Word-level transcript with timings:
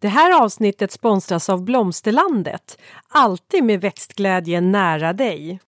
Det 0.00 0.08
här 0.08 0.42
avsnittet 0.42 0.92
sponsras 0.92 1.48
av 1.48 1.64
Blomsterlandet. 1.64 2.78
Alltid 3.08 3.64
med 3.64 3.80
växtglädje 3.80 4.60
nära 4.60 5.12
dig. 5.12 5.60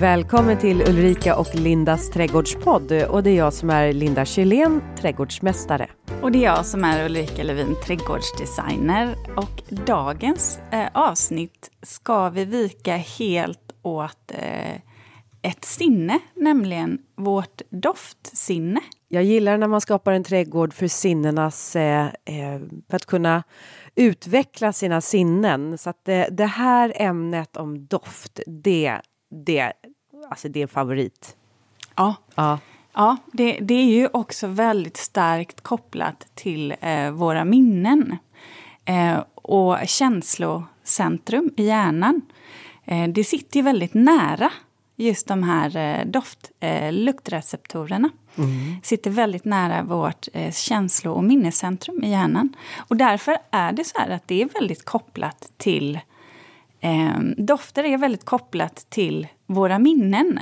Välkommen 0.00 0.58
till 0.58 0.82
Ulrika 0.82 1.36
och 1.36 1.54
Lindas 1.54 2.10
trädgårdspodd. 2.10 2.92
Och 2.92 3.22
det 3.22 3.30
är 3.30 3.36
jag 3.36 3.52
som 3.52 3.70
är 3.70 3.92
Linda 3.92 4.24
Kjellén, 4.24 4.82
trädgårdsmästare. 4.98 5.90
Och 6.22 6.32
det 6.32 6.38
är 6.38 6.44
jag 6.44 6.66
som 6.66 6.84
är 6.84 7.04
Ulrika 7.04 7.42
Levin, 7.42 7.76
trädgårdsdesigner. 7.86 9.16
Och 9.36 9.62
dagens 9.86 10.60
eh, 10.72 10.88
avsnitt 10.94 11.70
ska 11.82 12.28
vi 12.28 12.44
vika 12.44 12.96
helt 12.96 13.72
åt 13.82 14.30
eh, 14.30 14.76
ett 15.42 15.64
sinne, 15.64 16.18
nämligen 16.34 16.98
vårt 17.16 17.62
doftsinne. 17.70 18.80
Jag 19.12 19.24
gillar 19.24 19.58
när 19.58 19.66
man 19.66 19.80
skapar 19.80 20.12
en 20.12 20.24
trädgård 20.24 20.74
för 20.74 20.88
sinnenas, 20.88 21.76
eh, 21.76 22.06
eh, 22.24 22.60
för 22.88 22.96
att 22.96 23.06
kunna 23.06 23.42
utveckla 23.94 24.72
sina 24.72 25.00
sinnen. 25.00 25.78
Så 25.78 25.90
att 25.90 26.04
det, 26.04 26.28
det 26.30 26.46
här 26.46 26.92
ämnet 26.96 27.56
om 27.56 27.86
doft, 27.86 28.40
det, 28.46 29.00
det, 29.30 29.72
alltså 30.30 30.48
det 30.48 30.62
är 30.62 30.66
favorit. 30.66 31.36
Ja, 31.96 32.14
Ja. 32.34 32.58
ja 32.92 33.16
det, 33.32 33.58
det 33.60 33.74
är 33.74 33.84
ju 33.84 34.08
också 34.12 34.46
väldigt 34.46 34.96
starkt 34.96 35.60
kopplat 35.60 36.26
till 36.34 36.74
eh, 36.80 37.10
våra 37.10 37.44
minnen 37.44 38.16
eh, 38.84 39.18
och 39.34 39.76
känslocentrum 39.86 41.50
i 41.56 41.66
hjärnan. 41.66 42.20
Eh, 42.84 43.08
det 43.08 43.24
sitter 43.24 43.56
ju 43.56 43.62
väldigt 43.62 43.94
nära 43.94 44.52
just 44.96 45.28
de 45.28 45.42
här 45.42 45.76
eh, 45.76 46.06
doft, 46.06 46.50
eh, 46.60 46.92
luktreceptorerna. 48.40 48.80
Sitter 48.82 49.10
väldigt 49.10 49.44
nära 49.44 49.82
vårt 49.82 50.28
eh, 50.32 50.52
känslo 50.52 51.12
och 51.12 51.24
minnescentrum 51.24 52.04
i 52.04 52.10
hjärnan. 52.10 52.56
Och 52.88 52.96
därför 52.96 53.36
är 53.50 53.72
det 53.72 53.84
så 53.84 53.98
här 53.98 54.10
att 54.10 54.28
det 54.28 54.42
är 54.42 54.48
väldigt 54.48 54.84
kopplat 54.84 55.52
till 55.56 56.00
eh, 56.80 57.18
dofter 57.36 57.84
är 57.84 57.98
väldigt 57.98 58.24
kopplat 58.24 58.86
till 58.88 59.28
våra 59.46 59.78
minnen. 59.78 60.40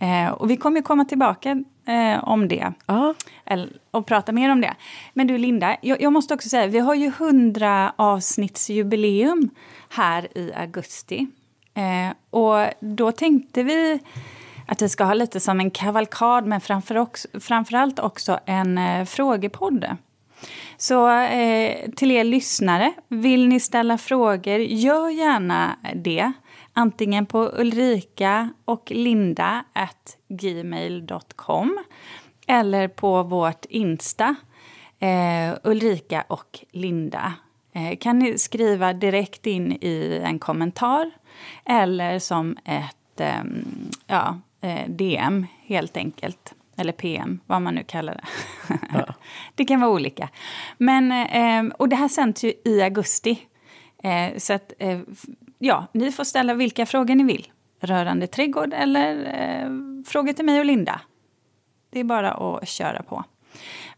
Eh, 0.00 0.30
och 0.30 0.50
vi 0.50 0.56
kommer 0.56 0.82
komma 0.82 1.04
tillbaka 1.04 1.64
eh, 1.86 2.24
om 2.24 2.48
det. 2.48 2.72
Ja. 2.86 3.14
Eller, 3.44 3.68
och 3.90 4.06
prata 4.06 4.32
mer 4.32 4.52
om 4.52 4.60
det. 4.60 4.74
Men 5.12 5.26
du 5.26 5.38
Linda, 5.38 5.76
jag, 5.82 6.02
jag 6.02 6.12
måste 6.12 6.34
också 6.34 6.48
säga, 6.48 6.66
vi 6.66 6.78
har 6.78 6.94
ju 6.94 7.06
100 7.06 7.92
avsnittsjubileum 7.96 9.50
här 9.88 10.38
i 10.38 10.52
augusti. 10.54 11.26
Eh, 11.74 12.14
och 12.30 12.66
då 12.80 13.12
tänkte 13.12 13.62
vi 13.62 14.00
att 14.68 14.82
vi 14.82 14.88
ska 14.88 15.04
ha 15.04 15.14
lite 15.14 15.40
som 15.40 15.60
en 15.60 15.70
kavalkad, 15.70 16.46
men 16.46 16.60
framför 16.60 16.94
också, 16.98 17.28
framförallt 17.40 17.98
också 17.98 18.38
en 18.46 18.78
eh, 18.78 19.04
frågepodd. 19.04 19.96
Så 20.76 21.10
eh, 21.10 21.90
till 21.90 22.10
er 22.10 22.24
lyssnare, 22.24 22.92
vill 23.08 23.48
ni 23.48 23.60
ställa 23.60 23.98
frågor, 23.98 24.58
gör 24.58 25.08
gärna 25.08 25.76
det. 25.94 26.32
Antingen 26.72 27.26
på 27.26 27.50
ulrika 27.56 28.48
och 28.64 28.92
linda 28.94 29.64
at 29.72 30.16
gmail.com 30.28 31.78
eller 32.46 32.88
på 32.88 33.22
vårt 33.22 33.64
Insta, 33.64 34.34
eh, 34.98 35.58
Ulrika 35.64 36.24
och 36.28 36.60
Linda. 36.70 37.34
Eh, 37.72 37.98
kan 37.98 38.18
ni 38.18 38.38
skriva 38.38 38.92
direkt 38.92 39.46
in 39.46 39.72
i 39.72 40.20
en 40.24 40.38
kommentar 40.38 41.10
eller 41.64 42.18
som 42.18 42.56
ett 42.64 43.20
ehm, 43.20 43.64
ja, 44.06 44.38
eh, 44.60 44.88
DM 44.88 45.46
helt 45.66 45.96
enkelt. 45.96 46.54
Eller 46.76 46.92
PM, 46.92 47.40
vad 47.46 47.62
man 47.62 47.74
nu 47.74 47.84
kallar 47.84 48.14
det. 48.14 48.24
det 49.54 49.64
kan 49.64 49.80
vara 49.80 49.90
olika. 49.90 50.28
Men, 50.78 51.12
eh, 51.12 51.74
och 51.78 51.88
det 51.88 51.96
här 51.96 52.08
sänds 52.08 52.44
ju 52.44 52.52
i 52.64 52.82
augusti. 52.82 53.38
Eh, 54.02 54.36
så 54.36 54.52
att, 54.52 54.72
ja, 55.58 55.86
ni 55.92 56.12
får 56.12 56.24
ställa 56.24 56.54
vilka 56.54 56.86
frågor 56.86 57.14
ni 57.14 57.24
vill. 57.24 57.46
Rörande 57.80 58.26
trädgård 58.26 58.72
eller 58.74 59.24
frågor 60.04 60.32
till 60.32 60.44
mig 60.44 60.58
och 60.58 60.64
Linda. 60.64 61.00
Det 61.90 62.00
är 62.00 62.04
bara 62.04 62.32
att 62.32 62.68
köra 62.68 63.02
på. 63.02 63.24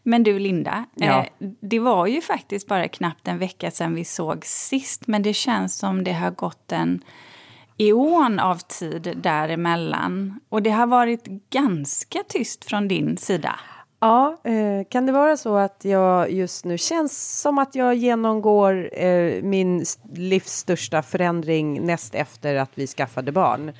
Men 0.03 0.23
du 0.23 0.39
Linda, 0.39 0.85
Ja. 0.95 1.19
eh, 1.19 1.27
det 1.61 1.79
var 1.79 2.07
ju 2.07 2.21
faktiskt 2.21 2.67
bara 2.67 2.87
knappt 2.87 3.27
en 3.27 3.37
vecka 3.37 3.71
sedan 3.71 3.95
vi 3.95 4.05
såg 4.05 4.45
sist. 4.45 5.07
Men 5.07 5.23
det 5.23 5.33
känns 5.33 5.77
som 5.77 6.03
det 6.03 6.13
har 6.13 6.31
gått 6.31 6.71
en 6.71 7.03
eon 7.81 8.39
av 8.39 8.57
tid 8.57 9.13
däremellan. 9.17 10.39
Och 10.49 10.61
det 10.61 10.69
har 10.69 10.87
varit 10.87 11.25
ganska 11.49 12.19
tyst 12.27 12.65
från 12.65 12.87
din 12.87 13.17
sida. 13.17 13.59
Ja, 13.99 14.37
eh, 14.43 14.87
kan 14.89 15.05
det 15.05 15.11
vara 15.11 15.37
så 15.37 15.55
att 15.55 15.85
jag 15.85 16.31
just 16.31 16.65
nu 16.65 16.77
känns 16.77 17.41
som 17.41 17.57
att 17.57 17.75
jag 17.75 17.95
genomgår 17.95 18.89
eh, 19.03 19.43
min 19.43 19.85
livs 20.13 20.51
största 20.51 21.01
förändring 21.01 21.85
näst 21.85 22.15
efter 22.15 22.55
att 22.55 22.71
vi 22.75 22.87
skaffade 22.87 23.31
barn. 23.31 23.71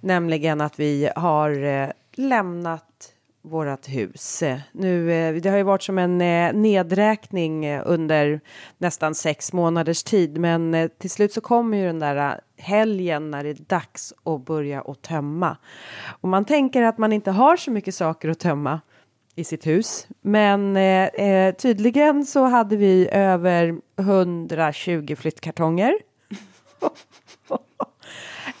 Nämligen 0.00 0.60
att 0.60 0.80
vi 0.80 1.10
har 1.16 1.64
eh, 1.64 1.88
lämnat 2.14 3.12
vårat 3.42 3.88
hus. 3.88 4.42
Nu, 4.72 5.12
eh, 5.12 5.34
det 5.34 5.50
har 5.50 5.56
ju 5.56 5.62
varit 5.62 5.82
som 5.82 5.98
en 5.98 6.20
eh, 6.20 6.52
nedräkning 6.52 7.64
eh, 7.64 7.82
under 7.86 8.40
nästan 8.78 9.14
sex 9.14 9.52
månaders 9.52 10.02
tid 10.02 10.38
men 10.38 10.90
till 10.98 11.10
slut 11.10 11.32
så 11.32 11.40
kommer 11.40 11.78
ju 11.78 11.86
den 11.86 11.98
där 11.98 12.40
helgen 12.56 13.30
när 13.30 13.44
det 13.44 13.50
är 13.50 13.54
dags 13.54 14.12
att 14.24 14.44
börja 14.44 14.80
att 14.80 15.02
tömma. 15.02 15.56
Och 16.20 16.28
man 16.28 16.44
tänker 16.44 16.82
att 16.82 16.98
man 16.98 17.12
inte 17.12 17.30
har 17.30 17.56
så 17.56 17.70
mycket 17.70 17.94
saker 17.94 18.28
att 18.28 18.38
tömma 18.38 18.80
i 19.34 19.44
sitt 19.44 19.66
hus. 19.66 20.06
Men 20.20 20.76
eh, 20.76 21.54
tydligen 21.54 22.26
så 22.26 22.44
hade 22.44 22.76
vi 22.76 23.08
över 23.12 23.80
120 23.98 25.16
flyttkartonger. 25.18 25.94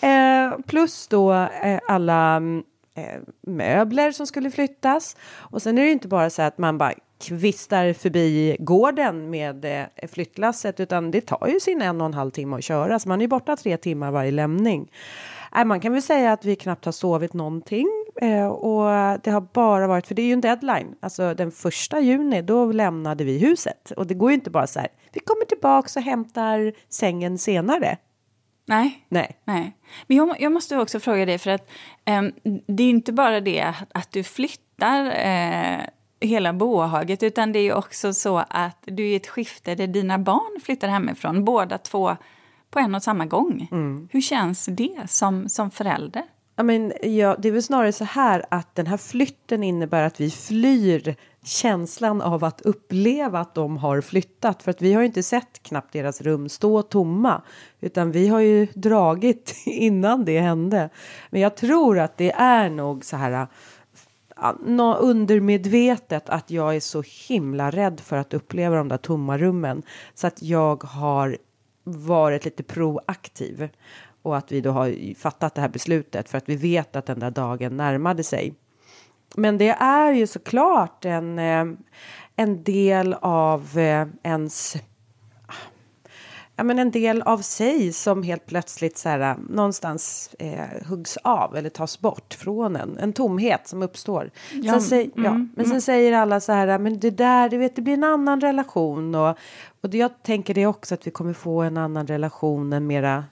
eh, 0.00 0.60
plus 0.66 1.08
då 1.08 1.32
eh, 1.32 1.80
alla 1.88 2.36
mm, 2.36 2.62
Eh, 3.00 3.20
möbler 3.46 4.12
som 4.12 4.26
skulle 4.26 4.50
flyttas. 4.50 5.16
Och 5.36 5.62
sen 5.62 5.78
är 5.78 5.82
det 5.82 5.86
ju 5.86 5.92
inte 5.92 6.08
bara 6.08 6.30
så 6.30 6.42
att 6.42 6.58
man 6.58 6.78
bara 6.78 6.92
kvistar 7.20 7.92
förbi 7.92 8.56
gården 8.58 9.30
med 9.30 9.64
eh, 9.64 10.08
flyttlasset 10.08 10.80
utan 10.80 11.10
det 11.10 11.20
tar 11.20 11.48
ju 11.48 11.60
sin 11.60 11.82
en 11.82 12.00
och 12.00 12.06
en 12.06 12.14
halv 12.14 12.30
timme 12.30 12.56
att 12.56 12.64
köra 12.64 12.98
så 12.98 13.08
man 13.08 13.20
är 13.20 13.24
ju 13.24 13.28
borta 13.28 13.56
tre 13.56 13.76
timmar 13.76 14.10
varje 14.10 14.30
lämning. 14.30 14.90
Äh, 15.56 15.64
man 15.64 15.80
kan 15.80 15.92
väl 15.92 16.02
säga 16.02 16.32
att 16.32 16.44
vi 16.44 16.56
knappt 16.56 16.84
har 16.84 16.92
sovit 16.92 17.34
någonting 17.34 17.88
eh, 18.22 18.46
och 18.46 19.18
det 19.22 19.30
har 19.30 19.40
bara 19.52 19.86
varit, 19.86 20.06
för 20.06 20.14
det 20.14 20.22
är 20.22 20.26
ju 20.26 20.32
en 20.32 20.40
deadline, 20.40 20.94
alltså 21.00 21.34
den 21.34 21.50
första 21.50 22.00
juni 22.00 22.42
då 22.42 22.72
lämnade 22.72 23.24
vi 23.24 23.38
huset 23.38 23.90
och 23.96 24.06
det 24.06 24.14
går 24.14 24.30
ju 24.30 24.34
inte 24.34 24.50
bara 24.50 24.66
så 24.66 24.78
här, 24.78 24.88
vi 25.12 25.20
kommer 25.20 25.44
tillbaks 25.44 25.96
och 25.96 26.02
hämtar 26.02 26.72
sängen 26.88 27.38
senare. 27.38 27.96
Nej, 28.70 29.06
Nej. 29.08 29.36
Nej. 29.44 29.76
Men 30.06 30.16
jag, 30.16 30.40
jag 30.40 30.52
måste 30.52 30.76
också 30.76 31.00
fråga 31.00 31.26
dig, 31.26 31.38
för 31.38 31.50
att 31.50 31.70
ehm, 32.04 32.32
det 32.66 32.82
är 32.82 32.90
inte 32.90 33.12
bara 33.12 33.40
det 33.40 33.60
att, 33.60 33.88
att 33.94 34.12
du 34.12 34.22
flyttar 34.22 35.06
eh, 35.06 35.80
hela 36.20 36.52
bohaget, 36.52 37.22
utan 37.22 37.52
det 37.52 37.58
är 37.58 37.74
också 37.74 38.12
så 38.12 38.38
att 38.48 38.78
du 38.84 39.02
är 39.02 39.12
i 39.12 39.14
ett 39.14 39.26
skifte 39.26 39.74
där 39.74 39.86
dina 39.86 40.18
barn 40.18 40.60
flyttar 40.64 40.88
hemifrån, 40.88 41.44
båda 41.44 41.78
två 41.78 42.16
på 42.70 42.78
en 42.78 42.94
och 42.94 43.02
samma 43.02 43.26
gång. 43.26 43.68
Hur 44.10 44.20
känns 44.20 44.66
det 44.66 44.96
som, 45.08 45.48
som 45.48 45.70
förälder? 45.70 46.22
I 46.58 46.62
mean, 46.62 46.92
ja, 47.02 47.36
det 47.38 47.48
är 47.48 47.52
väl 47.52 47.62
snarare 47.62 47.92
så 47.92 48.04
här 48.04 48.44
att 48.48 48.74
den 48.74 48.86
här 48.86 48.96
flytten 48.96 49.62
innebär 49.62 50.02
att 50.02 50.20
vi 50.20 50.30
flyr 50.30 51.16
känslan 51.44 52.22
av 52.22 52.44
att 52.44 52.60
uppleva 52.60 53.40
att 53.40 53.54
de 53.54 53.76
har 53.76 54.00
flyttat. 54.00 54.62
För 54.62 54.70
att 54.70 54.82
vi 54.82 54.92
har 54.92 55.00
ju 55.00 55.06
inte 55.06 55.22
sett 55.22 55.62
knappt 55.62 55.92
deras 55.92 56.20
rum 56.20 56.48
stå 56.48 56.82
tomma. 56.82 57.42
Utan 57.80 58.12
vi 58.12 58.28
har 58.28 58.40
ju 58.40 58.66
dragit 58.74 59.54
innan 59.66 60.24
det 60.24 60.40
hände. 60.40 60.90
Men 61.30 61.40
jag 61.40 61.56
tror 61.56 61.98
att 61.98 62.16
det 62.16 62.32
är 62.32 62.70
nog 62.70 63.04
så 63.04 63.16
här 63.16 63.46
nå- 64.66 64.96
undermedvetet 64.96 66.28
att 66.28 66.50
jag 66.50 66.76
är 66.76 66.80
så 66.80 67.02
himla 67.28 67.70
rädd 67.70 68.00
för 68.00 68.16
att 68.16 68.34
uppleva 68.34 68.76
de 68.76 68.88
där 68.88 68.96
tomma 68.96 69.38
rummen. 69.38 69.82
Så 70.14 70.26
att 70.26 70.42
jag 70.42 70.84
har 70.84 71.36
varit 71.84 72.44
lite 72.44 72.62
proaktiv. 72.62 73.68
Och 74.22 74.36
att 74.36 74.52
vi 74.52 74.60
då 74.60 74.70
har 74.70 75.14
fattat 75.14 75.54
det 75.54 75.60
här 75.60 75.68
beslutet 75.68 76.28
för 76.28 76.38
att 76.38 76.48
vi 76.48 76.56
vet 76.56 76.96
att 76.96 77.06
den 77.06 77.18
där 77.18 77.30
dagen 77.30 77.76
närmade 77.76 78.24
sig. 78.24 78.54
Men 79.34 79.58
det 79.58 79.68
är 79.68 80.12
ju 80.12 80.26
såklart 80.26 81.04
en, 81.04 81.38
eh, 81.38 81.64
en 82.36 82.62
del 82.62 83.14
av 83.20 83.78
eh, 83.78 84.06
ens 84.22 84.76
ja, 86.60 86.64
men 86.64 86.78
en 86.78 86.90
del 86.90 87.22
av 87.22 87.38
sig 87.38 87.92
som 87.92 88.22
helt 88.22 88.46
plötsligt 88.46 88.98
så 88.98 89.08
här, 89.08 89.36
någonstans 89.48 90.30
eh, 90.38 90.88
huggs 90.88 91.16
av 91.16 91.56
eller 91.56 91.70
tas 91.70 92.00
bort 92.00 92.34
från 92.34 92.76
en. 92.76 92.98
En 92.98 93.12
tomhet 93.12 93.68
som 93.68 93.82
uppstår. 93.82 94.30
Ja, 94.52 94.72
sen 94.72 94.82
säg, 94.82 95.10
ja, 95.14 95.30
mm, 95.30 95.52
men 95.56 95.66
sen 95.66 95.82
säger 95.82 96.12
alla 96.12 96.40
så 96.40 96.52
här, 96.52 96.78
men 96.78 96.98
det 96.98 97.10
där, 97.10 97.48
du 97.48 97.58
vet, 97.58 97.76
det 97.76 97.82
blir 97.82 97.94
en 97.94 98.04
annan 98.04 98.40
relation. 98.40 99.14
Och, 99.14 99.36
och 99.80 99.94
jag 99.94 100.22
tänker 100.22 100.54
det 100.54 100.66
också 100.66 100.94
att 100.94 101.06
vi 101.06 101.10
kommer 101.10 101.32
få 101.32 101.62
en 101.62 101.76
annan 101.76 102.06
relation, 102.06 102.72
en 102.72 102.86
mera, 102.86 103.14
ja, 103.14 103.22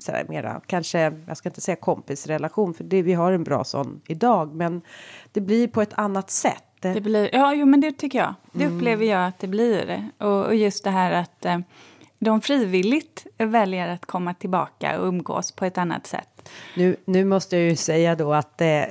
så 0.00 0.12
här, 0.12 0.24
mera, 0.28 0.60
kanske, 0.66 1.12
jag 1.26 1.36
ska 1.36 1.48
inte 1.48 1.60
säga 1.60 1.76
kompisrelation, 1.76 2.74
för 2.74 2.84
det, 2.84 3.02
vi 3.02 3.12
har 3.12 3.32
en 3.32 3.44
bra 3.44 3.64
sån 3.64 4.00
idag, 4.08 4.54
men 4.54 4.82
det 5.32 5.40
blir 5.40 5.68
på 5.68 5.82
ett 5.82 5.92
annat 5.94 6.30
sätt. 6.30 6.62
Det 6.80 7.00
blir, 7.00 7.30
ja, 7.32 7.54
jo, 7.54 7.66
men 7.66 7.80
det 7.80 7.92
tycker 7.92 8.18
jag. 8.18 8.34
Det 8.52 8.64
mm. 8.64 8.76
upplever 8.76 9.06
jag 9.06 9.26
att 9.26 9.38
det 9.38 9.46
blir. 9.46 10.10
Och, 10.18 10.46
och 10.46 10.54
just 10.54 10.84
det 10.84 10.90
här 10.90 11.12
att 11.12 11.44
eh, 11.44 11.58
de 12.18 12.40
frivilligt 12.40 13.26
väljer 13.38 13.88
att 13.88 14.06
komma 14.06 14.34
tillbaka 14.34 15.00
och 15.00 15.08
umgås 15.08 15.52
på 15.52 15.64
ett 15.64 15.78
annat 15.78 16.06
sätt. 16.06 16.50
Nu, 16.76 16.96
nu 17.04 17.24
måste 17.24 17.56
jag 17.56 17.64
ju 17.64 17.76
säga 17.76 18.14
då 18.14 18.34
att 18.34 18.60
eh, 18.60 18.82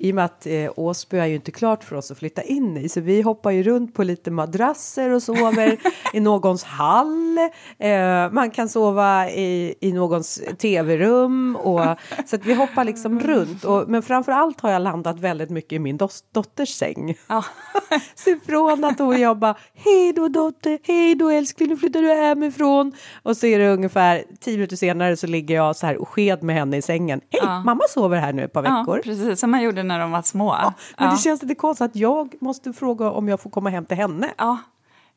i 0.00 0.10
och 0.10 0.14
med 0.14 0.24
att 0.24 0.46
eh, 0.46 0.70
Åsby 0.76 1.18
är 1.18 1.26
ju 1.26 1.34
inte 1.34 1.50
klart 1.50 1.84
för 1.84 1.96
oss 1.96 2.10
att 2.10 2.18
flytta 2.18 2.42
in 2.42 2.76
i 2.76 2.88
så 2.88 3.00
vi 3.00 3.22
hoppar 3.22 3.50
ju 3.50 3.62
runt 3.62 3.94
på 3.94 4.02
lite 4.02 4.30
madrasser 4.30 5.10
och 5.10 5.22
sover 5.22 5.76
i 6.12 6.20
någons 6.20 6.64
hall. 6.64 7.38
Eh, 7.78 8.30
man 8.30 8.50
kan 8.50 8.68
sova 8.68 9.30
i, 9.30 9.74
i 9.80 9.92
någons 9.92 10.42
tv-rum 10.58 11.56
och 11.56 11.80
så 12.26 12.36
att 12.36 12.46
vi 12.46 12.54
hoppar 12.54 12.84
liksom 12.84 13.20
runt. 13.20 13.64
Och, 13.64 13.88
men 13.88 14.02
framför 14.02 14.32
allt 14.32 14.60
har 14.60 14.70
jag 14.70 14.82
landat 14.82 15.20
väldigt 15.20 15.50
mycket 15.50 15.72
i 15.72 15.78
min 15.78 15.96
dos, 15.96 16.24
dotters 16.32 16.68
säng. 16.68 17.18
Ja. 17.28 17.44
så 18.14 18.36
från 18.46 18.84
att 18.84 18.98
hon 18.98 19.20
jag 19.20 19.38
bara 19.38 19.56
hej 19.74 20.12
då 20.12 20.28
dotter, 20.28 20.78
hej 20.82 21.14
då 21.14 21.28
älskling, 21.28 21.68
nu 21.68 21.76
flyttar 21.76 22.02
du 22.02 22.08
hemifrån. 22.08 22.92
Och 23.22 23.36
så 23.36 23.46
är 23.46 23.58
det 23.58 23.68
ungefär 23.68 24.24
tio 24.40 24.54
minuter 24.54 24.76
senare 24.76 25.16
så 25.16 25.26
ligger 25.26 25.54
jag 25.54 25.76
så 25.76 25.86
här 25.86 25.96
och 25.96 26.08
sked 26.08 26.42
med 26.42 26.56
henne 26.56 26.76
i 26.76 26.82
sängen. 26.82 27.20
Hej, 27.30 27.40
ja. 27.42 27.62
mamma 27.64 27.82
sover 27.88 28.18
här 28.18 28.32
nu 28.32 28.44
ett 28.44 28.52
par 28.52 28.62
veckor. 28.62 28.96
Ja, 28.96 29.02
precis 29.04 29.40
som 29.40 29.50
man 29.50 29.62
gjorde 29.62 29.82
när 29.88 29.98
de 29.98 30.10
var 30.10 30.22
små. 30.22 30.48
Ja, 30.48 30.72
men 30.96 31.08
ja. 31.08 31.14
det 31.14 31.18
känns 31.18 31.42
lite 31.42 31.54
konstigt 31.54 31.84
att 31.84 31.96
jag 31.96 32.34
måste 32.40 32.72
fråga 32.72 33.10
om 33.10 33.28
jag 33.28 33.40
får 33.40 33.50
komma 33.50 33.70
hem 33.70 33.84
till 33.84 33.96
henne. 33.96 34.30
Ja, 34.38 34.58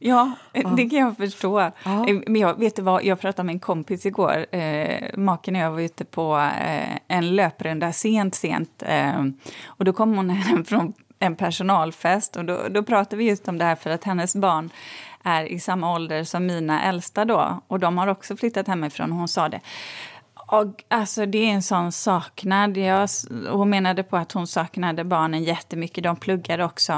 Ja, 0.03 0.31
det 0.53 0.89
kan 0.89 0.99
jag 0.99 1.17
förstå. 1.17 1.59
Eh, 1.59 1.71
men 2.27 2.35
jag, 2.35 2.59
vet 2.59 2.75
du 2.75 2.81
vad, 2.81 3.03
jag 3.03 3.19
pratade 3.19 3.45
med 3.45 3.53
en 3.53 3.59
kompis 3.59 4.05
igår. 4.05 4.55
Eh, 4.55 5.17
maken 5.17 5.55
och 5.55 5.61
jag 5.61 5.71
var 5.71 5.81
ute 5.81 6.05
på 6.05 6.37
eh, 6.37 6.97
en 7.07 7.35
löprunda 7.35 7.93
sent, 7.93 8.35
sent. 8.35 8.83
Eh, 8.85 9.25
och 9.65 9.85
då 9.85 9.93
kom 9.93 10.15
hon 10.15 10.29
hem 10.29 10.65
från 10.65 10.93
en 11.19 11.35
personalfest 11.35 12.35
och 12.35 12.45
då, 12.45 12.59
då 12.69 12.83
pratade 12.83 13.15
vi 13.15 13.23
just 13.23 13.47
om 13.47 13.57
det 13.57 13.65
här 13.65 13.75
för 13.75 13.89
att 13.89 14.03
hennes 14.03 14.35
barn 14.35 14.69
är 15.23 15.43
i 15.45 15.59
samma 15.59 15.93
ålder 15.93 16.23
som 16.23 16.45
mina 16.45 16.83
äldsta 16.83 17.25
då. 17.25 17.61
Och 17.67 17.79
de 17.79 17.97
har 17.97 18.07
också 18.07 18.37
flyttat 18.37 18.67
hemifrån. 18.67 19.11
Hon 19.11 19.27
sa 19.27 19.49
det. 19.49 19.59
Och, 20.51 20.83
alltså, 20.87 21.25
det 21.25 21.37
är 21.37 21.53
en 21.53 21.63
sån 21.63 21.91
saknad. 21.91 22.77
Jag, 22.77 23.09
hon 23.49 23.69
menade 23.69 24.03
på 24.03 24.17
att 24.17 24.31
hon 24.31 24.47
saknade 24.47 25.03
barnen 25.03 25.43
jättemycket. 25.43 26.03
De 26.03 26.15
pluggade 26.15 26.63
också. 26.65 26.91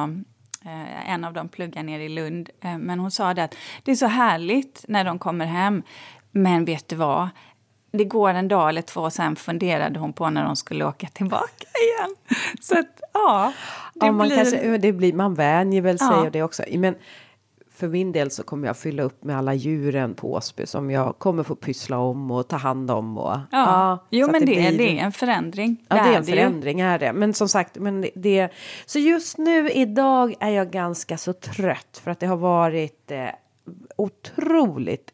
Eh, 0.66 1.12
en 1.14 1.24
av 1.24 1.34
dem 1.34 1.50
pluggar 1.50 1.84
nere 1.84 2.04
i 2.04 2.10
Lund. 2.10 2.50
Eh, 2.62 2.78
men 2.78 3.00
hon 3.00 3.12
sa 3.12 3.34
det 3.34 3.44
att 3.44 3.56
det 3.84 3.92
är 3.92 3.96
så 3.96 4.08
härligt 4.08 4.86
när 4.88 5.04
de 5.04 5.20
kommer 5.20 5.46
hem. 5.46 5.84
Men 6.32 6.66
vet 6.66 6.88
du 6.88 6.96
vad? 6.96 7.30
Det 7.92 8.06
går 8.06 8.30
en 8.30 8.48
dag 8.48 8.70
eller 8.70 8.82
två, 8.82 9.10
sen 9.10 9.36
funderade 9.36 10.00
hon 10.00 10.14
på 10.14 10.30
när 10.30 10.44
de 10.44 10.56
skulle 10.56 10.86
åka 10.86 11.08
tillbaka 11.08 11.66
igen. 11.84 12.16
Så 12.62 12.80
att, 12.80 13.02
ja. 13.14 13.54
Det 13.94 14.06
ja, 14.06 14.12
man, 14.12 14.28
blir... 14.28 14.38
Kanske, 14.38 14.78
det 14.78 14.92
blir, 14.92 15.14
man 15.14 15.34
vänjer 15.34 15.82
väl 15.82 16.00
sig 16.00 16.08
ja. 16.12 16.22
och 16.22 16.32
det 16.32 16.44
också. 16.44 16.64
Men 16.72 16.96
för 17.76 17.88
min 17.88 18.12
del 18.12 18.32
så 18.32 18.44
kommer 18.44 18.68
jag 18.68 18.78
fylla 18.78 19.04
upp 19.04 19.24
med 19.24 19.38
alla 19.38 19.54
djuren 19.54 20.14
på 20.14 20.34
Åsby 20.34 20.66
som 20.66 20.92
jag 20.92 21.20
kommer 21.20 21.44
få 21.44 21.56
pyssla 21.56 21.98
om 21.98 22.32
och 22.32 22.48
ta 22.48 22.58
hand 22.58 22.92
om. 22.92 23.18
Och, 23.18 23.32
ja. 23.32 23.48
ja 23.52 24.08
jo, 24.10 24.28
men 24.32 24.46
det, 24.46 24.46
det, 24.46 24.70
blir... 24.70 24.78
det 24.78 25.00
är 25.00 25.04
en 25.04 25.12
förändring. 25.12 25.86
Ja, 25.88 25.96
det 25.96 26.02
är 26.02 26.18
en 26.18 26.26
förändring, 26.26 26.80
är 26.80 27.00
det. 27.00 27.14
Men 27.14 27.34
som 27.34 27.50
sagt, 27.50 27.76
men 27.76 28.06
det, 28.16 28.50
så 28.86 29.00
just 29.00 29.38
nu 29.38 29.70
idag 29.70 30.36
är 30.40 30.50
jag 30.50 30.72
ganska 30.72 31.18
så 31.18 31.34
trött 31.34 32.02
för 32.04 32.12
att 32.12 32.20
det 32.20 32.28
har 32.28 32.38
varit 32.38 33.12
eh, 33.12 33.30
otroligt 33.96 35.12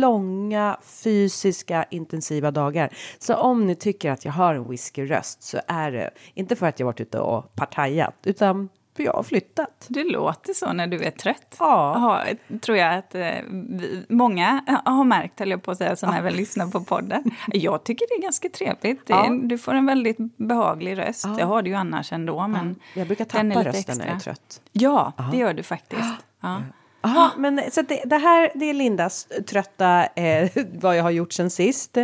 långa 0.00 0.76
fysiska 0.82 1.84
intensiva 1.90 2.50
dagar. 2.50 2.94
Så 3.18 3.34
om 3.34 3.66
ni 3.66 3.74
tycker 3.74 4.10
att 4.10 4.24
jag 4.24 4.32
har 4.32 4.54
en 4.54 4.68
whiskyröst 4.68 5.42
så 5.42 5.60
är 5.66 5.92
det 5.92 6.10
inte 6.34 6.56
för 6.56 6.66
att 6.66 6.80
jag 6.80 6.86
varit 6.86 7.00
ute 7.00 7.18
och 7.18 7.54
partajat 7.54 8.14
utan 8.24 8.68
för 8.96 9.02
jag 9.02 9.12
har 9.12 9.22
flyttat. 9.22 9.86
Du 9.88 10.10
låter 10.10 10.52
så 10.52 10.72
när 10.72 10.86
du 10.86 11.04
är 11.04 11.10
trött. 11.10 11.56
Ja. 11.58 11.94
Aha, 11.96 12.24
tror 12.60 12.78
jag 12.78 12.98
att 12.98 13.14
eh, 13.14 13.30
vi, 13.50 14.06
många 14.08 14.64
har 14.84 15.04
märkt, 15.04 15.38
höll 15.38 15.50
jag 15.50 15.62
på 15.62 15.70
att 15.70 15.78
säga, 15.78 15.96
som 15.96 16.10
ja. 16.10 16.18
även 16.18 16.32
lyssnar 16.32 16.66
på 16.66 16.80
podden. 16.80 17.30
Jag 17.46 17.84
tycker 17.84 18.06
det 18.08 18.14
är 18.14 18.22
ganska 18.22 18.48
trevligt. 18.48 19.02
Ja. 19.06 19.26
Är, 19.26 19.48
du 19.48 19.58
får 19.58 19.74
en 19.74 19.86
väldigt 19.86 20.18
behaglig 20.36 20.98
röst. 20.98 21.24
Ja. 21.24 21.36
Jag 21.38 21.46
har 21.46 21.62
det 21.62 21.68
ju 21.68 21.74
annars 21.74 22.12
ändå. 22.12 22.48
Men 22.48 22.76
Jag 22.94 23.06
brukar 23.06 23.24
tappa 23.24 23.44
rösten 23.44 23.74
extra. 23.74 23.94
när 23.94 24.06
jag 24.06 24.16
är 24.16 24.20
trött. 24.20 24.60
Ja, 24.72 25.12
Aha. 25.18 25.30
det 25.30 25.38
gör 25.38 25.54
du 25.54 25.62
faktiskt. 25.62 26.02
Ja. 26.44 26.62
Aha, 27.04 27.30
men 27.36 27.60
så 27.70 27.82
det, 27.82 28.02
det, 28.04 28.16
här 28.16 28.52
det 28.54 28.70
är 28.70 28.74
Lindas 28.74 29.28
trötta, 29.46 30.06
eh, 30.06 30.50
vad 30.80 30.96
jag 30.96 31.02
har 31.02 31.10
gjort 31.10 31.32
sen 31.32 31.50
sist. 31.50 31.96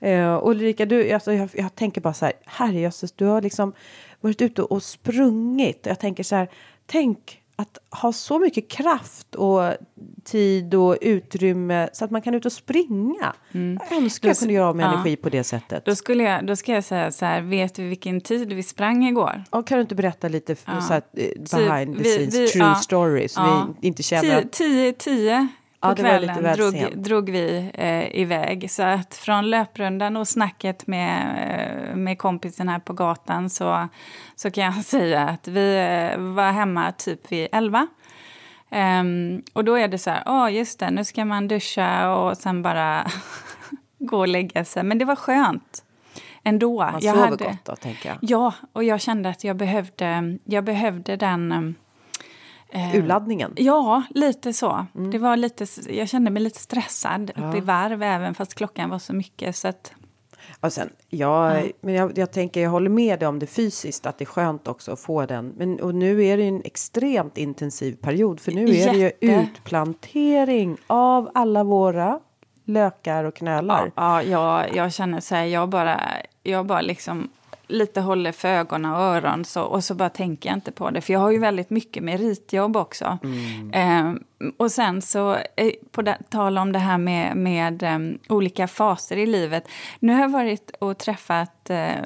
Eh, 0.00 0.40
Ulrika, 0.42 0.86
du, 0.86 1.12
alltså, 1.12 1.32
jag, 1.32 1.50
jag 1.52 1.74
tänker 1.74 2.00
bara 2.00 2.14
så 2.14 2.24
här, 2.24 2.34
herrejösses, 2.44 3.12
du 3.12 3.24
har 3.24 3.42
liksom 3.42 3.72
varit 4.24 4.42
ute 4.42 4.62
och 4.62 4.82
sprungit. 4.82 5.86
Jag 5.86 6.00
tänker 6.00 6.22
så 6.22 6.36
här, 6.36 6.48
tänk 6.86 7.40
att 7.56 7.78
ha 7.90 8.12
så 8.12 8.38
mycket 8.38 8.68
kraft 8.68 9.34
och 9.34 9.74
tid 10.24 10.74
och 10.74 10.98
utrymme 11.00 11.88
så 11.92 12.04
att 12.04 12.10
man 12.10 12.22
kan 12.22 12.34
ut 12.34 12.46
och 12.46 12.52
springa. 12.52 13.34
Mm. 13.52 13.78
Jag 13.90 14.02
önskar 14.02 14.28
jag 14.28 14.38
kunde 14.38 14.54
göra 14.54 14.68
av 14.68 14.76
med 14.76 14.84
ja. 14.84 14.92
energi 14.92 15.16
på 15.16 15.28
det 15.28 15.44
sättet. 15.44 15.84
Då, 15.84 15.94
skulle 15.94 16.22
jag, 16.22 16.46
då 16.46 16.56
ska 16.56 16.72
jag 16.72 16.84
säga 16.84 17.12
så 17.12 17.24
här, 17.24 17.40
vet 17.40 17.74
du 17.74 17.88
vilken 17.88 18.20
tid 18.20 18.52
vi 18.52 18.62
sprang 18.62 19.06
igår? 19.06 19.44
Ja, 19.50 19.62
kan 19.62 19.78
du 19.78 19.82
inte 19.82 19.94
berätta 19.94 20.28
lite 20.28 20.56
ja. 20.64 20.80
så 20.80 20.92
här, 20.92 21.02
eh, 21.12 21.28
behind 21.56 21.98
the 21.98 22.04
scenes, 22.04 22.34
vi, 22.34 22.48
true 22.48 22.64
ja, 22.64 22.74
stories, 22.74 23.38
vi 23.80 23.88
inte 23.88 24.02
känner... 24.02 24.42
Tio, 24.42 24.48
tio, 24.50 24.92
tio 24.92 25.48
på 25.63 25.63
ja, 25.88 25.94
kvällen 25.94 26.56
drog, 26.56 27.02
drog, 27.02 27.30
vi 27.30 27.70
eh, 27.74 28.20
iväg. 28.20 28.70
Så 28.70 28.82
att 28.82 29.14
från 29.14 29.50
löprundan 29.50 30.16
och 30.16 30.28
snacket 30.28 30.86
med, 30.86 31.22
eh, 31.90 31.96
med 31.96 32.18
kompisen 32.18 32.68
här 32.68 32.78
på 32.78 32.92
gatan 32.92 33.50
så, 33.50 33.88
så 34.36 34.50
kan 34.50 34.64
jag 34.64 34.74
säga 34.84 35.28
att 35.28 35.48
vi 35.48 35.76
eh, 35.76 36.20
var 36.20 36.52
hemma 36.52 36.92
typ 36.92 37.32
vid 37.32 37.48
elva. 37.52 37.86
Um, 38.70 39.42
och 39.52 39.64
då 39.64 39.74
är 39.74 39.88
det 39.88 39.98
så 39.98 40.10
här, 40.10 40.22
ja 40.26 40.46
oh, 40.46 40.52
just 40.52 40.78
det, 40.78 40.90
nu 40.90 41.04
ska 41.04 41.24
man 41.24 41.48
duscha 41.48 42.14
och 42.14 42.36
sen 42.36 42.62
bara 42.62 43.06
gå 43.98 44.18
och 44.18 44.28
lägga 44.28 44.64
sig. 44.64 44.82
Men 44.82 44.98
det 44.98 45.04
var 45.04 45.16
skönt 45.16 45.84
ändå. 46.44 46.80
Man 46.92 47.00
sover 47.00 47.20
hade, 47.20 47.44
gott 47.44 47.64
då, 47.64 47.76
tänker 47.76 48.08
jag. 48.08 48.18
Ja, 48.20 48.54
och 48.72 48.84
jag 48.84 49.00
kände 49.00 49.28
att 49.28 49.44
jag 49.44 49.56
behövde, 49.56 50.38
jag 50.44 50.64
behövde 50.64 51.16
den 51.16 51.74
Eh, 52.74 52.96
Urladdningen? 52.96 53.52
Ja, 53.56 54.02
lite 54.10 54.52
så. 54.52 54.86
Mm. 54.94 55.10
Det 55.10 55.18
var 55.18 55.36
lite, 55.36 55.66
jag 55.88 56.08
kände 56.08 56.30
mig 56.30 56.42
lite 56.42 56.60
stressad 56.60 57.32
ja. 57.36 57.48
upp 57.48 57.56
i 57.56 57.60
varv 57.60 58.02
även 58.02 58.34
fast 58.34 58.54
klockan 58.54 58.90
var 58.90 58.98
så 58.98 59.12
mycket. 59.12 59.56
Så 59.56 59.68
att, 59.68 59.92
och 60.60 60.72
sen, 60.72 60.90
ja, 61.08 61.58
ja. 61.58 61.66
men 61.80 61.94
jag, 61.94 62.18
jag, 62.18 62.32
tänker, 62.32 62.60
jag 62.60 62.70
håller 62.70 62.90
med 62.90 63.18
dig 63.18 63.28
om 63.28 63.38
det 63.38 63.46
fysiskt, 63.46 64.06
att 64.06 64.18
det 64.18 64.24
är 64.24 64.26
skönt 64.26 64.68
också 64.68 64.92
att 64.92 65.00
få 65.00 65.26
den. 65.26 65.52
Men 65.56 65.80
och 65.80 65.94
nu 65.94 66.24
är 66.24 66.36
det 66.36 66.42
en 66.42 66.62
extremt 66.64 67.38
intensiv 67.38 67.96
period, 67.96 68.40
för 68.40 68.52
nu 68.52 68.64
är 68.64 68.68
Jätte. 68.68 68.90
det 68.92 68.98
ju 68.98 69.40
utplantering 69.40 70.76
av 70.86 71.30
alla 71.34 71.64
våra 71.64 72.20
lökar 72.64 73.24
och 73.24 73.36
knölar. 73.36 73.92
Ja, 73.96 74.22
ja 74.22 74.62
jag, 74.62 74.76
jag 74.76 74.92
känner 74.92 75.20
så 75.20 75.34
här, 75.34 75.44
jag 75.44 75.68
bara, 75.68 76.00
jag 76.42 76.66
bara 76.66 76.80
liksom 76.80 77.28
lite 77.66 78.00
håller 78.00 78.32
för 78.32 78.48
ögon 78.48 78.84
och 78.84 79.00
öron 79.00 79.44
så, 79.44 79.62
och 79.62 79.84
så 79.84 79.94
bara 79.94 80.08
tänker 80.08 80.48
jag 80.48 80.56
inte 80.56 80.72
på 80.72 80.90
det. 80.90 81.00
För 81.00 81.12
jag 81.12 81.20
har 81.20 81.30
ju 81.30 81.38
väldigt 81.38 81.70
mycket 81.70 82.02
meritjobb 82.02 82.76
också. 82.76 83.18
Mm. 83.22 83.70
Eh, 83.72 84.22
och 84.56 84.70
sen 84.70 85.02
så, 85.02 85.34
eh, 85.34 85.70
på 85.90 86.02
det, 86.02 86.18
tal 86.30 86.58
om 86.58 86.72
det 86.72 86.78
här 86.78 86.98
med, 86.98 87.36
med 87.36 87.82
um, 87.82 88.18
olika 88.28 88.68
faser 88.68 89.16
i 89.16 89.26
livet. 89.26 89.68
Nu 89.98 90.12
har 90.12 90.20
jag 90.20 90.28
varit 90.28 90.70
och 90.78 90.98
träffat 90.98 91.70
uh, 91.70 92.04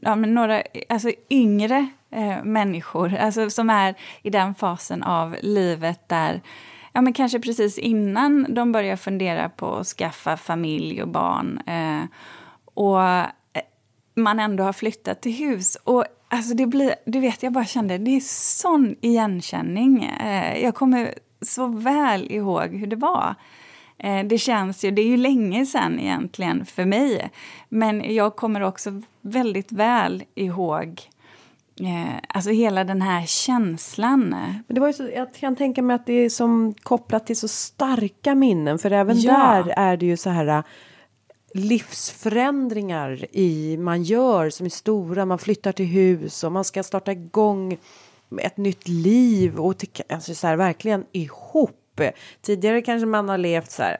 ja, 0.00 0.14
några 0.14 0.62
alltså 0.88 1.10
yngre 1.30 1.86
uh, 2.16 2.44
människor 2.44 3.16
alltså, 3.16 3.50
som 3.50 3.70
är 3.70 3.94
i 4.22 4.30
den 4.30 4.54
fasen 4.54 5.02
av 5.02 5.36
livet 5.42 6.08
där 6.08 6.40
ja, 6.96 7.02
men 7.02 7.12
kanske 7.12 7.40
precis 7.40 7.78
innan 7.78 8.46
de 8.54 8.72
börjar 8.72 8.96
fundera 8.96 9.48
på 9.48 9.76
att 9.76 9.86
skaffa 9.86 10.36
familj 10.36 11.02
och 11.02 11.08
barn. 11.08 11.60
Eh, 11.66 12.02
och 12.74 13.00
man 14.16 14.40
ändå 14.40 14.64
har 14.64 14.72
flyttat 14.72 15.20
till 15.20 15.32
hus. 15.32 15.76
Och 15.84 16.04
alltså 16.28 16.54
det 16.54 16.66
blir, 16.66 16.94
du 17.04 17.20
vet, 17.20 17.42
jag 17.42 17.52
bara 17.52 17.64
kände, 17.64 17.98
det 17.98 18.16
är 18.16 18.20
sån 18.60 18.96
igenkänning. 19.00 20.04
Eh, 20.04 20.62
jag 20.62 20.74
kommer 20.74 21.14
så 21.40 21.66
väl 21.66 22.32
ihåg 22.32 22.74
hur 22.74 22.86
det 22.86 22.96
var. 22.96 23.34
Eh, 23.98 24.24
det 24.24 24.38
känns 24.38 24.84
ju, 24.84 24.90
det 24.90 25.02
är 25.02 25.06
ju 25.08 25.16
länge 25.16 25.66
sen 25.66 26.00
egentligen 26.00 26.66
för 26.66 26.84
mig. 26.84 27.30
Men 27.68 28.14
jag 28.14 28.36
kommer 28.36 28.60
också 28.60 29.02
väldigt 29.20 29.72
väl 29.72 30.24
ihåg 30.34 31.08
Eh, 31.80 32.14
alltså 32.28 32.50
hela 32.50 32.84
den 32.84 33.02
här 33.02 33.26
känslan. 33.26 34.28
Men 34.66 34.74
det 34.74 34.80
var 34.80 34.92
så, 34.92 35.08
jag 35.14 35.34
kan 35.34 35.56
tänka 35.56 35.82
mig 35.82 35.96
att 35.96 36.06
det 36.06 36.12
är 36.12 36.28
som 36.28 36.74
kopplat 36.82 37.26
till 37.26 37.36
så 37.36 37.48
starka 37.48 38.34
minnen. 38.34 38.78
För 38.78 38.90
även 38.90 39.20
ja. 39.20 39.32
där 39.32 39.74
är 39.76 39.96
det 39.96 40.06
ju 40.06 40.16
så 40.16 40.30
här 40.30 40.62
livsförändringar 41.56 43.26
i 43.32 43.76
man 43.76 44.02
gör 44.02 44.50
som 44.50 44.66
är 44.66 44.70
stora. 44.70 45.24
Man 45.24 45.38
flyttar 45.38 45.72
till 45.72 45.86
hus 45.86 46.44
och 46.44 46.52
man 46.52 46.64
ska 46.64 46.82
starta 46.82 47.12
igång 47.12 47.78
ett 48.38 48.56
nytt 48.56 48.88
liv 48.88 49.58
och 49.60 49.78
till, 49.78 49.88
alltså 50.08 50.34
så 50.34 50.46
här, 50.46 50.56
verkligen 50.56 51.04
ihop. 51.12 52.00
Tidigare 52.42 52.82
kanske 52.82 53.06
man 53.06 53.28
har 53.28 53.38
levt 53.38 53.70
så 53.70 53.82
här 53.82 53.96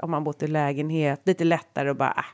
om 0.00 0.10
man 0.10 0.24
bott 0.24 0.42
i 0.42 0.46
lägenhet 0.46 1.20
lite 1.24 1.44
lättare 1.44 1.90
och 1.90 1.96
bara 1.96 2.24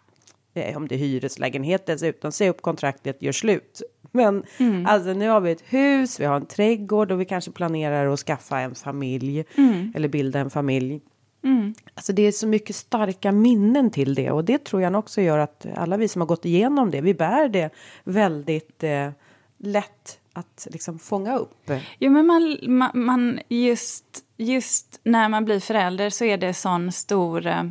äh, 0.54 0.76
om 0.76 0.88
det 0.88 0.94
är 0.94 0.98
hyreslägenhet 0.98 1.86
dessutom, 1.86 2.32
säg 2.32 2.48
upp 2.48 2.62
kontraktet, 2.62 3.22
gör 3.22 3.32
slut. 3.32 3.82
Men 4.12 4.44
mm. 4.58 4.86
alltså 4.86 5.12
nu 5.12 5.28
har 5.28 5.40
vi 5.40 5.50
ett 5.50 5.64
hus, 5.66 6.20
vi 6.20 6.24
har 6.24 6.36
en 6.36 6.46
trädgård 6.46 7.12
och 7.12 7.20
vi 7.20 7.24
kanske 7.24 7.50
planerar 7.50 8.12
att 8.12 8.20
skaffa 8.20 8.60
en 8.60 8.74
familj 8.74 9.44
mm. 9.56 9.92
eller 9.94 10.08
bilda 10.08 10.38
en 10.38 10.50
familj. 10.50 11.00
Mm. 11.42 11.75
Alltså 11.94 12.12
det 12.12 12.23
är 12.23 12.32
så 12.32 12.47
mycket 12.47 12.76
starka 12.76 13.32
minnen 13.32 13.90
till 13.90 14.14
det 14.14 14.30
och 14.30 14.44
det 14.44 14.64
tror 14.64 14.82
jag 14.82 14.94
också 14.94 15.20
gör 15.20 15.38
att 15.38 15.66
alla 15.76 15.97
vi 15.97 16.09
som 16.09 16.20
har 16.20 16.26
gått 16.26 16.44
igenom 16.44 16.90
det, 16.90 17.00
vi 17.00 17.14
bär 17.14 17.49
det 17.49 17.70
väldigt 18.04 18.82
eh, 18.85 19.11
lätt 19.59 20.18
att 20.32 20.66
liksom 20.70 20.99
fånga 20.99 21.37
upp. 21.37 21.70
Jo, 21.99 22.11
men 22.11 22.26
man, 22.26 22.56
man, 22.62 22.90
man, 22.94 23.40
just, 23.49 24.25
just 24.37 25.00
när 25.02 25.28
man 25.28 25.44
blir 25.44 25.61
förälder 25.61 26.11
så 26.11 26.25
är 26.25 26.37
det 26.37 26.54
sån 26.54 26.92
stor... 26.92 27.47
Eh, 27.47 27.64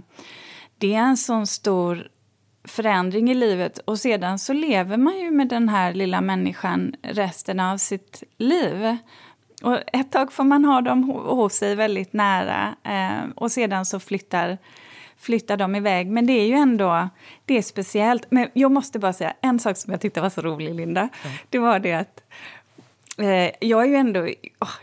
det 0.77 0.95
är 0.95 0.99
en 0.99 1.17
sån 1.17 1.47
stor 1.47 2.09
förändring 2.63 3.31
i 3.31 3.33
livet 3.33 3.77
och 3.77 3.99
sedan 3.99 4.39
så 4.39 4.53
lever 4.53 4.97
man 4.97 5.19
ju 5.19 5.31
med 5.31 5.47
den 5.47 5.69
här 5.69 5.93
lilla 5.93 6.21
människan 6.21 6.95
resten 7.01 7.59
av 7.59 7.77
sitt 7.77 8.23
liv. 8.37 8.97
Och 9.63 9.77
ett 9.93 10.11
tag 10.11 10.33
får 10.33 10.43
man 10.43 10.65
ha 10.65 10.81
dem 10.81 11.03
hos 11.09 11.53
sig 11.53 11.75
väldigt 11.75 12.13
nära 12.13 12.75
eh, 12.83 13.29
och 13.35 13.51
sedan 13.51 13.85
så 13.85 13.99
flyttar, 13.99 14.57
flyttar 15.17 15.57
de 15.57 15.75
iväg. 15.75 16.07
Men 16.07 16.27
det 16.27 16.33
är 16.33 16.45
ju 16.45 16.53
ändå 16.53 17.09
det 17.45 17.57
är 17.57 17.61
speciellt. 17.61 18.25
Men 18.29 18.49
jag 18.53 18.71
måste 18.71 18.99
bara 18.99 19.13
säga 19.13 19.33
en 19.41 19.59
sak 19.59 19.77
som 19.77 19.91
jag 19.91 20.01
tyckte 20.01 20.21
var 20.21 20.29
så 20.29 20.41
rolig, 20.41 20.75
Linda. 20.75 21.01
Mm. 21.01 21.37
Det 21.49 21.59
var 21.59 21.79
det 21.79 21.93
att 21.93 22.23
eh, 23.17 23.51
jag 23.69 23.81
är 23.81 23.87
ju 23.87 23.95
ändå, 23.95 24.29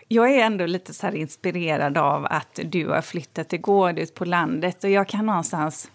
jag 0.09 0.33
är 0.33 0.45
ändå 0.45 0.67
lite 0.67 0.95
så 0.95 1.09
inspirerad 1.09 1.99
av 1.99 2.27
att 2.31 2.61
du 2.65 2.89
har 2.89 3.03
flyttat 3.03 3.49
till 3.49 3.61
gård 3.61 3.99
ut 3.99 4.15
på 4.15 4.25
landet 4.25 4.85
och 4.85 4.91
jag 4.91 5.09
kan 5.09 5.27
någonstans... 5.27 5.91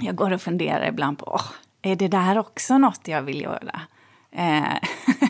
Jag 0.00 0.16
går 0.16 0.32
och 0.32 0.42
funderar 0.42 0.88
ibland 0.88 1.18
på, 1.18 1.24
oh, 1.24 1.46
är 1.82 1.96
det 1.96 2.08
där 2.08 2.38
också 2.38 2.78
något 2.78 3.08
jag 3.08 3.22
vill 3.22 3.40
göra? 3.40 3.80
Eh, 4.32 4.62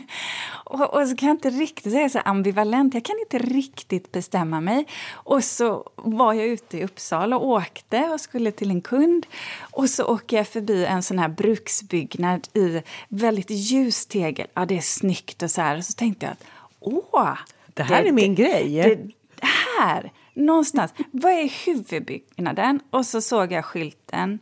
och, 0.69 0.93
och, 0.93 1.07
så 1.07 1.15
kan 1.15 1.27
jag 1.27 1.35
inte 1.35 1.49
riktigt 1.49 1.91
säga 1.91 2.09
så 2.09 2.19
ambivalent, 2.19 2.93
jag 2.93 3.03
kan 3.03 3.19
inte 3.19 3.37
riktigt 3.37 4.11
bestämma 4.11 4.61
mig. 4.61 4.87
Och 5.11 5.43
så 5.43 5.89
var 5.95 6.33
jag 6.33 6.47
ute 6.47 6.77
i 6.77 6.83
Uppsala 6.83 7.37
och 7.37 7.47
åkte 7.47 8.09
och 8.09 8.21
skulle 8.21 8.51
till 8.51 8.71
en 8.71 8.81
kund. 8.81 9.25
Och 9.71 9.89
så 9.89 10.05
åker 10.05 10.37
jag 10.37 10.47
förbi 10.47 10.85
en 10.85 11.03
sån 11.03 11.19
här 11.19 11.27
bruksbyggnad 11.27 12.47
i 12.53 12.81
väldigt 13.09 13.49
ljus 13.49 14.05
tegel. 14.05 14.47
Ja, 14.53 14.65
det 14.65 14.77
är 14.77 14.81
snyggt 14.81 15.43
och 15.43 15.51
så 15.51 15.61
här. 15.61 15.77
Och 15.77 15.85
så 15.85 15.93
tänkte 15.93 16.25
jag 16.25 16.33
att 16.33 16.43
åh! 16.79 17.37
Det 17.73 17.83
här 17.83 18.03
det, 18.03 18.09
är 18.09 18.13
min 18.13 18.35
det, 18.35 18.43
grej. 18.43 18.83
Det, 18.83 19.47
här, 19.79 20.11
någonstans. 20.33 20.93
Vad 21.11 21.31
är 21.31 21.65
huvudbyggnaden? 21.65 22.79
Och 22.89 23.05
så 23.05 23.21
såg 23.21 23.51
jag 23.51 23.65
skylten. 23.65 24.39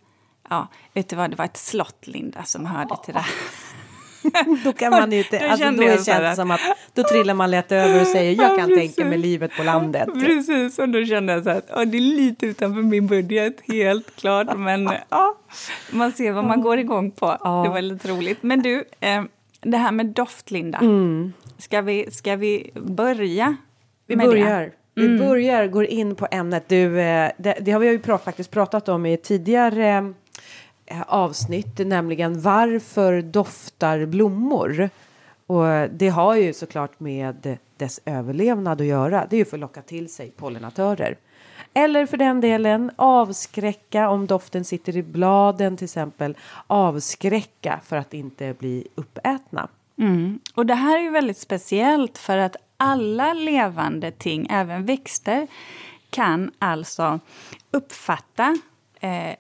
Ja, 0.50 0.68
vet 0.94 1.10
du 1.10 1.16
vad, 1.16 1.30
det 1.30 1.36
var 1.36 1.46
ett 1.46 1.58
slott, 1.58 2.08
Linda, 2.08 2.44
som 2.44 2.66
hörde 2.66 2.96
till 3.06 3.14
det. 3.14 3.26
då 4.64 4.74
kan 4.74 4.92
man 4.92 5.12
ju 5.12 5.18
inte, 5.18 5.50
alltså 5.50 5.72
då 5.72 5.84
känns 5.84 6.06
det 6.06 6.36
som 6.36 6.52
att 6.52 6.62
då 6.94 7.04
trillar 7.04 7.34
man 7.34 7.52
lätt 7.52 7.72
över 7.72 8.02
och 8.02 8.08
säger 8.08 8.44
jag 8.44 8.60
kan 8.60 8.70
ja, 8.70 8.78
tänka 8.78 9.06
mig 9.06 9.18
livet 9.18 9.52
på 9.58 9.64
landet. 9.64 10.10
Precis, 10.14 10.80
och 10.80 10.90
då 10.90 11.06
kände 11.06 11.34
jag 11.34 11.44
så 11.44 11.50
att 11.50 11.66
ja, 11.70 11.86
det 11.86 11.98
är 11.98 12.02
lite 12.02 12.46
utanför 12.46 12.82
min 12.82 13.08
budget, 13.08 13.62
helt 13.68 14.16
klart, 14.16 14.58
men 14.58 14.90
ja, 15.10 15.36
man 15.92 16.12
ser 16.12 16.32
vad 16.32 16.46
man 16.46 16.62
går 16.62 16.78
igång 16.78 17.12
på. 17.12 17.38
Ja. 17.44 17.64
Det 17.64 17.70
var 17.70 17.82
lite 17.82 18.08
roligt. 18.08 18.44
Men 18.44 18.62
du, 18.62 18.84
eh, 19.00 19.24
det 19.62 19.78
här 19.78 19.92
med 19.92 20.06
doft, 20.06 20.52
Linda, 20.52 20.78
mm. 20.78 21.34
ska, 21.58 21.82
vi, 21.82 22.12
ska 22.12 22.36
vi 22.36 22.72
börja 22.74 23.56
vi 24.08 24.16
börjar. 24.16 24.62
Det? 24.62 24.72
Vi 24.96 25.06
mm. 25.06 25.28
börjar, 25.28 25.68
går 25.68 25.86
in 25.86 26.16
på 26.16 26.28
ämnet. 26.32 26.64
Du, 26.68 27.00
eh, 27.00 27.32
det, 27.38 27.58
det 27.62 27.72
har 27.72 27.80
vi 27.80 27.90
ju 27.90 28.00
prat, 28.00 28.24
faktiskt 28.24 28.52
pratat 28.52 28.90
om 28.90 29.06
i 29.06 29.18
tidigare 29.18 30.14
Eh, 30.86 31.02
avsnitt, 31.08 31.78
nämligen 31.78 32.42
varför 32.42 33.22
doftar 33.22 34.06
blommor? 34.06 34.90
Och 35.48 35.90
det 35.90 36.10
har 36.10 36.36
ju 36.36 36.54
såklart 36.54 37.00
med 37.00 37.58
dess 37.78 38.00
överlevnad 38.06 38.82
att 38.82 38.88
göra. 38.88 39.28
Det 39.30 39.36
är 39.36 39.38
ju 39.38 39.46
för 39.46 39.58
att 39.58 39.62
locka 39.62 39.82
till 39.82 40.10
sig 40.10 40.32
pollinatörer. 40.32 41.18
Eller 41.74 42.06
för 42.06 42.18
den 42.18 42.42
delen 42.42 42.92
avskräcka 42.96 44.10
om 44.10 44.28
doften 44.28 44.66
sitter 44.66 44.98
i 44.98 45.04
bladen 45.04 45.78
till 45.78 45.86
exempel. 45.86 46.38
Avskräcka 46.68 47.80
för 47.84 47.96
att 47.96 48.14
inte 48.14 48.54
bli 48.54 48.88
uppätna. 48.96 49.68
Mm. 49.98 50.40
Och 50.56 50.66
det 50.66 50.76
här 50.76 50.98
är 50.98 51.02
ju 51.02 51.10
väldigt 51.10 51.38
speciellt 51.38 52.18
för 52.18 52.38
att 52.38 52.56
alla 52.78 53.34
levande 53.34 54.12
ting, 54.12 54.48
även 54.50 54.86
växter, 54.86 55.48
kan 56.10 56.52
alltså 56.60 57.20
uppfatta 57.72 58.58
eh, 59.00 59.36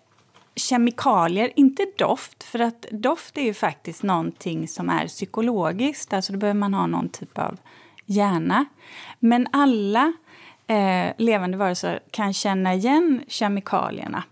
kemikalier, 0.55 1.51
inte 1.55 1.85
doft, 1.97 2.43
för 2.43 2.59
att 2.59 2.85
doft 2.91 3.38
är 3.38 3.41
ju 3.41 3.53
faktiskt 3.53 4.03
någonting 4.03 4.67
som 4.67 4.89
är 4.89 5.07
psykologiskt, 5.07 6.13
alltså 6.13 6.33
då 6.33 6.39
behöver 6.39 6.59
man 6.59 6.74
ha 6.74 6.88
någon 6.88 7.09
typ 7.09 7.38
av 7.38 7.57
hjärna. 8.05 8.65
Men 9.19 9.47
alla 9.51 10.13
eh, 10.67 11.13
levande 11.17 11.57
varelser 11.57 12.00
kan 12.12 12.33
känna 12.33 12.74
igen 12.74 13.24
kemikalierna. 13.27 14.24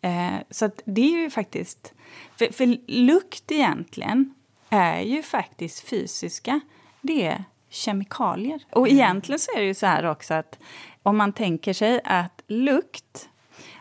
Eh, 0.00 0.34
så 0.50 0.64
att 0.64 0.82
det 0.84 1.00
är 1.00 1.22
ju 1.22 1.30
faktiskt... 1.30 1.92
För, 2.36 2.52
för 2.52 2.76
lukt 2.86 3.52
egentligen 3.52 4.34
är 4.68 5.00
ju 5.00 5.22
faktiskt 5.22 5.88
fysiska. 5.88 6.60
Det 7.00 7.26
är 7.26 7.44
kemikalier. 7.70 8.62
Och 8.70 8.88
mm. 8.88 8.98
egentligen 8.98 9.38
så 9.38 9.50
är 9.56 9.60
det 9.60 9.66
ju 9.66 9.74
så 9.74 9.86
här 9.86 10.04
också 10.04 10.34
att 10.34 10.58
om 11.02 11.16
man 11.16 11.32
tänker 11.32 11.72
sig 11.72 12.00
att 12.04 12.42
lukt 12.46 13.28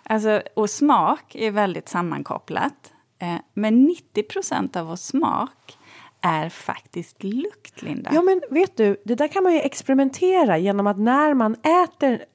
Alltså, 0.10 0.42
och 0.56 0.70
smak 0.70 1.36
är 1.36 1.52
väldigt 1.52 1.90
sammankopplat. 1.90 2.94
Eh, 3.20 3.36
men 3.54 3.90
90% 4.14 4.78
av 4.78 4.88
vår 4.88 4.96
smak 4.96 5.78
är 6.22 6.50
faktiskt 6.50 7.24
lukt, 7.24 7.82
Linda. 7.82 8.12
Ja, 8.14 8.22
men 8.22 8.42
vet 8.50 8.78
du, 8.78 8.98
det 9.06 9.16
där 9.16 9.28
kan 9.28 9.44
man 9.44 9.54
ju 9.54 9.60
experimentera 9.60 10.58
genom 10.58 10.88
att 10.88 11.00
när 11.00 11.34
man 11.34 11.56
äter 11.56 12.26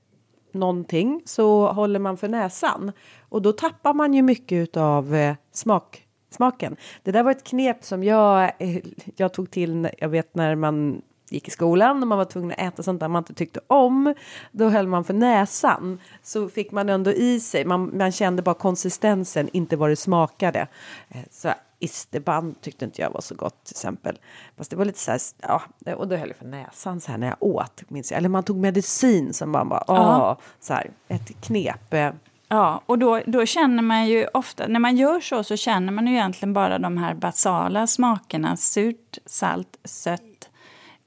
någonting 0.52 1.22
så 1.24 1.72
håller 1.72 1.98
man 1.98 2.16
för 2.16 2.28
näsan 2.28 2.92
och 3.28 3.42
då 3.42 3.52
tappar 3.52 3.94
man 3.94 4.14
ju 4.14 4.22
mycket 4.22 4.76
av 4.76 5.14
eh, 5.14 5.34
smak, 5.52 6.06
smaken. 6.30 6.76
Det 7.02 7.12
där 7.12 7.22
var 7.22 7.30
ett 7.30 7.44
knep 7.44 7.84
som 7.84 8.04
jag, 8.04 8.52
eh, 8.58 8.82
jag 9.16 9.34
tog 9.34 9.50
till, 9.50 9.88
jag 9.98 10.08
vet 10.08 10.34
när 10.34 10.54
man 10.54 11.02
gick 11.32 11.48
i 11.48 11.50
skolan 11.50 12.02
och 12.02 12.08
man 12.08 12.18
var 12.18 12.24
tvungen 12.24 12.50
att 12.50 12.58
äta 12.58 12.82
sånt 12.82 13.00
där 13.00 13.08
man 13.08 13.20
inte 13.20 13.34
tyckte 13.34 13.60
om. 13.66 14.14
Då 14.52 14.68
höll 14.68 14.88
man 14.88 15.04
för 15.04 15.14
näsan. 15.14 15.98
Så 16.22 16.48
fick 16.48 16.72
man 16.72 16.88
ändå 16.88 17.12
i 17.12 17.40
sig, 17.40 17.64
man, 17.64 17.98
man 17.98 18.12
kände 18.12 18.42
bara 18.42 18.54
konsistensen, 18.54 19.48
inte 19.52 19.76
vad 19.76 19.90
det 19.90 19.96
smakade. 19.96 20.66
Eh, 21.08 21.20
så 21.30 21.48
isterband 21.78 22.60
tyckte 22.60 22.84
inte 22.84 23.02
jag 23.02 23.10
var 23.10 23.20
så 23.20 23.34
gott 23.34 23.64
till 23.64 23.72
exempel. 23.72 24.18
Fast 24.56 24.70
det 24.70 24.76
var 24.76 24.84
lite 24.84 24.98
så 24.98 25.10
här, 25.10 25.20
ja, 25.40 25.62
och 25.94 26.08
då 26.08 26.16
höll 26.16 26.28
jag 26.28 26.36
för 26.36 26.46
näsan 26.46 27.00
så 27.00 27.10
här 27.10 27.18
när 27.18 27.26
jag 27.26 27.36
åt, 27.40 27.82
minns 27.88 28.10
jag. 28.10 28.18
Eller 28.18 28.28
man 28.28 28.42
tog 28.42 28.56
medicin 28.56 29.32
som 29.32 29.50
man 29.50 29.68
bara, 29.68 29.84
åh, 29.88 30.36
så 30.60 30.74
här, 30.74 30.90
ett 31.08 31.40
knep. 31.40 31.94
Eh. 31.94 32.10
Ja, 32.48 32.82
och 32.86 32.98
då, 32.98 33.20
då 33.26 33.46
känner 33.46 33.82
man 33.82 34.06
ju 34.06 34.26
ofta, 34.34 34.66
när 34.66 34.80
man 34.80 34.96
gör 34.96 35.20
så 35.20 35.44
så 35.44 35.56
känner 35.56 35.92
man 35.92 36.06
ju 36.06 36.12
egentligen 36.12 36.52
bara 36.52 36.78
de 36.78 36.96
här 36.96 37.14
basala 37.14 37.86
smakerna, 37.86 38.56
surt, 38.56 39.18
salt, 39.26 39.78
sött, 39.84 40.50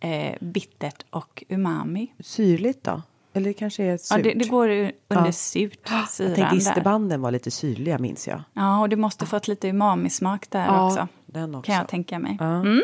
eh, 0.05 0.35
bittert 0.39 1.05
och 1.09 1.43
umami. 1.49 2.13
Syrligt 2.19 2.83
då? 2.83 3.01
Eller 3.33 3.47
det 3.47 3.53
kanske 3.53 3.83
är 3.83 3.97
surt? 3.97 4.17
Ja, 4.17 4.23
det, 4.23 4.33
det 4.33 4.47
går 4.47 4.69
under 4.69 5.25
ja. 5.25 5.31
surt, 5.31 5.87
syran 6.09 6.29
Jag 6.29 6.35
tänkte 6.35 6.55
isterbanden 6.55 7.21
var 7.21 7.31
lite 7.31 7.51
syrliga, 7.51 7.99
minns 7.99 8.27
jag. 8.27 8.41
Ja, 8.53 8.79
och 8.79 8.89
det 8.89 8.95
måste 8.95 9.25
fått 9.25 9.47
lite 9.47 9.67
umamismak 9.67 10.49
där 10.49 10.65
ja, 10.65 10.87
också. 10.87 11.07
Den 11.25 11.55
också. 11.55 11.71
Kan 11.71 11.75
jag 11.75 11.87
tänka 11.87 12.19
mig. 12.19 12.37
Ja. 12.39 12.45
Mm. 12.45 12.83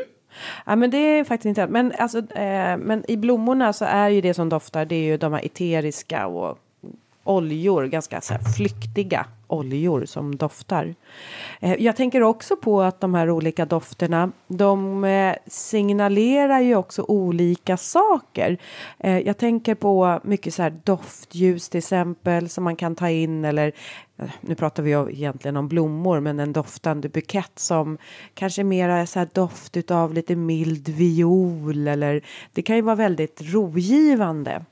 Ja, 0.65 0.75
men 0.75 0.91
det 0.91 0.97
är 0.97 1.23
faktiskt 1.23 1.45
inte 1.45 1.67
men, 1.67 1.93
alltså, 1.99 2.17
eh, 2.17 2.77
men 2.77 3.11
i 3.11 3.17
blommorna 3.17 3.73
så 3.73 3.85
är 3.85 4.09
ju 4.09 4.21
det 4.21 4.33
som 4.33 4.49
doftar, 4.49 4.85
det 4.85 4.95
är 4.95 5.03
ju 5.03 5.17
de 5.17 5.33
här 5.33 5.45
eteriska 5.45 6.27
och 6.27 6.59
oljor, 7.23 7.85
ganska 7.85 8.21
så 8.21 8.33
här, 8.33 8.41
flyktiga 8.41 9.25
oljor 9.51 10.05
som 10.05 10.35
doftar. 10.35 10.95
Eh, 11.59 11.73
jag 11.73 11.95
tänker 11.95 12.23
också 12.23 12.55
på 12.55 12.81
att 12.81 13.01
de 13.01 13.13
här 13.13 13.29
olika 13.29 13.65
dofterna, 13.65 14.31
de 14.47 15.03
eh, 15.03 15.35
signalerar 15.47 16.59
ju 16.59 16.75
också 16.75 17.05
olika 17.07 17.77
saker. 17.77 18.57
Eh, 18.99 19.19
jag 19.19 19.37
tänker 19.37 19.75
på 19.75 20.19
mycket 20.23 20.53
så 20.53 20.63
här 20.63 20.79
doftljus 20.83 21.69
till 21.69 21.77
exempel 21.77 22.49
som 22.49 22.63
man 22.63 22.75
kan 22.75 22.95
ta 22.95 23.09
in 23.09 23.45
eller 23.45 23.71
nu 24.41 24.55
pratar 24.55 24.83
vi 24.83 24.91
egentligen 24.91 25.57
om 25.57 25.67
blommor, 25.67 26.19
men 26.19 26.39
en 26.39 26.53
doftande 26.53 27.09
bukett 27.09 27.59
som 27.59 27.97
kanske 28.33 28.63
mera 28.63 29.05
så 29.05 29.19
här 29.19 29.29
doft 29.33 29.91
av 29.91 30.13
lite 30.13 30.35
mild 30.35 30.89
viol 30.89 31.87
eller 31.87 32.21
det 32.53 32.61
kan 32.61 32.75
ju 32.75 32.81
vara 32.81 32.95
väldigt 32.95 33.41
rogivande. 33.41 34.65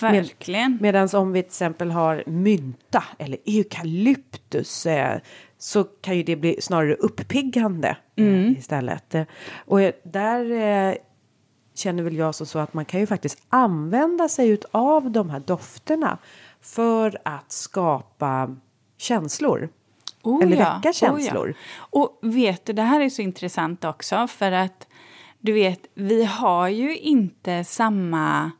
Verkligen. 0.00 0.72
Med, 0.72 0.82
Medan 0.82 1.08
om 1.14 1.32
vi 1.32 1.42
till 1.42 1.48
exempel 1.48 1.90
har 1.90 2.22
mynta 2.26 3.04
eller 3.18 3.38
eukalyptus 3.46 4.86
eh, 4.86 5.20
så 5.58 5.84
kan 5.84 6.16
ju 6.16 6.22
det 6.22 6.36
bli 6.36 6.56
snarare 6.60 6.94
uppiggande 6.94 7.96
eh, 8.16 8.26
mm. 8.26 8.56
istället. 8.58 9.14
Och 9.54 9.80
där 10.02 10.50
eh, 10.50 10.94
känner 11.74 12.02
väl 12.02 12.16
jag 12.16 12.34
så, 12.34 12.46
så 12.46 12.58
att 12.58 12.74
man 12.74 12.84
kan 12.84 13.00
ju 13.00 13.06
faktiskt 13.06 13.42
använda 13.48 14.28
sig 14.28 14.58
av 14.70 15.10
de 15.10 15.30
här 15.30 15.40
dofterna 15.40 16.18
för 16.60 17.18
att 17.24 17.52
skapa 17.52 18.56
känslor. 18.96 19.68
Oh 20.22 20.42
eller 20.42 20.56
ja, 20.56 20.74
väcka 20.74 20.92
känslor. 20.92 21.48
Oh 21.48 21.54
ja. 21.92 21.98
Och 22.00 22.18
vet 22.22 22.64
du, 22.64 22.72
det 22.72 22.82
här 22.82 23.00
är 23.00 23.08
så 23.10 23.22
intressant 23.22 23.84
också 23.84 24.26
för 24.26 24.52
att 24.52 24.86
du 25.40 25.52
vet, 25.52 25.80
vi 25.94 26.24
har 26.24 26.68
ju 26.68 26.96
inte 26.96 27.64
samma... 27.64 28.50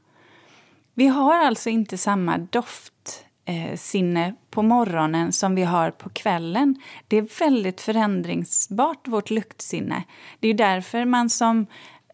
Vi 0.98 1.06
har 1.06 1.38
alltså 1.38 1.70
inte 1.70 1.98
samma 1.98 2.38
doftsinne 2.38 4.26
eh, 4.26 4.32
på 4.50 4.62
morgonen 4.62 5.32
som 5.32 5.54
vi 5.54 5.62
har 5.62 5.90
på 5.90 6.08
kvällen. 6.08 6.76
Det 7.08 7.16
är 7.16 7.38
väldigt 7.40 7.80
förändringsbart, 7.80 9.08
vårt 9.08 9.30
luktsinne. 9.30 10.02
Det 10.40 10.48
är 10.48 10.54
därför 10.54 11.04
man 11.04 11.30
som 11.30 11.66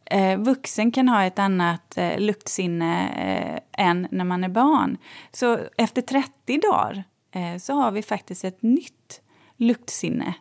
eh, 0.05 0.38
vuxen 0.38 0.93
kan 0.93 1.09
ha 1.09 1.25
ett 1.25 1.38
annat 1.38 1.99
eh, 1.99 2.19
luktsinne 2.19 3.09
eh, 3.09 3.87
än 3.87 4.09
när 4.11 4.25
man 4.25 4.45
är 4.45 4.49
barn. 4.49 4.97
Så 5.33 5.59
efter 5.76 6.03
30 6.03 6.61
dagar 6.61 7.05
eh, 7.35 7.59
så 7.59 7.73
har 7.73 7.91
vi 7.91 8.03
faktiskt 8.03 8.45
ett 8.45 8.62
nytt 8.62 9.21
luktsinne. 9.57 10.35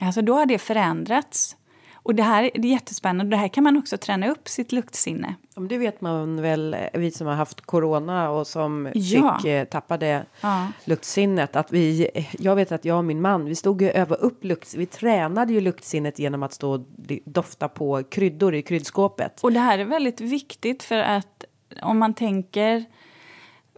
Alltså 0.00 0.22
då 0.22 0.34
har 0.34 0.46
det 0.46 0.58
förändrats. 0.58 1.56
Och 2.04 2.14
det 2.14 2.22
här 2.22 2.50
det 2.54 2.68
är 2.68 2.72
jättespännande. 2.72 3.36
Det 3.36 3.40
här 3.40 3.48
kan 3.48 3.64
man 3.64 3.76
också 3.76 3.98
träna 3.98 4.30
upp 4.30 4.48
sitt 4.48 4.72
luktsinne. 4.72 5.34
Det 5.54 5.78
vet 5.78 6.00
man 6.00 6.42
väl, 6.42 6.76
vi 6.92 7.10
som 7.10 7.26
har 7.26 7.34
haft 7.34 7.60
corona 7.60 8.30
och 8.30 8.46
som 8.46 8.90
ja. 8.94 9.38
fick 9.38 9.50
eh, 9.50 9.64
tappade 9.64 10.26
ja. 10.40 10.68
luktsinnet. 10.84 11.56
Att 11.56 11.72
vi, 11.72 12.10
jag 12.38 12.56
vet 12.56 12.72
att 12.72 12.84
jag 12.84 12.98
och 12.98 13.04
min 13.04 13.20
man, 13.20 13.44
vi 13.44 13.54
stod 13.54 13.82
och 13.82 13.88
övade 13.88 14.22
upp 14.22 14.44
lukt, 14.44 14.74
vi 14.74 14.86
tränade 14.86 15.52
ju 15.52 15.60
luktsinnet 15.60 16.18
genom 16.18 16.42
att 16.42 16.52
stå 16.52 16.72
och 16.72 16.80
dofta 17.24 17.68
på 17.68 18.02
kryddor 18.02 18.54
i 18.54 18.62
kryddskåpet. 18.62 19.40
Och 19.40 19.52
det 19.52 19.60
här 19.60 19.78
är 19.78 19.84
väldigt 19.84 20.20
viktigt 20.20 20.82
för 20.82 20.98
att 20.98 21.44
om 21.82 21.98
man 21.98 22.14
tänker 22.14 22.84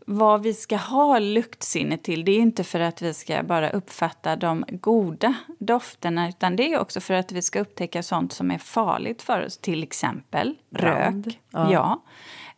vad 0.08 0.42
vi 0.42 0.54
ska 0.54 0.76
ha 0.76 1.18
luktsinne 1.18 1.98
till, 1.98 2.24
det 2.24 2.32
är 2.32 2.38
inte 2.38 2.64
för 2.64 2.80
att 2.80 3.02
vi 3.02 3.14
ska 3.14 3.42
bara 3.42 3.70
uppfatta 3.70 4.36
de 4.36 4.64
goda 4.68 5.34
dofterna, 5.58 6.28
utan 6.28 6.56
det 6.56 6.72
är 6.72 6.78
också 6.78 7.00
för 7.00 7.14
att 7.14 7.32
vi 7.32 7.42
ska 7.42 7.60
upptäcka 7.60 8.02
sånt 8.02 8.32
som 8.32 8.50
är 8.50 8.58
farligt 8.58 9.22
för 9.22 9.46
oss, 9.46 9.58
till 9.58 9.82
exempel 9.82 10.54
Brand. 10.70 11.26
rök, 11.26 11.40
ja. 11.50 11.72
ja. 11.72 12.02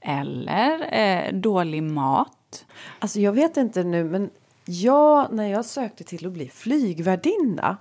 eller 0.01 0.89
eh, 0.93 1.33
dålig 1.33 1.83
mat. 1.83 2.65
Alltså 2.99 3.21
jag 3.21 3.33
vet 3.33 3.57
inte 3.57 3.85
nu, 3.85 4.05
men 4.05 4.31
jag, 4.65 5.33
när 5.33 5.47
jag 5.47 5.65
sökte 5.65 6.05
till 6.05 6.27
att 6.27 6.33
bli 6.33 6.49
flygvärdinna, 6.49 7.77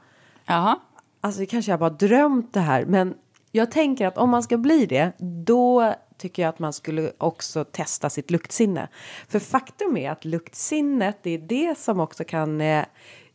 Jaha. 0.46 0.80
alltså 1.22 1.46
kanske 1.50 1.72
jag 1.72 1.80
bara 1.80 1.90
drömt 1.90 2.54
det 2.54 2.60
här, 2.60 2.86
men 2.86 3.14
jag 3.52 3.72
tänker 3.72 4.08
att 4.08 4.18
om 4.18 4.30
man 4.30 4.44
ska 4.44 4.58
bli 4.58 4.86
det, 4.86 5.12
då 5.46 5.94
tycker 6.18 6.42
jag 6.42 6.50
att 6.50 6.60
man 6.60 6.74
skulle 6.74 7.12
också 7.18 7.64
testa 7.64 8.10
sitt 8.10 8.32
luktsinne. 8.32 8.88
För 9.28 9.40
faktum 9.40 9.98
är 9.98 10.12
att 10.12 10.26
luktsinnet, 10.26 11.18
det 11.24 11.32
är 11.32 11.38
det 11.38 11.78
som 11.78 12.00
också 12.00 12.24
kan 12.24 12.62
eh, 12.62 12.86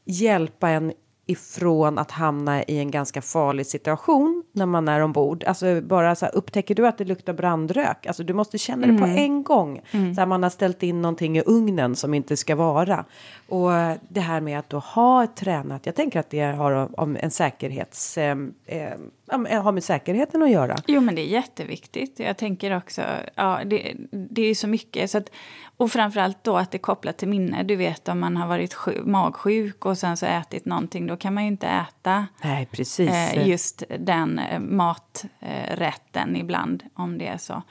hjälpa 0.04 0.68
en 0.68 0.92
ifrån 1.26 1.98
att 1.98 2.10
hamna 2.10 2.62
i 2.62 2.78
en 2.78 2.90
ganska 2.90 3.22
farlig 3.22 3.66
situation 3.66 4.44
när 4.52 4.66
man 4.66 4.88
är 4.88 5.00
ombord. 5.00 5.44
Alltså 5.44 5.80
bara 5.80 6.14
så 6.14 6.24
här, 6.24 6.34
upptäcker 6.34 6.74
du 6.74 6.86
att 6.86 6.98
det 6.98 7.04
luktar 7.04 7.32
brandrök, 7.32 8.06
alltså 8.06 8.22
du 8.22 8.34
måste 8.34 8.58
känna 8.58 8.86
det 8.86 8.98
på 8.98 9.04
mm. 9.04 9.16
en 9.16 9.42
gång. 9.42 9.80
Mm. 9.90 10.14
Så 10.14 10.20
här, 10.20 10.26
man 10.26 10.42
har 10.42 10.50
ställt 10.50 10.82
in 10.82 11.02
någonting 11.02 11.38
i 11.38 11.42
ugnen 11.46 11.96
som 11.96 12.14
inte 12.14 12.36
ska 12.36 12.56
vara. 12.56 13.04
Och 13.48 13.70
det 14.08 14.20
här 14.20 14.40
med 14.40 14.58
att 14.58 14.70
då 14.70 14.78
ha 14.78 15.26
tränat, 15.26 15.86
jag 15.86 15.94
tänker 15.94 16.20
att 16.20 16.30
det 16.30 16.42
har 16.42 17.00
om 17.00 17.16
en 17.20 17.30
säkerhets, 17.30 18.18
eh, 18.18 18.36
eh, 18.66 18.94
har 19.32 19.72
med 19.72 19.84
säkerheten 19.84 20.42
att 20.42 20.50
göra. 20.50 20.76
Jo 20.86 21.00
men 21.00 21.14
det 21.14 21.22
är 21.22 21.26
jätteviktigt. 21.26 22.18
Jag 22.18 22.36
tänker 22.36 22.76
också, 22.76 23.02
ja 23.34 23.60
det, 23.64 23.94
det 24.10 24.42
är 24.42 24.54
så 24.54 24.68
mycket. 24.68 25.10
Så 25.10 25.18
att, 25.18 25.30
och 25.76 25.92
framförallt 25.92 26.44
då 26.44 26.56
att 26.56 26.70
det 26.70 26.76
är 26.76 26.80
kopplat 26.80 27.16
till 27.16 27.28
minne. 27.28 27.62
Du 27.62 27.76
vet 27.76 28.08
om 28.08 28.20
man 28.20 28.36
har 28.36 28.48
varit 28.48 28.74
sjuk, 28.74 29.04
magsjuk 29.04 29.86
och 29.86 29.98
sen 29.98 30.16
så 30.16 30.26
ätit 30.26 30.64
någonting, 30.64 31.06
då 31.06 31.16
kan 31.16 31.34
man 31.34 31.42
ju 31.42 31.48
inte 31.48 31.66
äta 31.66 32.26
Nej, 32.42 32.66
precis. 32.70 33.10
Eh, 33.10 33.48
just 33.48 33.82
den 33.98 34.38
eh, 34.38 34.60
maträtten 34.60 36.36
ibland 36.36 36.82
om 36.94 37.18
det 37.18 37.26
är 37.26 37.38
så. 37.38 37.62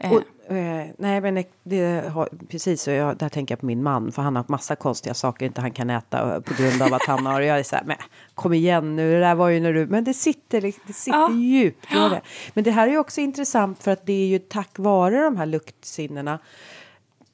Eh. 0.00 0.12
Och, 0.12 0.22
eh, 0.48 0.86
nej, 0.98 1.20
men 1.20 1.44
det 1.62 2.08
har, 2.08 2.28
precis, 2.48 2.88
och 2.88 2.94
jag, 2.94 3.16
där 3.16 3.28
tänker 3.28 3.52
jag 3.52 3.60
på 3.60 3.66
min 3.66 3.82
man, 3.82 4.12
för 4.12 4.22
han 4.22 4.36
har 4.36 4.44
massa 4.48 4.76
konstiga 4.76 5.14
saker 5.14 5.46
inte 5.46 5.60
han 5.60 5.70
kan 5.70 5.90
äta 5.90 6.34
eh, 6.34 6.40
på 6.40 6.54
grund 6.54 6.82
av 6.82 6.94
att 6.94 7.06
han 7.06 7.26
har, 7.26 7.40
jag 7.40 7.58
är 7.58 7.62
så 7.62 7.76
här, 7.76 7.84
men 7.84 7.96
kom 8.34 8.52
igen 8.52 8.96
nu, 8.96 9.12
det 9.12 9.20
där 9.20 9.34
var 9.34 9.48
ju 9.48 9.60
när 9.60 9.72
du, 9.72 9.86
men 9.86 10.04
det 10.04 10.14
sitter, 10.14 10.60
det 10.60 10.92
sitter 10.92 11.18
ja. 11.18 11.32
djupt. 11.32 11.86
Det. 11.90 12.20
Men 12.54 12.64
det 12.64 12.70
här 12.70 12.88
är 12.88 12.98
också 12.98 13.20
intressant 13.20 13.82
för 13.82 13.90
att 13.90 14.06
det 14.06 14.12
är 14.12 14.26
ju 14.26 14.38
tack 14.38 14.78
vare 14.78 15.22
de 15.22 15.36
här 15.36 15.46
luktsinnena 15.46 16.38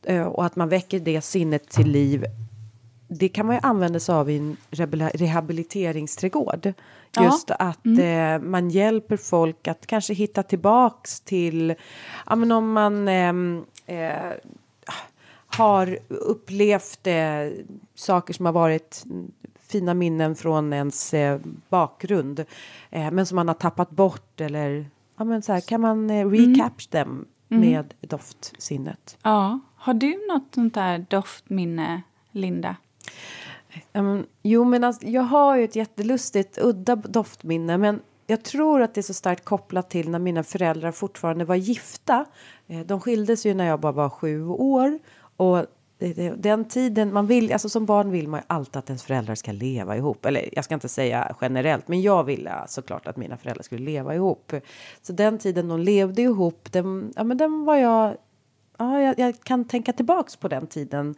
Eh, 0.05 0.23
och 0.23 0.45
att 0.45 0.57
man 0.57 0.69
väcker 0.69 1.01
det 1.01 1.21
sinnet 1.21 1.69
till 1.69 1.91
liv. 1.91 2.25
Det 3.09 3.29
kan 3.29 3.47
man 3.47 3.57
ju 3.57 3.61
använda 3.63 4.01
sig 4.01 4.15
av 4.15 4.31
i 4.31 4.37
en 4.37 4.57
rehabiliteringsträdgård. 5.15 6.73
Just 7.21 7.49
ja. 7.49 7.57
att 7.59 7.87
mm. 7.87 8.43
eh, 8.45 8.51
man 8.51 8.71
hjälper 8.71 9.17
folk 9.17 9.69
att 9.69 9.87
kanske 9.87 10.15
hitta 10.15 10.43
tillbaks 10.43 11.21
till, 11.21 11.75
ja 12.27 12.37
men 12.37 12.53
om 12.53 12.73
man 12.73 13.09
ehm, 13.09 13.65
eh, 13.87 14.33
har 15.47 15.99
upplevt 16.09 17.07
eh, 17.07 17.65
saker 17.95 18.35
som 18.35 18.47
har 18.47 18.53
varit 18.53 19.05
fina 19.69 19.95
minnen 19.95 20.35
från 20.35 20.73
ens 20.73 21.15
eh, 21.15 21.41
bakgrund 21.69 22.45
eh, 22.91 23.11
men 23.11 23.27
som 23.27 23.37
man 23.37 23.49
har 23.49 23.55
tappat 23.55 23.91
bort 23.91 24.41
eller 24.41 24.87
ja, 25.17 25.25
men 25.25 25.43
så 25.43 25.53
här, 25.53 25.61
kan 25.61 25.81
man 25.81 26.11
eh, 26.11 26.29
recapture 26.29 27.01
mm. 27.01 27.15
dem 27.15 27.27
mm. 27.49 27.71
med 27.71 27.95
doftsinnet. 28.01 29.19
Ja, 29.23 29.61
har 29.77 29.95
du 29.95 30.27
något 30.29 30.55
sånt 30.55 30.75
där 30.75 31.07
doftminne, 31.11 32.03
Linda? 32.31 32.77
Um, 33.93 34.27
jo, 34.43 34.65
men 34.65 34.85
alltså, 34.85 35.07
jag 35.07 35.23
har 35.23 35.57
ju 35.57 35.65
ett 35.65 35.77
jättelustigt, 35.77 36.59
udda 36.59 36.97
doftminne. 36.97 37.79
Men 37.79 38.01
jag 38.27 38.43
tror 38.43 38.83
att 38.83 38.95
det 38.95 39.01
är 39.01 39.03
så 39.03 39.15
starkt 39.15 39.45
kopplat 39.45 39.91
till 39.91 40.11
när 40.11 40.19
mina 40.19 40.43
föräldrar 40.43 40.93
fortfarande 40.93 41.45
var 41.45 41.55
gifta. 41.55 42.25
Eh, 42.67 42.81
de 42.81 43.01
skildes 43.01 43.47
ju 43.47 43.55
när 43.55 43.67
jag 43.67 43.81
bara 43.81 43.93
var 43.93 44.09
sju 44.09 44.47
år. 44.47 44.99
Och 45.37 45.59
eh, 45.99 46.33
den 46.37 46.65
tiden, 46.65 47.13
man 47.13 47.27
vill, 47.27 47.53
alltså 47.53 47.69
som 47.69 47.87
barn 47.87 48.11
vill 48.11 48.29
man 48.29 48.41
ju 48.41 48.45
alltid 48.47 48.77
att 48.77 48.89
ens 48.89 49.03
föräldrar 49.03 49.35
ska 49.35 49.53
leva 49.53 49.97
ihop. 49.97 50.27
Eller 50.27 50.49
jag 50.53 50.65
ska 50.65 50.75
inte 50.75 50.89
säga 50.89 51.37
generellt, 51.41 51.89
men 51.89 52.03
jag 52.03 52.25
ville 52.25 52.65
såklart 52.67 53.07
att 53.07 53.17
mina 53.17 53.37
föräldrar 53.37 53.63
skulle 53.63 53.85
leva 53.85 54.15
ihop. 54.15 54.53
Så 55.03 55.13
den 55.13 55.39
tiden 55.39 55.69
de 55.69 55.81
levde 55.81 56.23
ihop, 56.23 56.73
den, 56.73 57.13
ja 57.17 57.25
men 57.25 57.37
den 57.37 57.65
var 57.65 57.77
jag 57.77 58.17
ja, 58.79 59.01
jag, 59.01 59.19
jag, 59.19 59.41
kan 59.41 59.65
tänka 59.65 59.93
tillbaks 59.93 60.37
på 60.37 60.49
den 60.49 60.67
tiden 60.67 61.15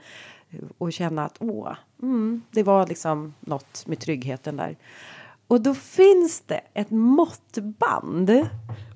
och 0.79 0.93
känna 0.93 1.25
att 1.25 1.37
åh, 1.41 1.73
mm, 2.03 2.43
det 2.51 2.63
var 2.63 2.87
liksom 2.87 3.35
något 3.41 3.87
med 3.87 4.01
tryggheten 4.01 4.57
där. 4.57 4.77
Och 5.49 5.61
då 5.61 5.75
finns 5.75 6.41
det 6.47 6.61
ett 6.75 6.91
måttband. 6.91 8.31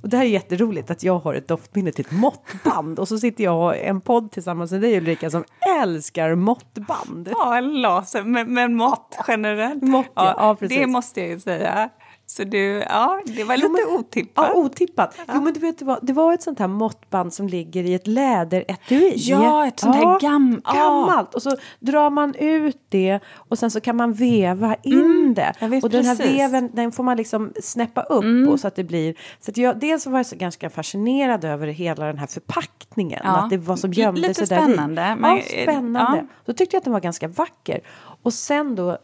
Och 0.03 0.09
det 0.09 0.17
här 0.17 0.25
är 0.25 0.29
jätteroligt 0.29 0.91
att 0.91 1.03
jag 1.03 1.19
har 1.19 1.35
ett 1.35 1.49
doftminne 1.49 1.93
till 1.93 2.07
ett 2.07 2.13
måttband. 2.13 2.99
Och 2.99 3.09
så 3.09 3.19
sitter 3.19 3.45
jag 3.45 3.65
och 3.65 3.77
en 3.77 4.01
podd 4.01 4.33
tillsammans 4.33 4.73
med 4.73 4.81
dig 4.81 4.97
Ulrika 4.97 5.31
som 5.31 5.45
älskar 5.81 6.35
måttband. 6.35 7.29
Ja, 7.33 7.59
en 7.59 7.81
laser, 7.81 8.23
men, 8.23 8.55
men 8.55 8.75
mått 8.75 9.19
generellt. 9.29 9.83
Mått, 9.83 10.07
ja, 10.15 10.35
ja, 10.39 10.57
precis. 10.57 10.79
Det 10.79 10.87
måste 10.87 11.21
jag 11.21 11.29
ju 11.29 11.41
säga. 11.41 11.91
Så 12.31 12.45
du, 12.45 12.85
ja, 12.89 13.21
det 13.27 13.45
var 13.45 13.57
lite 13.57 13.69
jo, 13.69 13.91
men, 13.91 13.99
otippat. 14.01 14.49
Ja, 14.49 14.55
otippat. 14.55 15.15
Ja. 15.19 15.25
Jo, 15.35 15.41
men 15.41 15.53
du 15.53 15.61
vet, 15.61 15.79
det 15.79 15.85
var, 15.85 15.99
det 16.03 16.13
var 16.13 16.33
ett 16.35 16.43
sånt 16.43 16.59
här 16.59 16.69
måttband 16.69 17.33
som 17.33 17.49
ligger 17.49 17.85
i 17.85 17.95
ett 17.95 18.07
läderetui. 18.07 19.13
Ja, 19.17 19.67
ett 19.67 19.81
sånt 19.81 19.97
här 19.97 20.21
gam 20.21 20.63
gammalt. 20.75 21.35
Och 21.35 21.43
så 21.43 21.57
drar 21.81 22.11
man 22.11 22.35
ut 22.35 22.79
det 22.89 23.21
och 23.35 23.59
sen 23.59 23.71
så 23.71 23.81
kan 23.81 23.97
man 23.97 24.13
veva 24.13 24.77
in 24.83 25.01
mm, 25.01 25.35
det. 25.35 25.81
och 25.83 25.91
den 25.91 26.05
här 26.05 26.17
veven, 26.17 26.71
den 26.73 26.93
får 26.93 27.05
man 27.05 27.17
liksom 27.17 27.53
snäppa 27.63 28.03
upp 28.03 28.25
mm. 28.25 28.49
och 28.49 28.61
så 28.61 28.69
att 28.69 28.77
det 28.77 28.85
blir. 28.85 29.15
Så 29.41 29.51
att 29.51 29.57
jag, 29.57 29.81
dels 29.81 30.07
var 30.07 30.19
jag 30.19 30.27
så 30.27 30.37
ganska 30.37 30.71
fascinerad 30.71 31.45
över 31.45 31.67
hela 31.67 32.07
den 32.07 32.19
här 32.19 32.27
förpackningen. 32.27 33.21
Ja. 33.25 33.37
Att 33.37 33.51
det 33.51 33.57
var 33.57 33.77
som 33.77 33.93
gömde 33.93 34.21
lite 34.21 34.35
sig 34.35 34.47
spännande, 34.47 35.03
där 35.03 35.13
i. 35.13 35.17
Men, 35.17 35.37
ja, 35.37 35.43
spännande. 35.63 36.19
Ja. 36.19 36.35
Så 36.47 36.53
tyckte 36.53 36.77
jag 36.77 36.81
att 36.81 36.85
den 36.85 36.93
var 36.93 37.01
ganska 37.01 37.29
vacker. 37.29 37.81
Och 38.23 38.33
sen 38.33 38.77
då 38.77 38.99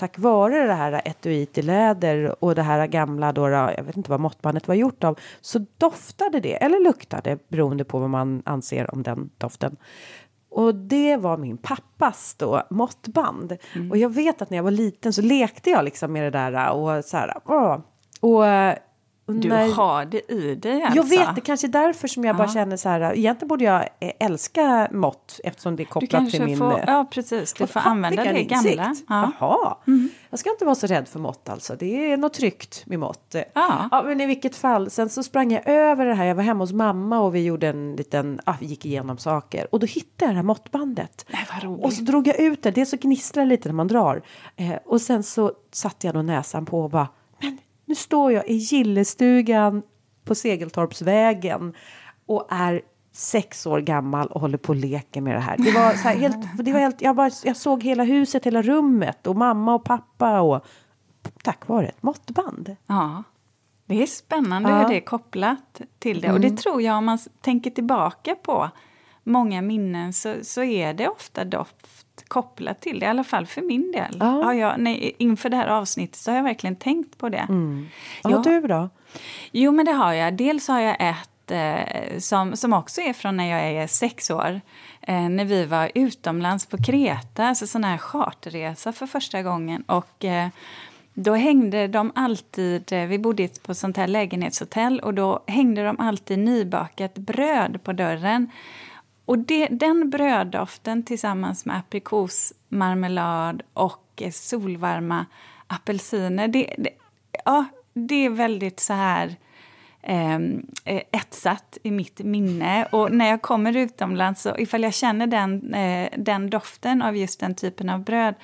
tack 0.00 0.18
vare 0.18 0.66
det 0.66 0.74
här 0.74 1.02
etuiet 1.04 1.58
i 1.58 1.62
läder 1.62 2.44
och 2.44 2.54
det 2.54 2.62
här 2.62 2.86
gamla 2.86 3.32
då, 3.32 3.48
jag 3.48 3.82
vet 3.82 3.96
inte 3.96 4.10
vad 4.10 4.20
måttbandet 4.20 4.68
var 4.68 4.74
gjort 4.74 5.04
av, 5.04 5.18
så 5.40 5.66
doftade 5.78 6.40
det 6.40 6.62
eller 6.62 6.84
luktade 6.84 7.38
beroende 7.48 7.84
på 7.84 7.98
vad 7.98 8.10
man 8.10 8.42
anser 8.44 8.94
om 8.94 9.02
den 9.02 9.30
doften. 9.38 9.76
Och 10.50 10.74
det 10.74 11.16
var 11.16 11.36
min 11.36 11.56
pappas 11.56 12.34
då 12.38 12.62
måttband. 12.70 13.56
Mm. 13.74 13.90
Och 13.90 13.96
jag 13.96 14.14
vet 14.14 14.42
att 14.42 14.50
när 14.50 14.58
jag 14.58 14.62
var 14.62 14.70
liten 14.70 15.12
så 15.12 15.22
lekte 15.22 15.70
jag 15.70 15.84
liksom 15.84 16.12
med 16.12 16.22
det 16.24 16.30
där 16.30 16.70
och 16.70 17.04
så 17.04 17.16
här. 17.16 17.34
Åh. 17.44 17.78
Och 18.20 18.44
Du 19.30 19.48
när- 19.48 19.72
har 19.72 20.04
det 20.04 20.32
i 20.32 20.54
dig 20.54 20.82
alltså. 20.82 20.96
Jag 20.96 21.08
vet, 21.08 21.34
det 21.34 21.40
kanske 21.40 21.66
är 21.66 21.68
därför 21.68 22.08
som 22.08 22.24
jag 22.24 22.36
bara 22.36 22.46
Ja. 22.48 22.52
känner 22.52 22.76
så 22.76 22.88
här. 22.88 23.00
Egentligen 23.18 23.48
borde 23.48 23.64
jag 23.64 23.80
eh, 24.00 24.10
älska 24.20 24.88
mått 24.92 25.40
eftersom 25.44 25.76
det 25.76 25.82
är 25.82 25.84
Du 25.84 25.90
kopplat 25.90 26.30
till 26.30 26.44
min... 26.44 26.58
får, 26.58 26.78
eh, 26.78 26.84
ja 26.86 27.06
precis, 27.10 27.52
du 27.52 27.64
och 27.64 27.70
får 27.70 27.80
använda 27.80 28.24
det 28.24 28.42
gamla. 28.42 28.68
insikt. 28.68 29.04
Ja. 29.08 29.14
Mm. 29.18 29.32
Jaha, 29.40 29.76
jag 30.30 30.38
ska 30.40 30.50
inte 30.50 30.64
vara 30.64 30.74
så 30.74 30.86
rädd 30.86 31.08
för 31.08 31.18
mått 31.18 31.48
alltså. 31.48 31.76
Det 31.78 32.12
är 32.12 32.16
något 32.16 32.34
tryggt 32.34 32.82
med 32.86 32.98
mått. 32.98 33.34
Ja. 33.54 33.88
ja, 33.90 34.02
men 34.06 34.20
i 34.20 34.26
vilket 34.26 34.56
fall. 34.56 34.90
Sen 34.90 35.08
så 35.08 35.22
sprang 35.22 35.52
jag 35.52 35.68
över 35.68 36.06
det 36.06 36.14
här. 36.14 36.24
Jag 36.24 36.34
var 36.34 36.42
hemma 36.42 36.62
hos 36.64 36.72
mamma 36.72 37.18
och 37.20 37.34
vi 37.34 37.44
gjorde 37.44 37.68
en 37.68 37.96
liten, 37.96 38.40
ja, 38.46 38.56
vi 38.60 38.66
gick 38.66 38.86
igenom 38.86 39.18
saker. 39.18 39.66
Och 39.74 39.80
då 39.80 39.86
hittade 39.86 40.24
jag 40.24 40.30
det 40.30 40.36
här 40.36 40.42
måttbandet. 40.42 41.26
Nej, 41.28 41.46
vad 41.54 41.62
roligt. 41.64 41.84
Och 41.84 41.92
så 41.92 42.02
drog 42.02 42.26
jag 42.26 42.40
ut 42.40 42.62
det. 42.62 42.70
Det 42.70 42.80
är 42.80 42.84
så 42.84 42.96
gnistrar 42.96 43.46
lite 43.46 43.68
när 43.68 43.74
man 43.74 43.86
drar. 43.88 44.22
Eh, 44.56 44.74
och 44.86 45.00
sen 45.00 45.22
så 45.22 45.52
satte 45.72 46.06
jag 46.06 46.14
då 46.14 46.22
näsan 46.22 46.66
på 46.66 46.80
och 46.82 46.90
bara, 46.90 47.08
nu 47.90 47.96
står 47.96 48.32
jag 48.32 48.48
i 48.48 48.54
gillestugan 48.54 49.82
på 50.24 50.34
Segeltorpsvägen 50.34 51.74
och 52.26 52.46
är 52.50 52.82
sex 53.12 53.66
år 53.66 53.80
gammal 53.80 54.26
och 54.26 54.40
håller 54.40 54.58
på 54.58 54.68
och 54.68 54.76
leker 54.76 55.20
med 55.20 55.34
det 55.34 55.40
här. 55.40 55.56
Det 55.58 55.70
var 55.72 55.90
så 55.90 56.08
här 56.08 56.16
helt, 56.16 56.36
det 56.64 56.72
var 56.72 56.80
helt 56.80 57.02
jag, 57.02 57.16
bara, 57.16 57.30
jag 57.44 57.56
såg 57.56 57.82
hela 57.82 58.04
huset, 58.04 58.46
hela 58.46 58.62
rummet 58.62 59.26
och 59.26 59.36
mamma 59.36 59.74
och 59.74 59.84
pappa 59.84 60.40
och 60.40 60.66
tack 61.42 61.68
vare 61.68 61.86
ett 61.86 62.02
måttband. 62.02 62.76
Ja. 62.86 63.22
Det 63.86 64.02
är 64.02 64.06
spännande 64.06 64.68
Ja. 64.68 64.74
Mm. 64.74 64.86
hur 64.86 64.94
det 64.94 65.00
är 65.00 65.06
kopplat 65.06 65.80
till 65.98 66.20
det. 66.20 66.32
Och 66.32 66.40
det 66.40 66.56
tror 66.56 66.82
jag 66.82 66.98
om 66.98 67.04
man 67.04 67.18
tänker 67.40 67.70
tillbaka 67.70 68.34
på 68.34 68.70
många 69.24 69.62
minnen 69.62 70.12
så, 70.12 70.34
så 70.42 70.62
är 70.62 70.94
det 70.94 71.08
ofta 71.08 71.44
doft 71.44 71.86
kopplat 72.28 72.80
till 72.80 73.00
det. 73.00 73.06
I 73.06 73.08
alla 73.08 73.24
fall 73.24 73.46
för 73.46 73.62
min 73.62 73.92
del. 73.92 74.16
Ja. 74.20 74.26
Har 74.26 74.52
jag, 74.52 74.74
nej, 74.80 75.14
inför 75.18 75.48
det 75.48 75.56
här 75.56 75.66
avsnittet 75.68 76.16
så 76.16 76.30
har 76.30 76.36
jag 76.36 76.44
verkligen 76.44 76.76
tänkt 76.76 77.18
på 77.18 77.28
det. 77.28 77.46
Ja, 78.22 78.30
Ja. 78.30 78.38
du 78.44 78.60
då? 78.60 78.88
Jo, 79.52 79.72
men 79.72 79.86
det 79.86 79.92
har 79.92 80.12
jag. 80.12 80.34
Dels 80.34 80.68
har 80.68 80.80
jag 80.80 80.96
ett 81.00 81.50
eh, 81.50 82.18
som, 82.18 82.56
som 82.56 82.72
också 82.72 83.00
är 83.00 83.12
från 83.12 83.36
när 83.36 83.50
jag 83.50 83.82
är 83.82 83.86
sex 83.86 84.30
år. 84.30 84.60
Eh, 85.02 85.28
när 85.28 85.44
vi 85.44 85.64
var 85.66 85.90
utomlands 85.94 86.66
på 86.66 86.76
Kreta, 86.82 87.44
alltså 87.46 87.66
sån 87.66 87.84
här 87.84 87.98
charterresa 87.98 88.92
för 88.92 89.06
första 89.06 89.42
gången. 89.42 89.82
Och 89.82 90.24
eh, 90.24 90.48
då 91.14 91.34
hängde 91.34 91.86
de 91.88 92.12
alltid, 92.14 92.92
eh, 92.92 93.06
vi 93.06 93.18
bodde 93.18 93.48
på 93.62 93.74
sånt 93.74 93.96
här 93.96 94.06
lägenhetshotell 94.08 95.00
och 95.00 95.14
då 95.14 95.42
hängde 95.46 95.84
de 95.84 96.00
alltid 96.00 96.38
nybakat 96.38 97.14
bröd 97.14 97.80
på 97.84 97.92
dörren. 97.92 98.50
Och 99.30 99.38
det, 99.38 99.66
den 99.66 100.10
bröddoften 100.10 101.02
tillsammans 101.02 101.66
med 101.66 101.76
aprikosmarmelad 101.76 103.62
och 103.72 104.04
eh, 104.16 104.30
solvarma 104.30 105.26
apelsiner, 105.66 106.48
det, 106.48 106.74
det, 106.78 106.90
ja, 107.44 107.64
det 107.92 108.24
är 108.24 108.30
väldigt 108.30 108.80
så 108.80 108.92
här 108.92 109.36
ehm, 110.02 110.66
eh, 110.84 111.02
etsat 111.12 111.78
i 111.82 111.90
mitt 111.90 112.18
minne. 112.18 112.84
Och 112.92 113.12
när 113.12 113.28
jag 113.28 113.42
kommer 113.42 113.76
utomlands, 113.76 114.42
så 114.42 114.56
ifall 114.58 114.82
jag 114.82 114.94
känner 114.94 115.26
den, 115.26 115.74
eh, 115.74 116.08
den 116.18 116.50
doften 116.50 117.02
av 117.02 117.16
just 117.16 117.40
den 117.40 117.54
typen 117.54 117.88
av 117.88 118.04
bröd 118.04 118.34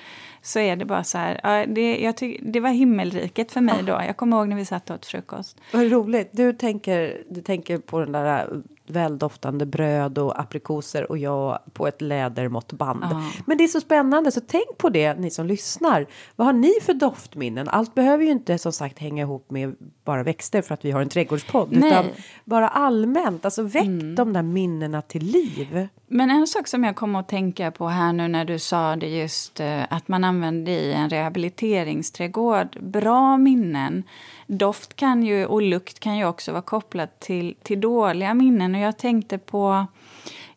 så 0.41 0.59
är 0.59 0.75
det 0.75 0.85
bara 0.85 1.03
så 1.03 1.17
här, 1.17 1.39
ja, 1.43 1.65
det, 1.65 1.97
jag 1.97 2.17
tyck, 2.17 2.39
det 2.43 2.59
var 2.59 2.69
himmelriket 2.69 3.51
för 3.51 3.61
mig 3.61 3.83
då. 3.83 3.91
Jag 3.91 4.17
kommer 4.17 4.37
ihåg 4.37 4.47
när 4.47 4.55
vi 4.55 4.65
satt 4.65 4.89
och 4.89 4.95
åt 4.95 5.05
frukost. 5.05 5.57
Vad 5.73 5.91
roligt. 5.91 6.29
Du 6.31 6.53
tänker, 6.53 7.23
du 7.29 7.41
tänker 7.41 7.77
på 7.77 7.99
den 7.99 8.11
där 8.11 8.61
väldoftande 8.89 9.65
bröd 9.65 10.17
och 10.17 10.39
aprikoser 10.39 11.11
och 11.11 11.17
jag 11.17 11.59
på 11.73 11.87
ett 11.87 12.01
lädermåttband. 12.01 13.03
Ja. 13.03 13.23
Men 13.45 13.57
det 13.57 13.63
är 13.63 13.67
så 13.67 13.81
spännande, 13.81 14.31
så 14.31 14.41
tänk 14.47 14.77
på 14.77 14.89
det 14.89 15.13
ni 15.13 15.31
som 15.31 15.45
lyssnar. 15.45 16.05
Vad 16.35 16.47
har 16.47 16.53
ni 16.53 16.73
för 16.81 16.93
doftminnen? 16.93 17.69
Allt 17.69 17.95
behöver 17.95 18.23
ju 18.23 18.31
inte 18.31 18.57
som 18.57 18.73
sagt 18.73 18.99
hänga 18.99 19.23
ihop 19.23 19.51
med 19.51 19.75
bara 20.05 20.23
växter 20.23 20.61
för 20.61 20.73
att 20.73 20.85
vi 20.85 20.91
har 20.91 21.01
en 21.01 21.09
trädgårdspodd. 21.09 21.71
Nej. 21.71 21.91
Utan 21.91 22.05
bara 22.43 22.67
allmänt, 22.67 23.45
alltså 23.45 23.63
väck 23.63 24.15
de 24.17 24.33
där 24.33 24.43
minnena 24.43 25.01
till 25.01 25.23
liv. 25.23 25.87
Men 26.07 26.31
en 26.31 26.47
sak 26.47 26.67
som 26.67 26.83
jag 26.83 26.95
kom 26.95 27.15
att 27.15 27.29
tänka 27.29 27.71
på 27.71 27.87
här 27.87 28.13
nu 28.13 28.27
när 28.27 28.45
du 28.45 28.59
sa 28.59 28.95
det 28.95 29.07
just 29.07 29.59
eh, 29.59 29.83
att 29.89 30.07
man 30.07 30.23
använder 30.23 30.71
i 30.71 30.93
en 30.93 31.09
rehabiliteringsträdgård. 31.09 32.77
Bra 32.81 33.37
minnen. 33.37 34.03
Doft 34.47 34.95
kan 34.95 35.23
ju, 35.23 35.45
och 35.45 35.61
lukt 35.61 35.99
kan 35.99 36.17
ju 36.17 36.25
också 36.25 36.51
vara 36.51 36.61
kopplat 36.61 37.19
till, 37.19 37.55
till 37.63 37.81
dåliga 37.81 38.33
minnen. 38.33 38.75
Och 38.75 38.81
jag 38.81 38.97
tänkte 38.97 39.37
på 39.37 39.85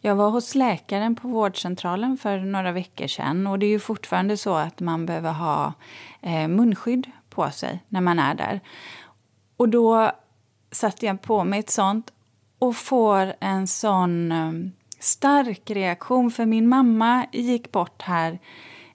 jag 0.03 0.14
var 0.14 0.31
hos 0.31 0.55
läkaren 0.55 1.16
på 1.16 1.29
vårdcentralen 1.29 2.16
för 2.16 2.38
några 2.38 2.72
veckor 2.72 3.07
sedan 3.07 3.46
och 3.46 3.59
det 3.59 3.66
är 3.66 3.70
ju 3.70 3.79
fortfarande 3.79 4.37
så 4.37 4.55
att 4.55 4.81
man 4.81 5.07
behöver 5.07 5.33
ha 5.33 5.72
eh, 6.20 6.48
munskydd 6.48 7.11
på 7.31 7.50
sig 7.50 7.85
när 7.88 8.00
man 8.00 8.18
är 8.18 8.35
där. 8.35 8.61
Och 9.57 9.68
då 9.68 10.11
satte 10.70 11.07
jag 11.07 11.22
på 11.22 11.44
mig 11.44 11.61
ett 11.61 11.70
sånt 11.70 12.12
och 12.59 12.76
får 12.76 13.35
en 13.40 13.66
sån 13.66 14.33
eh, 14.33 14.53
stark 14.98 15.70
reaktion. 15.70 16.31
För 16.31 16.46
min 16.46 16.68
mamma 16.68 17.26
gick 17.33 17.72
bort 17.72 18.03
här 18.03 18.38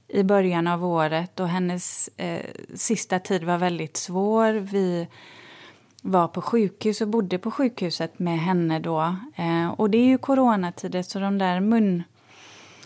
i 0.08 0.24
början 0.24 0.68
av 0.68 0.86
året 0.86 1.40
och 1.40 1.48
hennes 1.48 2.10
eh, 2.18 2.46
sista 2.76 3.20
tid 3.20 3.44
var 3.44 3.58
väldigt 3.58 3.98
svår. 3.98 4.54
Vi 4.54 5.08
var 6.02 6.28
på 6.28 6.42
sjukhus 6.42 7.02
och 7.02 7.08
bodde 7.08 7.38
på 7.38 7.52
sjukhuset 7.52 8.20
med 8.20 8.40
henne 8.40 8.80
då. 8.80 9.16
Eh, 9.36 9.68
och 9.68 9.90
det 9.90 9.98
är 9.98 10.06
ju 10.06 10.18
coronatider 10.18 11.02
så 11.02 11.20
de 11.20 11.38
där 11.38 11.60
mun, 11.60 12.04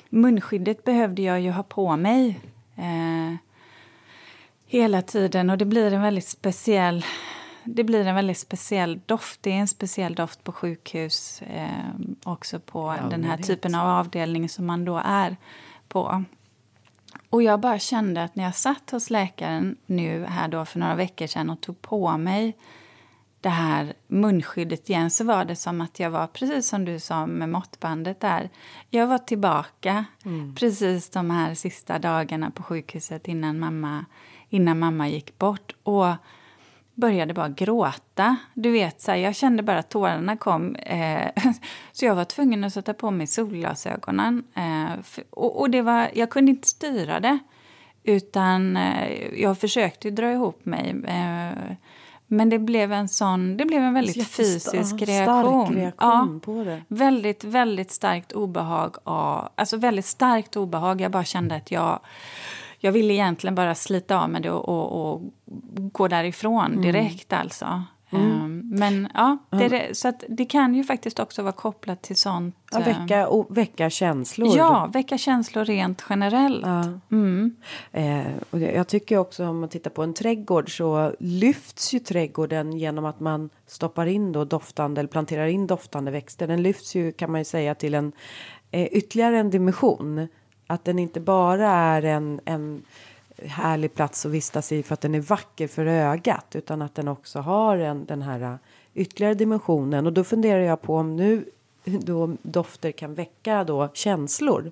munskyddet 0.09 0.83
behövde 0.83 1.21
jag 1.21 1.41
ju 1.41 1.51
ha 1.51 1.63
på 1.63 1.97
mig. 1.97 2.39
Eh, 2.75 3.35
hela 4.65 5.01
tiden 5.01 5.49
och 5.49 5.57
det 5.57 5.65
blir 5.65 5.93
en 5.93 6.01
väldigt 6.01 6.27
speciell 6.27 7.05
det 7.63 7.83
blir 7.83 8.07
en 8.07 8.15
väldigt 8.15 8.37
speciell 8.37 8.99
doft. 9.05 9.43
Det 9.43 9.51
är 9.51 9.55
en 9.55 9.67
speciell 9.67 10.15
doft 10.15 10.43
på 10.43 10.51
sjukhus 10.51 11.41
eh, 11.41 11.89
också 12.23 12.59
på 12.59 12.95
den 13.09 13.23
här 13.23 13.37
typen 13.37 13.75
av 13.75 13.87
avdelning 13.87 14.49
som 14.49 14.65
man 14.65 14.85
då 14.85 15.01
är 15.05 15.37
på. 15.87 16.23
Och 17.29 17.43
jag 17.43 17.59
bara 17.59 17.79
kände 17.79 18.23
att 18.23 18.35
när 18.35 18.43
jag 18.43 18.55
satt 18.55 18.91
hos 18.91 19.09
läkaren 19.09 19.77
nu 19.85 20.25
här 20.25 20.47
då 20.47 20.65
för 20.65 20.79
några 20.79 20.95
veckor 20.95 21.27
sedan 21.27 21.49
och 21.49 21.61
tog 21.61 21.81
på 21.81 22.17
mig 22.17 22.57
det 23.41 23.49
här 23.49 23.93
munskyddet 24.07 24.89
igen 24.89 25.11
så 25.11 25.23
var 25.23 25.45
det 25.45 25.55
som 25.55 25.81
att 25.81 25.99
jag 25.99 26.09
var, 26.09 26.27
precis 26.27 26.67
som 26.67 26.85
du 26.85 26.99
sa 26.99 27.25
med 27.27 27.49
måttbandet 27.49 28.19
där, 28.19 28.49
jag 28.89 29.07
var 29.07 29.17
tillbaka 29.17 30.05
precis 30.55 31.09
de 31.09 31.29
här 31.29 31.53
sista 31.53 31.99
dagarna 31.99 32.51
på 32.51 32.63
sjukhuset 32.63 33.27
innan 33.27 33.59
mamma, 33.59 34.05
innan 34.49 34.79
mamma 34.79 35.09
gick 35.09 35.37
bort. 35.37 35.75
Och 35.83 36.07
började 36.99 37.33
bara 37.33 37.49
gråta. 37.49 38.35
Du 38.53 38.71
vet, 38.71 39.01
så 39.01 39.11
här, 39.11 39.17
jag 39.17 39.35
kände 39.35 39.63
bara 39.63 39.77
att 39.79 39.89
tårarna 39.89 40.37
kom. 40.37 40.75
Eh, 40.75 41.27
så 41.91 42.05
jag 42.05 42.15
var 42.15 42.25
tvungen 42.25 42.63
att 42.63 42.73
sätta 42.73 42.93
på 42.93 43.11
mig 43.11 43.27
solglasögonen. 43.27 44.43
Eh, 44.55 44.93
f- 44.99 45.19
och 45.29 45.59
och 45.59 45.69
det 45.69 45.81
var, 45.81 46.09
jag 46.13 46.29
kunde 46.29 46.51
inte 46.51 46.67
styra 46.67 47.19
det. 47.19 47.39
Utan 48.03 48.77
eh, 48.77 49.11
jag 49.41 49.59
försökte 49.59 50.09
dra 50.11 50.31
ihop 50.31 50.65
mig. 50.65 50.95
Eh, 51.07 51.75
men 52.31 52.49
det 52.49 52.59
blev 52.59 52.93
en 52.93 53.07
sån, 53.09 53.57
det 53.57 53.65
blev 53.65 53.81
en 53.81 53.93
väldigt 53.93 54.27
fysisk 54.27 55.01
ja, 55.01 55.07
reaktion. 55.07 55.65
Stark 55.65 55.77
reaktion 55.77 56.39
på 56.39 56.63
det. 56.63 56.81
Väldigt, 56.87 57.43
väldigt 57.43 57.91
starkt 57.91 58.31
obehag. 58.31 58.95
Av, 59.03 59.49
alltså 59.55 59.77
väldigt 59.77 60.05
starkt 60.05 60.55
obehag. 60.55 61.01
Jag 61.01 61.11
bara 61.11 61.23
kände 61.23 61.55
att 61.55 61.71
jag, 61.71 61.99
jag 62.79 62.91
ville 62.91 63.13
egentligen 63.13 63.55
bara 63.55 63.75
slita 63.75 64.19
av 64.23 64.29
med 64.29 64.41
det 64.41 64.51
och, 64.51 64.69
och, 64.69 65.13
och 65.13 65.21
gå 65.91 66.07
därifrån 66.07 66.65
Mm. 66.65 66.81
direkt 66.81 67.33
alltså. 67.33 67.83
Ehm, 68.11 68.61
men 68.65 69.07
ja, 69.13 69.37
det, 69.49 69.97
så 69.97 70.13
det 70.29 70.45
kan 70.45 70.75
ju 70.75 70.83
faktiskt 70.83 71.19
också 71.19 71.41
vara 71.41 71.51
kopplat 71.51 72.01
till 72.01 72.15
sånt. 72.15 72.55
Ja, 72.71 72.79
eh, 72.79 72.85
väcka, 72.85 73.27
och 73.27 73.57
väcka 73.57 73.89
känslor. 73.89 74.57
Ja, 74.57 74.89
väcka 74.93 75.17
känslor 75.17 75.65
rent 75.65 76.05
generellt. 76.09 76.65
Mm. 77.11 77.55
Eh, 77.91 78.25
och 78.49 78.59
jag 78.59 78.87
tycker 78.87 79.17
också 79.17 79.47
om 79.47 79.59
man 79.59 79.69
tittar 79.69 79.89
på 79.91 80.03
en 80.03 80.13
trädgård 80.13 80.77
så 80.77 81.15
lyfts 81.19 81.93
ju 81.93 81.99
trädgården 81.99 82.73
genom 82.73 83.05
att 83.05 83.19
man 83.19 83.49
stoppar 83.67 84.05
in 84.05 84.31
då 84.31 84.45
doftande 84.45 85.01
eller 85.01 85.09
planterar 85.09 85.47
in 85.47 85.67
doftande 85.67 86.11
växter. 86.11 86.47
Den 86.47 86.61
lyfts 86.63 86.95
ju 86.95 87.11
kan 87.11 87.31
man 87.31 87.41
ju 87.41 87.45
säga 87.45 87.75
till 87.75 87.93
en 87.93 88.11
eh, 88.71 88.85
ytterligare 88.85 89.39
en 89.39 89.49
dimension. 89.49 90.27
Att 90.71 90.85
den 90.85 90.99
inte 90.99 91.19
bara 91.19 91.67
är 91.69 92.01
en, 92.01 92.41
en 92.45 92.83
härlig 93.45 93.93
plats 93.93 94.25
att 94.25 94.31
vistas 94.31 94.71
i 94.71 94.83
för 94.83 94.93
att 94.93 95.01
den 95.01 95.15
är 95.15 95.19
vacker 95.19 95.67
för 95.67 95.85
ögat 95.85 96.55
utan 96.55 96.81
att 96.81 96.95
den 96.95 97.07
också 97.07 97.39
har 97.39 97.77
en, 97.77 98.05
den 98.05 98.21
här 98.21 98.57
ytterligare 98.93 99.33
dimensionen. 99.33 100.05
Och 100.05 100.13
då 100.13 100.23
funderar 100.23 100.61
jag 100.61 100.81
på 100.81 100.95
om 100.95 101.15
nu 101.15 101.45
då 101.83 102.35
dofter 102.41 102.91
kan 102.91 103.13
väcka 103.13 103.63
då 103.63 103.89
känslor. 103.93 104.71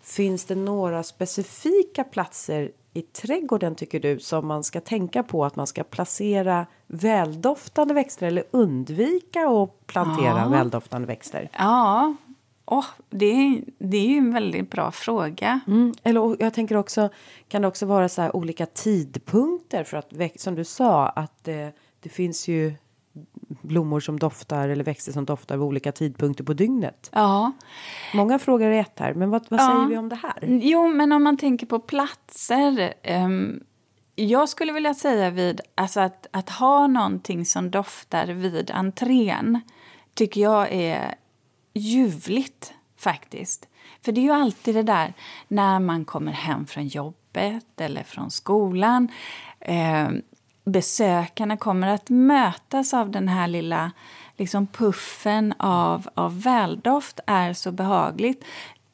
Finns 0.00 0.44
det 0.44 0.54
några 0.54 1.02
specifika 1.02 2.04
platser 2.04 2.70
i 2.92 3.02
trädgården 3.02 3.74
tycker 3.74 4.00
du 4.00 4.18
som 4.18 4.46
man 4.46 4.64
ska 4.64 4.80
tänka 4.80 5.22
på 5.22 5.44
att 5.44 5.56
man 5.56 5.66
ska 5.66 5.84
placera 5.84 6.66
väldoftande 6.86 7.94
växter 7.94 8.26
eller 8.26 8.44
undvika 8.50 9.48
att 9.48 9.86
plantera 9.86 10.38
Ja. 10.38 10.48
väldoftande 10.48 11.06
växter? 11.06 11.50
Ja, 11.52 12.14
Åh, 12.66 12.84
det, 13.10 13.26
är, 13.26 13.62
det 13.78 13.96
är 13.96 14.06
ju 14.06 14.16
en 14.18 14.32
väldigt 14.34 14.70
bra 14.70 14.90
fråga. 14.92 15.60
Mm. 15.66 15.94
Eller 16.02 16.36
jag 16.42 16.54
tänker 16.54 16.76
också 16.76 17.08
kan 17.48 17.62
det 17.62 17.68
också 17.68 17.86
vara 17.86 18.08
så 18.08 18.22
här 18.22 18.36
olika 18.36 18.66
tidpunkter 18.66 19.84
för 19.84 19.96
att 19.96 20.12
som 20.40 20.54
du 20.54 20.64
sa 20.64 21.08
att 21.08 21.48
eh, 21.48 21.68
det 22.00 22.08
finns 22.08 22.48
ju 22.48 22.74
blommor 23.62 24.00
som 24.00 24.18
doftar 24.18 24.68
eller 24.68 24.84
växter 24.84 25.12
som 25.12 25.24
doftar 25.24 25.56
vid 25.56 25.64
olika 25.64 25.92
tidpunkter 25.92 26.44
på 26.44 26.52
dygnet. 26.52 27.10
Ja. 27.12 27.52
Många 28.14 28.38
frågor 28.38 28.66
är 28.66 28.80
ett 28.80 28.98
här, 28.98 29.14
men 29.14 29.30
vad, 29.30 29.46
vad 29.48 29.60
Ja. 29.60 29.66
säger 29.66 29.86
vi 29.86 29.96
om 29.96 30.08
det 30.08 30.16
här? 30.16 30.38
Jo, 30.62 30.88
men 30.88 31.12
om 31.12 31.22
man 31.24 31.36
tänker 31.36 31.66
på 31.66 31.78
platser. 31.78 32.94
ehm, 33.02 33.60
jag 34.14 34.48
skulle 34.48 34.72
vilja 34.72 34.94
säga 34.94 35.30
vid, 35.30 35.60
alltså 35.74 36.00
att, 36.00 36.26
att 36.30 36.50
ha 36.50 36.86
någonting 36.86 37.44
som 37.44 37.70
doftar 37.70 38.26
vid 38.26 38.70
entrén 38.70 39.60
tycker 40.14 40.40
jag 40.40 40.72
är 40.72 41.14
ljuvligt 41.76 42.74
faktiskt. 42.96 43.68
För 44.02 44.12
det 44.12 44.20
är 44.20 44.22
ju 44.22 44.32
alltid 44.32 44.74
det 44.74 44.82
där 44.82 45.14
när 45.48 45.80
man 45.80 46.04
kommer 46.04 46.32
hem 46.32 46.66
från 46.66 46.86
jobbet 46.86 47.80
eller 47.80 48.02
från 48.02 48.30
skolan. 48.30 49.08
Eh, 49.60 50.08
besökarna 50.64 51.56
kommer 51.56 51.88
att 51.88 52.10
mötas 52.10 52.94
av 52.94 53.10
den 53.10 53.28
här 53.28 53.48
lilla 53.48 53.92
liksom 54.36 54.66
puffen 54.66 55.54
av, 55.58 56.08
av 56.14 56.42
väldoft 56.42 57.20
är 57.26 57.52
så 57.52 57.72
behagligt. 57.72 58.44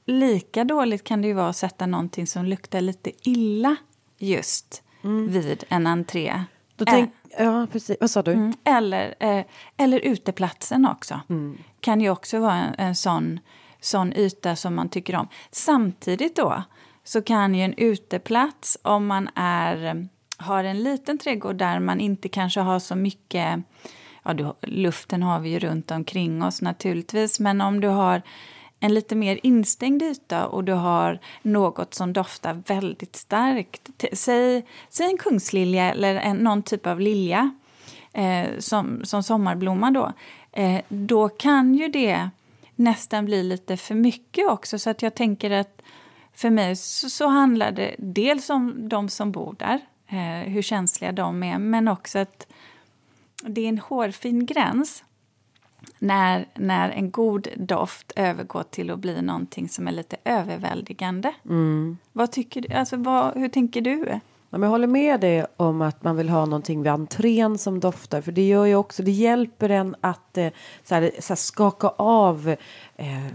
Lika 0.06 0.64
dåligt 0.64 1.04
kan 1.04 1.22
det 1.22 1.28
ju 1.28 1.34
vara 1.34 1.48
att 1.48 1.56
sätta 1.56 1.86
någonting 1.86 2.26
som 2.26 2.44
luktar 2.44 2.80
lite 2.80 3.10
illa 3.22 3.76
just 4.18 4.82
vid 5.28 5.64
en 5.68 5.86
entré. 5.86 6.44
Då 6.84 6.92
Eh, 6.92 6.94
tänk, 6.94 7.10
ja, 7.38 7.66
precis. 7.72 7.96
Vad 8.00 8.10
sa 8.10 8.22
du? 8.22 8.32
Mm. 8.32 8.52
Eller, 8.64 9.14
eh, 9.20 9.44
eller 9.76 10.00
uteplatsen 10.00 10.86
också. 10.86 11.20
Mm. 11.28 11.58
Kan 11.80 12.00
ju 12.00 12.10
också 12.10 12.38
vara 12.38 12.54
en, 12.54 12.74
en 12.78 12.94
sån, 12.94 13.40
sån 13.80 14.12
yta 14.12 14.56
som 14.56 14.74
man 14.74 14.88
tycker 14.88 15.16
om. 15.16 15.28
Samtidigt 15.50 16.36
då 16.36 16.62
så 17.04 17.22
kan 17.22 17.54
ju 17.54 17.62
en 17.62 17.74
uteplats 17.76 18.78
om 18.82 19.06
man 19.06 19.28
är, 19.34 20.08
har 20.36 20.64
en 20.64 20.82
liten 20.82 21.18
trädgård 21.18 21.56
där 21.56 21.80
man 21.80 22.00
inte 22.00 22.28
kanske 22.28 22.60
har 22.60 22.78
så 22.78 22.94
mycket... 22.94 23.58
Ja, 24.24 24.34
du, 24.34 24.52
luften 24.60 25.22
har 25.22 25.40
vi 25.40 25.50
ju 25.50 25.58
runt 25.58 25.90
omkring 25.90 26.42
oss 26.42 26.62
naturligtvis, 26.62 27.40
men 27.40 27.60
om 27.60 27.80
du 27.80 27.88
har 27.88 28.22
en 28.82 28.94
lite 28.94 29.14
mer 29.14 29.40
instängd 29.42 30.02
yta 30.02 30.46
och 30.46 30.64
du 30.64 30.72
har 30.72 31.18
något 31.42 31.94
som 31.94 32.12
doftar 32.12 32.62
väldigt 32.66 33.16
starkt. 33.16 33.90
Säg, 34.12 34.66
säg 34.88 35.06
en 35.06 35.18
kungslilja 35.18 35.90
eller 35.90 36.14
en, 36.14 36.36
någon 36.36 36.62
typ 36.62 36.86
av 36.86 37.00
lilja 37.00 37.50
eh, 38.12 38.46
som, 38.58 39.04
som 39.04 39.22
sommarblomma 39.22 39.90
då. 39.90 40.12
Eh, 40.52 40.80
då 40.88 41.28
kan 41.28 41.74
ju 41.74 41.88
det 41.88 42.30
nästan 42.76 43.24
bli 43.24 43.42
lite 43.42 43.76
för 43.76 43.94
mycket 43.94 44.48
också. 44.48 44.78
Så 44.78 44.90
att 44.90 45.02
jag 45.02 45.14
tänker 45.14 45.50
att 45.50 45.82
för 46.34 46.50
mig 46.50 46.76
så, 46.76 47.10
så 47.10 47.26
handlar 47.26 47.72
det 47.72 47.94
dels 47.98 48.50
om 48.50 48.88
de 48.88 49.08
som 49.08 49.32
bor 49.32 49.56
där, 49.58 49.80
eh, 50.08 50.52
hur 50.52 50.62
känsliga 50.62 51.12
de 51.12 51.42
är, 51.42 51.58
men 51.58 51.88
också 51.88 52.18
att 52.18 52.46
det 53.42 53.60
är 53.60 53.68
en 53.68 53.78
hårfin 53.78 54.46
gräns 54.46 55.04
när, 55.98 56.46
när 56.54 56.90
en 56.90 57.10
god 57.10 57.48
doft 57.56 58.12
övergår 58.16 58.62
till 58.70 58.90
att 58.90 58.98
bli 58.98 59.22
någonting 59.22 59.68
som 59.68 59.88
är 59.88 59.92
lite 59.92 60.16
överväldigande. 60.24 61.32
Vad 62.12 62.32
tycker 62.32 62.60
du? 62.60 62.74
Alltså, 62.74 62.96
vad, 62.96 63.36
hur 63.36 63.48
tänker 63.48 63.80
du? 63.80 64.20
Jag 64.50 64.68
håller 64.68 64.86
med 64.86 65.20
dig 65.20 65.46
om 65.56 65.82
att 65.82 66.04
man 66.04 66.16
vill 66.16 66.28
ha 66.28 66.44
någonting 66.44 66.82
vid 66.82 66.92
entrén 66.92 67.58
som 67.58 67.80
doftar. 67.80 68.20
För 68.20 68.32
det 68.32 68.48
gör 68.48 68.64
ju 68.64 68.74
också, 68.76 69.02
det 69.02 69.10
hjälper 69.10 69.68
en 69.68 69.96
att 70.00 70.38
eh, 70.38 70.48
så 70.84 70.94
här, 70.94 71.10
så 71.18 71.28
här, 71.28 71.36
skaka 71.36 71.88
av 71.88 72.56
eh, 72.96 73.26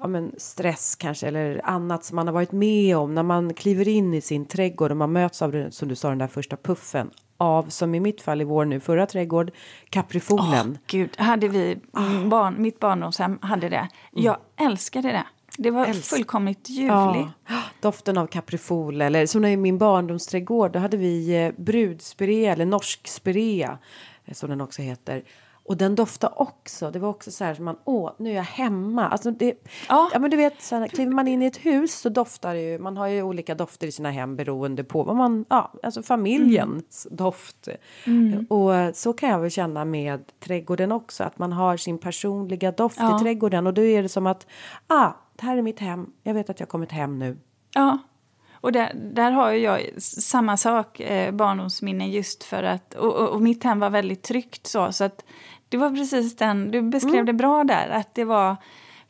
ja, 0.00 0.06
men 0.06 0.32
stress 0.36 0.96
kanske 0.96 1.26
eller 1.26 1.60
annat 1.64 2.04
som 2.04 2.16
man 2.16 2.26
har 2.26 2.34
varit 2.34 2.52
med 2.52 2.96
om. 2.96 3.14
När 3.14 3.22
man 3.22 3.54
kliver 3.54 3.88
in 3.88 4.14
i 4.14 4.20
sin 4.20 4.46
trädgård 4.46 4.90
och 4.90 4.96
man 4.96 5.12
möts 5.12 5.42
av 5.42 5.70
som 5.70 5.88
du 5.88 5.94
sa 5.94 6.08
den 6.08 6.18
där 6.18 6.26
första 6.28 6.56
puffen. 6.56 7.10
Av, 7.38 7.68
som 7.68 7.94
i 7.94 8.00
mitt 8.00 8.20
fall 8.22 8.40
i 8.40 8.44
vår 8.44 8.64
nu 8.64 8.80
förra 8.80 9.06
trädgård, 9.06 9.50
kaprifolen. 9.90 10.78
Gud, 10.86 11.20
hade 11.20 11.48
vi, 11.48 11.78
mm, 11.96 12.28
barn, 12.28 12.54
mitt 12.62 12.80
barndomshem 12.80 13.38
hade 13.42 13.68
det. 13.68 13.88
Jag 14.12 14.36
älskade 14.56 15.08
det. 15.08 15.24
Det 15.58 15.70
var 15.70 15.86
Älsk- 15.86 16.14
fullkomligt 16.16 16.70
ljuvligt. 16.70 17.28
Ja, 17.48 17.62
doften 17.80 18.18
av 18.18 18.26
kaprifol 18.26 19.00
eller 19.00 19.26
som 19.26 19.44
i 19.44 19.56
min 19.56 19.78
barndomsträdgård 19.78 20.72
då 20.72 20.78
hade 20.78 20.96
vi 20.96 21.44
eh, 21.44 21.52
brudspirea 21.56 22.52
eller 22.52 22.66
norsk 22.66 23.08
spirea 23.08 23.78
eh, 24.24 24.34
som 24.34 24.50
den 24.50 24.60
också 24.60 24.82
heter. 24.82 25.22
Och 25.68 25.76
den 25.76 25.94
doftade 25.94 26.34
också. 26.36 26.90
Det 26.90 26.98
var 26.98 27.08
också 27.08 27.30
så 27.30 27.44
här 27.44 27.54
som 27.54 27.64
man, 27.64 27.76
åh, 27.84 28.10
nu 28.18 28.30
är 28.30 28.34
jag 28.34 28.42
hemma. 28.42 29.08
Alltså 29.08 29.30
det, 29.30 29.54
Ja. 29.88 30.10
ja. 30.12 30.18
men 30.18 30.30
du 30.30 30.36
vet, 30.36 30.62
så 30.62 30.76
här, 30.76 30.88
kliver 30.88 31.12
man 31.12 31.28
in 31.28 31.42
i 31.42 31.46
ett 31.46 31.56
hus 31.56 31.94
så 31.94 32.08
doftar 32.08 32.54
det 32.54 32.60
ju, 32.60 32.78
man 32.78 32.96
har 32.96 33.06
ju 33.06 33.22
olika 33.22 33.54
dofter 33.54 33.86
i 33.86 33.92
sina 33.92 34.10
hem 34.10 34.36
beroende 34.36 34.84
på 34.84 35.02
vad 35.02 35.16
man, 35.16 35.44
ja, 35.48 35.72
alltså 35.82 36.02
familjens 36.02 37.06
doft. 37.10 37.68
Och 38.48 38.74
eh, 38.74 38.92
så 38.92 39.12
kan 39.12 39.28
jag 39.30 39.38
väl 39.38 39.50
känna 39.50 39.84
med 39.84 40.32
trädgården 40.40 40.92
också, 40.92 41.24
att 41.24 41.38
man 41.38 41.52
har 41.52 41.76
sin 41.76 41.98
personliga 41.98 42.72
doft 42.72 42.96
Ja. 43.00 43.16
i 43.16 43.22
trädgården 43.22 43.66
och 43.66 43.74
då 43.74 43.82
är 43.82 44.02
det 44.02 44.08
som 44.08 44.26
att, 44.26 44.46
ah, 44.86 45.10
det 45.36 45.46
här 45.46 45.56
är 45.56 45.62
mitt 45.62 45.78
hem, 45.80 46.06
jag 46.22 46.34
vet 46.34 46.50
att 46.50 46.60
jag 46.60 46.66
har 46.66 46.70
kommit 46.70 46.92
hem 46.92 47.18
nu. 47.18 47.36
Ja. 47.74 47.98
Och 48.60 48.72
där, 48.72 48.92
där 49.14 49.30
har 49.30 49.52
ju 49.52 49.58
jag 49.58 50.02
samma 50.02 50.56
sak, 50.56 51.00
eh, 51.00 51.32
barndomsminnen, 51.34 52.10
just 52.10 52.44
för 52.44 52.62
att... 52.62 52.94
Och, 52.94 53.14
och, 53.16 53.28
och 53.28 53.42
mitt 53.42 53.64
hem 53.64 53.80
var 53.80 53.90
väldigt 53.90 54.22
tryggt 54.22 54.66
så, 54.66 54.92
så 54.92 55.04
att 55.04 55.24
det 55.68 55.76
var 55.76 55.90
precis 55.90 56.36
den... 56.36 56.70
Du 56.70 56.82
beskrev 56.82 57.24
det 57.24 57.32
bra 57.32 57.64
där, 57.64 57.88
att 57.88 58.14
det 58.14 58.24
var... 58.24 58.56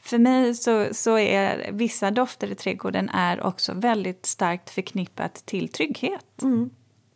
För 0.00 0.18
mig 0.18 0.54
så, 0.54 0.86
så 0.92 1.18
är 1.18 1.72
vissa 1.72 2.10
dofter 2.10 2.52
i 2.52 2.54
trädgården 2.54 3.08
är 3.08 3.46
också 3.46 3.72
väldigt 3.74 4.26
starkt 4.26 4.70
förknippat 4.70 5.34
till 5.34 5.68
trygghet. 5.68 6.42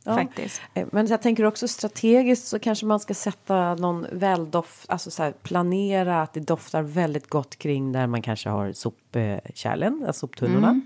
Ja. 0.04 0.14
Faktiskt. 0.14 0.62
Eh, 0.74 0.86
Men 0.92 1.06
jag 1.06 1.22
tänker 1.22 1.44
också 1.44 1.68
strategiskt 1.68 2.46
så 2.46 2.58
kanske 2.58 2.86
man 2.86 3.00
ska 3.00 3.14
sätta 3.14 3.74
någon 3.74 4.06
väldoft, 4.12 4.90
alltså 4.90 5.10
så 5.10 5.22
här, 5.22 5.32
planera 5.32 6.22
att 6.22 6.32
det 6.32 6.40
doftar 6.40 6.82
väldigt 6.82 7.26
gott 7.26 7.56
kring 7.56 7.92
där 7.92 8.06
man 8.06 8.22
kanske 8.22 8.48
har 8.48 8.72
sopkärlen, 8.72 10.04
alltså 10.06 10.20
soptunnorna. 10.20 10.80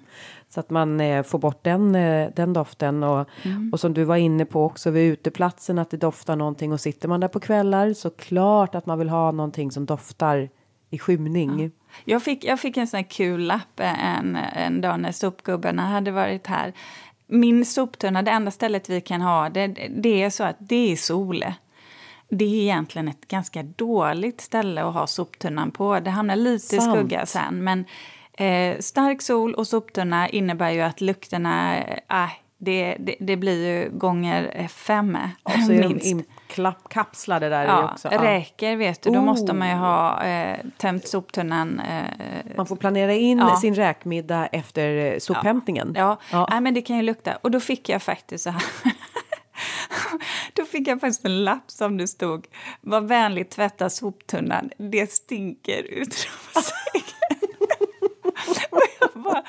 Så 0.54 0.60
att 0.60 0.70
man 0.70 1.00
eh, 1.00 1.22
får 1.22 1.38
bort 1.38 1.64
den, 1.64 1.94
eh, 1.94 2.30
den 2.36 2.52
doften 2.52 3.02
och, 3.02 3.28
och 3.72 3.80
som 3.80 3.94
du 3.94 4.04
var 4.04 4.16
inne 4.16 4.44
på 4.44 4.64
också 4.64 4.90
vid 4.90 5.12
uteplatsen 5.12 5.78
att 5.78 5.90
det 5.90 5.96
doftar 5.96 6.36
någonting 6.36 6.72
och 6.72 6.80
sitter 6.80 7.08
man 7.08 7.20
där 7.20 7.28
på 7.28 7.40
kvällar 7.40 7.92
så 7.92 8.10
klart 8.10 8.74
att 8.74 8.86
man 8.86 8.98
vill 8.98 9.08
ha 9.08 9.32
någonting 9.32 9.70
som 9.70 9.86
doftar 9.86 10.48
i 10.90 10.98
skymning. 10.98 11.70
Jag 12.04 12.22
fick, 12.22 12.44
jag 12.44 12.60
fick 12.60 12.76
en 12.76 12.86
sån 12.86 12.98
här 12.98 13.10
kul 13.10 13.40
lapp 13.46 13.80
en, 13.80 14.36
en 14.36 14.80
dag 14.80 15.00
när 15.00 15.12
sopgubbarna 15.12 15.82
hade 15.82 16.10
varit 16.10 16.46
här. 16.46 16.72
Min 17.26 17.64
soptunna, 17.64 18.22
det 18.22 18.30
enda 18.30 18.50
stället 18.50 18.88
vi 18.88 19.00
kan 19.00 19.20
ha, 19.20 19.48
det, 19.48 19.66
det 19.96 20.22
är 20.22 20.30
så 20.30 20.44
att 20.44 20.56
det 20.58 20.92
är 20.92 20.96
Sole. 20.96 21.54
Det 22.28 22.44
är 22.44 22.62
egentligen 22.62 23.08
ett 23.08 23.28
ganska 23.28 23.62
dåligt 23.62 24.40
ställe 24.40 24.84
att 24.84 24.94
ha 24.94 25.06
soptunnan 25.06 25.70
på. 25.70 26.00
Det 26.00 26.10
hamnar 26.10 26.36
lite 26.36 26.76
Sant. 26.76 26.96
skugga 26.96 27.26
sen. 27.26 27.64
Men 27.64 27.84
eh, 28.38 28.78
stark 28.80 29.22
sol 29.22 29.54
och 29.54 29.66
soptunna 29.66 30.28
innebär 30.28 30.70
ju 30.70 30.80
att 30.80 31.00
lukterna, 31.00 31.78
äh, 31.78 32.28
det, 32.58 32.96
det, 33.00 33.16
det 33.20 33.36
blir 33.36 33.66
ju 33.66 33.90
gånger 33.98 34.52
eh, 34.54 34.68
fem 34.68 35.18
Och 35.42 35.52
så 35.66 35.72
är 35.72 35.82
de 35.82 36.00
inkapslade 36.02 37.48
där 37.48 37.64
i 37.64 37.66
Ja, 37.66 37.90
också. 37.92 38.08
Ja. 38.12 38.22
räker 38.22 38.76
vet 38.76 39.02
du, 39.02 39.10
då 39.10 39.22
måste 39.22 39.52
Oh. 39.52 39.56
man 39.58 39.68
ju 39.68 39.74
ha 39.74 40.22
eh, 40.24 40.58
tömt 40.78 41.08
soptunnan 41.08 41.80
eh, 41.80 42.56
Man 42.56 42.66
får 42.66 42.76
planera 42.76 43.12
in 43.14 43.38
Ja. 43.38 43.56
sin 43.56 43.74
räkmiddag 43.74 44.46
efter 44.46 45.12
eh, 45.12 45.18
sophämtningen. 45.18 45.92
Ja, 45.96 46.18
Ja. 46.32 46.46
Nej, 46.50 46.60
men 46.60 46.74
det 46.74 46.82
kan 46.82 46.96
ju 46.96 47.02
lukta. 47.02 47.36
Och 47.42 47.50
då 47.50 47.60
fick 47.60 47.88
jag 47.88 48.02
faktiskt 48.02 48.44
så 48.44 48.50
här. 48.50 48.62
då 50.52 50.64
fick 50.64 50.88
jag 50.88 51.00
faktiskt 51.00 51.24
en 51.24 51.44
lapp 51.44 51.70
som 51.70 51.96
det 51.96 52.08
stod 52.08 52.46
Var 52.80 53.00
vänlig 53.00 53.50
tvätta 53.50 53.90
soptunnan, 53.90 54.70
det 54.78 55.12
stinker 55.12 55.82
utropstecken. 55.82 57.13
Och, 58.70 59.20
bara, 59.20 59.42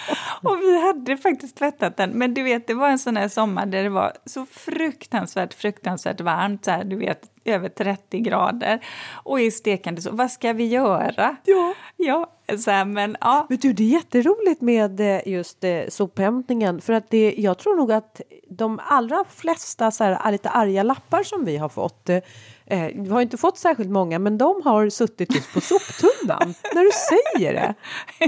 och 0.43 0.59
vi 0.61 0.81
hade 0.81 1.17
faktiskt 1.17 1.57
tvättat 1.57 1.97
den, 1.97 2.09
men 2.09 2.33
du 2.33 2.43
vet 2.43 2.67
det 2.67 2.73
var 2.73 2.89
en 2.89 2.99
sån 2.99 3.17
här 3.17 3.27
sommar 3.27 3.65
där 3.65 3.83
det 3.83 3.89
var 3.89 4.13
så 4.25 4.45
fruktansvärt, 4.45 5.53
fruktansvärt 5.53 6.21
varmt, 6.21 6.65
så 6.65 6.71
här, 6.71 6.83
du 6.83 6.95
vet 6.95 7.21
över 7.45 7.69
30 7.69 8.19
grader 8.19 8.79
och 9.13 9.39
i 9.39 9.51
stekande 9.51 10.01
så, 10.01 10.11
vad 10.11 10.31
ska 10.31 10.53
vi 10.53 10.67
göra? 10.67 11.35
Ja. 11.45 11.73
Ja, 11.97 12.31
så 12.57 12.71
här, 12.71 12.85
men 12.85 13.17
ja. 13.21 13.45
Men 13.49 13.57
du, 13.57 13.73
det 13.73 13.83
är 13.83 13.87
jätteroligt 13.87 14.61
med 14.61 14.99
eh, 14.99 15.27
just 15.27 15.63
eh, 15.63 15.81
sophämtningen 15.89 16.81
för 16.81 16.93
att 16.93 17.09
det, 17.09 17.35
jag 17.37 17.57
tror 17.57 17.75
nog 17.75 17.91
att 17.91 18.21
de 18.57 18.79
allra 18.87 19.23
flesta 19.29 19.91
så 19.91 20.03
här, 20.03 20.31
lite 20.31 20.49
arga 20.49 20.83
lappar 20.83 21.23
som 21.23 21.45
vi 21.45 21.57
har 21.57 21.69
fått 21.69 22.09
eh, 22.09 22.17
eh, 22.65 22.87
vi 22.95 23.09
har 23.09 23.21
inte 23.21 23.37
fått 23.37 23.57
särskilt 23.57 23.89
många 23.89 24.19
men 24.19 24.37
de 24.37 24.61
har 24.65 24.89
suttit 24.89 25.35
just 25.35 25.53
på 25.53 25.61
soptunnan 25.61 26.53
när 26.73 26.83
du 26.83 26.89
säger 26.91 27.53
det. 27.53 27.73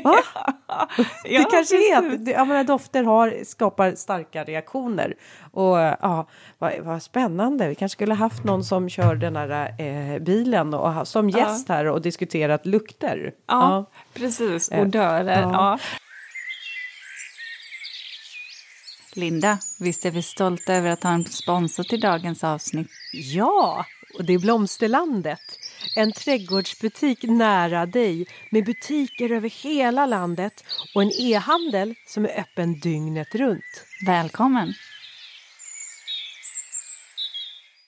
Va? 0.03 0.15
det 1.23 1.29
Ja, 1.33 1.47
kanske 1.51 1.75
är 1.75 2.01
precis. 2.01 2.19
att 2.19 2.25
det- 2.25 2.31
jag 2.31 2.47
menar, 2.47 2.63
dofter 2.63 3.03
har, 3.03 3.43
skapar 3.45 3.91
starka 3.95 4.43
reaktioner. 4.43 5.13
Och 5.51 5.79
eh, 5.81 5.95
ja, 6.01 6.27
vad, 6.57 6.73
vad 6.79 7.03
spännande. 7.03 7.67
Vi 7.67 7.75
kanske 7.75 7.93
skulle 7.95 8.13
haft 8.13 8.43
någon 8.43 8.63
som 8.63 8.89
kör 8.89 9.15
den 9.15 9.35
här 9.35 9.75
eh, 9.81 10.19
bilen 10.19 10.73
och 10.73 11.07
som 11.07 11.29
gäst 11.29 11.69
här 11.69 11.85
och 11.85 12.01
diskuterat 12.01 12.65
lukter. 12.65 13.31
Ja, 13.47 13.85
precis. 14.13 14.69
Eh, 14.69 14.81
Odörer. 14.81 15.41
ja. 15.41 15.49
Ja. 15.53 15.79
Linda, 19.17 19.57
visst 19.79 20.05
är 20.05 20.11
vi 20.11 20.21
stolta 20.21 20.73
över 20.73 20.89
att 20.89 21.03
ha 21.03 21.11
en 21.11 21.25
sponsor 21.25 21.83
till 21.83 21.99
dagens 21.99 22.43
avsnitt? 22.43 22.87
Ja, 23.13 23.85
och 24.17 24.25
det 24.25 24.33
är 24.33 24.39
Blomsterlandet. 24.39 25.39
En 25.95 26.11
trädgårdsbutik 26.11 27.23
nära 27.23 27.85
dig 27.85 28.27
med 28.51 28.65
butiker 28.65 29.31
över 29.31 29.49
hela 29.49 30.05
landet 30.05 30.63
och 30.95 31.01
en 31.01 31.11
e-handel 31.19 31.95
som 32.07 32.25
är 32.25 32.39
öppen 32.39 32.79
dygnet 32.79 33.35
runt. 33.35 33.85
Välkommen! 34.05 34.73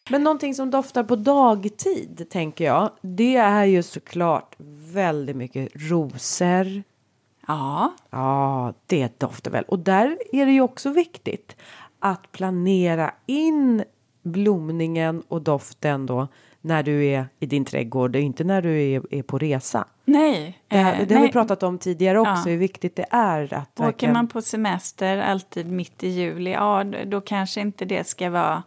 Men 0.10 0.24
någonting 0.24 0.56
som 0.56 0.72
doftar 0.72 1.04
på 1.04 1.16
dagtid 1.16 2.28
tänker 2.30 2.66
jag, 2.66 2.92
det 3.02 3.36
är 3.36 3.66
ju 3.66 3.84
såklart 3.84 4.56
väldigt 4.94 5.36
mycket 5.36 5.70
rosor. 5.76 6.84
Ja. 7.50 7.94
Ja, 8.10 8.74
det 8.86 9.20
doftar 9.20 9.52
väl. 9.52 9.64
Och 9.64 9.80
där 9.80 10.18
är 10.32 10.46
det 10.46 10.52
ju 10.52 10.62
också 10.62 10.90
viktigt 10.90 11.56
att 12.00 12.32
planera 12.32 13.12
in 13.26 13.84
blomningen 14.24 15.24
och 15.28 15.42
doften 15.42 16.06
då 16.06 16.28
när 16.62 16.84
du 16.84 17.06
är 17.06 17.26
i 17.40 17.46
din 17.46 17.66
trädgård 17.66 18.16
inte 18.16 18.44
när 18.44 18.62
du 18.62 18.82
är, 18.82 19.14
är 19.14 19.24
på 19.24 19.38
resa. 19.38 19.86
Nej. 20.06 20.60
Det, 20.68 20.78
här, 20.78 21.02
eh, 21.02 21.08
det 21.08 21.16
har 21.16 21.22
vi 21.22 21.32
pratat 21.32 21.64
om 21.64 21.78
tidigare 21.78 22.20
också, 22.20 22.32
Ja. 22.46 22.52
hur 22.52 22.58
viktigt 22.58 22.96
det 22.96 23.06
är 23.10 23.54
att 23.54 23.80
Åker 23.80 23.84
verkligen... 23.84 24.14
man 24.14 24.28
på 24.28 24.42
semester 24.42 25.18
alltid 25.18 25.72
mitt 25.72 26.04
i 26.04 26.08
juli, 26.08 26.52
ja 26.52 26.84
då 26.84 27.22
kanske 27.22 27.62
inte 27.62 27.86
det 27.86 28.08
ska 28.08 28.30
vara 28.30 28.64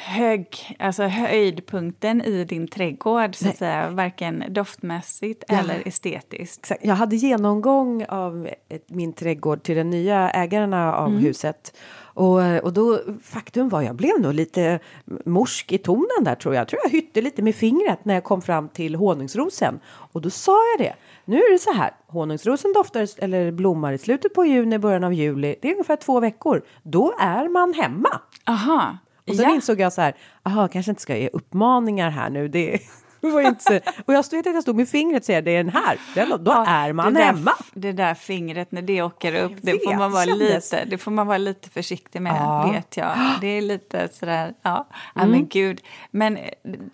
hög, 0.00 0.76
alltså 0.78 1.02
höjdpunkten 1.02 2.22
i 2.22 2.44
din 2.44 2.68
trädgård, 2.68 3.34
så 3.34 3.48
att 3.48 3.56
säga, 3.56 3.90
varken 3.90 4.44
doftmässigt 4.48 5.44
Ja. 5.48 5.58
eller 5.58 5.88
estetiskt. 5.88 6.58
Exakt. 6.58 6.84
Jag 6.84 6.94
hade 6.94 7.16
genomgång 7.16 8.04
av 8.08 8.48
min 8.86 9.12
trädgård 9.12 9.62
till 9.62 9.76
den 9.76 9.90
nya 9.90 10.30
ägarna 10.30 10.94
av 10.94 11.08
Mm. 11.08 11.18
huset. 11.20 11.76
Och, 12.00 12.40
och 12.62 12.72
då, 12.72 13.00
faktum 13.22 13.68
var 13.68 13.82
jag 13.82 13.94
blev 13.96 14.20
nog 14.20 14.34
lite 14.34 14.78
morsk 15.24 15.72
i 15.72 15.78
tonen 15.78 16.24
där 16.24 16.34
tror 16.34 16.54
jag. 16.54 16.60
Jag 16.60 16.68
tror 16.68 16.80
jag 16.84 16.90
hytte 16.90 17.20
lite 17.20 17.42
med 17.42 17.54
fingret 17.54 18.04
när 18.04 18.14
jag 18.14 18.24
kom 18.24 18.42
fram 18.42 18.68
till 18.68 18.94
honungsrosen. 18.94 19.80
Och 20.12 20.20
då 20.22 20.30
sa 20.30 20.52
jag 20.76 20.86
det. 20.86 20.94
Nu 21.24 21.36
är 21.36 21.52
det 21.52 21.58
så 21.58 21.72
här. 21.72 21.90
Honungsrosen 22.06 22.72
doftar 22.72 23.08
eller 23.24 23.50
blommar 23.52 23.92
i 23.92 23.98
slutet 23.98 24.34
på 24.34 24.44
juni, 24.44 24.78
början 24.78 25.04
av 25.04 25.12
juli. 25.14 25.54
Det 25.62 25.68
är 25.68 25.72
ungefär 25.72 25.96
två 25.96 26.20
veckor. 26.20 26.62
Då 26.82 27.14
är 27.20 27.48
man 27.48 27.74
hemma. 27.74 28.20
Aha. 28.48 28.98
Och 29.28 29.36
sen 29.36 29.44
ja. 29.44 29.54
insåg 29.54 29.80
jag 29.80 29.92
så 29.92 30.00
här, 30.00 30.14
aha, 30.42 30.68
kanske 30.68 30.92
inte 30.92 31.02
ska 31.02 31.16
ge 31.16 31.28
uppmaningar 31.32 32.10
här 32.10 32.30
nu. 32.30 32.48
Det 32.48 32.80
var 33.32 33.40
ju 33.40 33.46
inte. 33.48 33.80
Och 34.06 34.14
jag 34.14 34.24
stod, 34.24 34.46
jag 34.46 34.62
stod 34.62 34.76
med 34.76 34.88
fingret 34.88 35.22
och 35.22 35.26
säger, 35.26 35.42
det 35.42 35.50
är 35.50 35.64
den 35.64 35.72
här. 35.72 35.98
Den, 36.14 36.28
då 36.44 36.50
Ja, 36.50 36.66
är 36.66 36.92
man 36.92 37.14
det 37.14 37.20
där, 37.20 37.26
hemma. 37.26 37.52
Det 37.74 37.92
där 37.92 38.14
fingret 38.14 38.72
när 38.72 38.82
det 38.82 39.02
åker 39.02 39.34
upp, 39.44 39.52
det 39.62 39.84
får, 39.84 39.94
man 39.96 40.12
vara 40.12 40.24
kändes- 40.24 40.72
lite, 40.72 40.84
det 40.84 40.98
får 40.98 41.10
man 41.10 41.26
vara 41.26 41.38
lite 41.38 41.70
försiktig 41.70 42.22
med, 42.22 42.32
Ja. 42.36 42.70
vet 42.72 42.96
jag. 42.96 43.10
Det 43.40 43.46
är 43.46 43.62
lite 43.62 44.08
sådär, 44.12 44.54
ja, 44.62 44.86
Mm. 45.16 45.30
men 45.30 45.48
gud. 45.48 45.80
Men 46.10 46.36
eh, 46.36 46.42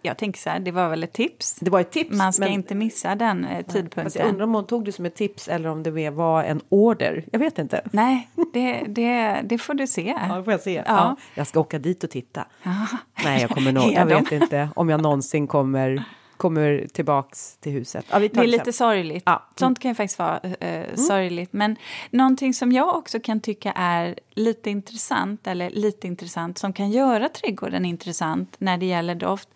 jag 0.02 0.16
tänker 0.18 0.40
så 0.40 0.50
här, 0.50 0.58
det 0.60 0.70
var 0.70 0.88
väl 0.88 1.04
ett 1.04 1.12
tips. 1.12 1.56
Det 1.60 1.70
var 1.70 1.80
ett 1.80 1.90
tips. 1.90 2.10
Man 2.16 2.32
ska 2.32 2.44
men- 2.44 2.52
inte 2.52 2.74
missa 2.74 3.14
den 3.14 3.44
eh, 3.44 3.50
Fast 3.56 3.66
jag 3.74 3.84
tidpunkten. 3.84 4.26
undrar 4.28 4.44
om 4.44 4.54
hon 4.54 4.66
tog 4.66 4.84
det 4.84 4.92
som 4.92 5.04
ett 5.06 5.14
tips 5.16 5.48
eller 5.48 5.68
om 5.68 5.82
det 5.82 6.10
var 6.10 6.44
en 6.44 6.60
order. 6.68 7.24
Jag 7.32 7.38
vet 7.38 7.58
inte. 7.58 7.80
Nej, 7.92 8.28
det, 8.52 8.82
det, 8.88 9.40
det 9.44 9.58
får 9.58 9.74
du 9.74 9.86
se. 9.86 10.14
Ja, 10.28 10.36
det 10.36 10.44
får 10.44 10.52
jag 10.52 10.60
se. 10.60 10.74
Ja. 10.74 10.82
Ja. 10.86 11.16
jag 11.34 11.46
ska 11.46 11.60
åka 11.60 11.78
dit 11.78 12.04
och 12.04 12.10
titta. 12.10 12.44
Ja. 12.62 12.70
Nej, 13.24 13.40
jag 13.40 13.50
kommer 13.50 13.72
nog. 13.72 13.84
Jag 13.92 14.06
vet 14.06 14.32
inte 14.32 14.68
om 14.76 14.88
jag 14.88 15.02
någonsin 15.02 15.46
kommer, 15.46 16.04
kommer 16.44 16.86
tillbaks 16.92 17.56
till 17.56 17.72
huset. 17.72 18.06
Ja, 18.10 18.18
Det 18.18 18.36
är 18.36 18.46
lite 18.46 18.72
sorgligt. 18.72 19.22
Ja. 19.26 19.32
Mm. 19.32 19.42
Sånt 19.56 19.78
kan 19.78 19.90
ju 19.90 19.94
faktiskt 19.94 20.18
vara 20.18 20.40
eh, 20.40 20.94
sorgligt. 20.94 21.52
Men 21.52 21.76
någonting 22.10 22.54
som 22.54 22.72
jag 22.72 22.96
också 22.96 23.20
kan 23.20 23.40
tycka 23.40 23.72
är 23.76 24.18
lite 24.30 24.70
intressant, 24.70 25.46
eller 25.46 25.70
lite 25.70 26.06
intressant, 26.06 26.58
som 26.58 26.72
kan 26.72 26.90
göra 26.90 27.28
trädgården 27.28 27.84
intressant 27.84 28.56
när 28.58 28.78
det 28.78 28.86
gäller 28.86 29.14
doft, 29.14 29.48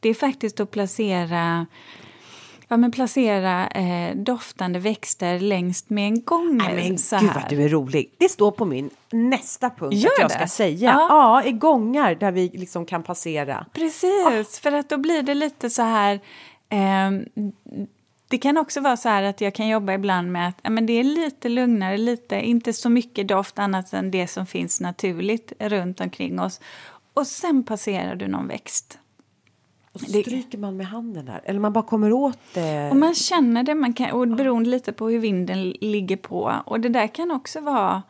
det 0.00 0.08
är 0.08 0.14
faktiskt 0.14 0.60
att 0.60 0.70
placera 0.70 1.66
Ja, 2.68 2.76
men 2.76 2.90
placera 2.90 3.68
eh, 3.68 4.16
doftande 4.16 4.78
växter 4.78 5.40
längst 5.40 5.90
med 5.90 6.06
en 6.06 6.22
gång. 6.22 6.56
Nej, 6.56 6.74
men 6.88 6.98
så 6.98 7.18
gud 7.18 7.30
vad 7.34 7.48
du 7.48 7.62
är 7.62 7.68
rolig. 7.68 8.10
Det 8.18 8.28
står 8.28 8.50
på 8.50 8.64
min 8.64 8.90
nästa 9.10 9.70
punkt 9.70 9.94
Gör 9.94 10.10
att 10.10 10.18
jag 10.18 10.28
det? 10.30 10.34
ska 10.34 10.46
säga. 10.46 10.90
Ja. 10.90 11.06
Ja. 11.08 11.48
i 11.48 11.52
gångar 11.52 12.14
där 12.14 12.32
vi 12.32 12.48
liksom 12.48 12.86
kan 12.86 13.02
passera. 13.02 13.66
Precis, 13.72 14.60
för 14.60 14.72
att 14.72 14.88
då 14.88 14.96
blir 14.98 15.22
det 15.22 15.34
lite 15.34 15.70
så 15.70 15.82
här... 15.82 16.20
ehm, 16.68 17.24
det 18.28 18.38
kan 18.38 18.58
också 18.58 18.80
vara 18.80 18.96
så 18.96 19.08
här 19.08 19.22
att 19.22 19.40
jag 19.40 19.54
kan 19.54 19.68
jobba 19.68 19.92
ibland 19.92 20.32
med 20.32 20.48
att 20.48 20.58
ja, 20.62 20.70
men 20.70 20.86
det 20.86 20.92
är 20.92 21.04
lite 21.04 21.48
lugnare, 21.48 21.98
lite, 21.98 22.36
inte 22.40 22.72
så 22.72 22.88
mycket 22.90 23.28
doft 23.28 23.58
annat 23.58 23.92
än 23.92 24.10
det 24.10 24.26
som 24.26 24.46
finns 24.46 24.80
naturligt 24.80 25.52
runt 25.58 26.00
omkring 26.00 26.40
oss. 26.40 26.60
Och 27.14 27.26
sen 27.26 27.62
passerar 27.64 28.16
du 28.16 28.28
någon 28.28 28.48
växt. 28.48 28.98
Och 29.96 30.00
så 30.00 30.20
stryker 30.20 30.58
man 30.58 30.76
med 30.76 30.86
handen 30.86 31.26
där. 31.26 31.40
Eller 31.44 31.60
man 31.60 31.72
bara 31.72 31.84
kommer 31.84 32.12
åt 32.12 32.38
det. 32.54 32.90
Och 32.90 32.96
man 32.96 33.14
känner 33.14 33.62
det, 33.62 33.74
man 33.74 33.92
kan, 33.92 34.10
och 34.10 34.28
beroende 34.28 34.70
lite 34.70 34.92
på 34.92 35.08
hur 35.08 35.18
vinden 35.18 35.70
ligger 35.70 36.16
på. 36.16 36.52
Och 36.66 36.80
det 36.80 36.88
där 36.88 37.06
kan 37.06 37.30
också 37.30 37.60
vara... 37.60 38.02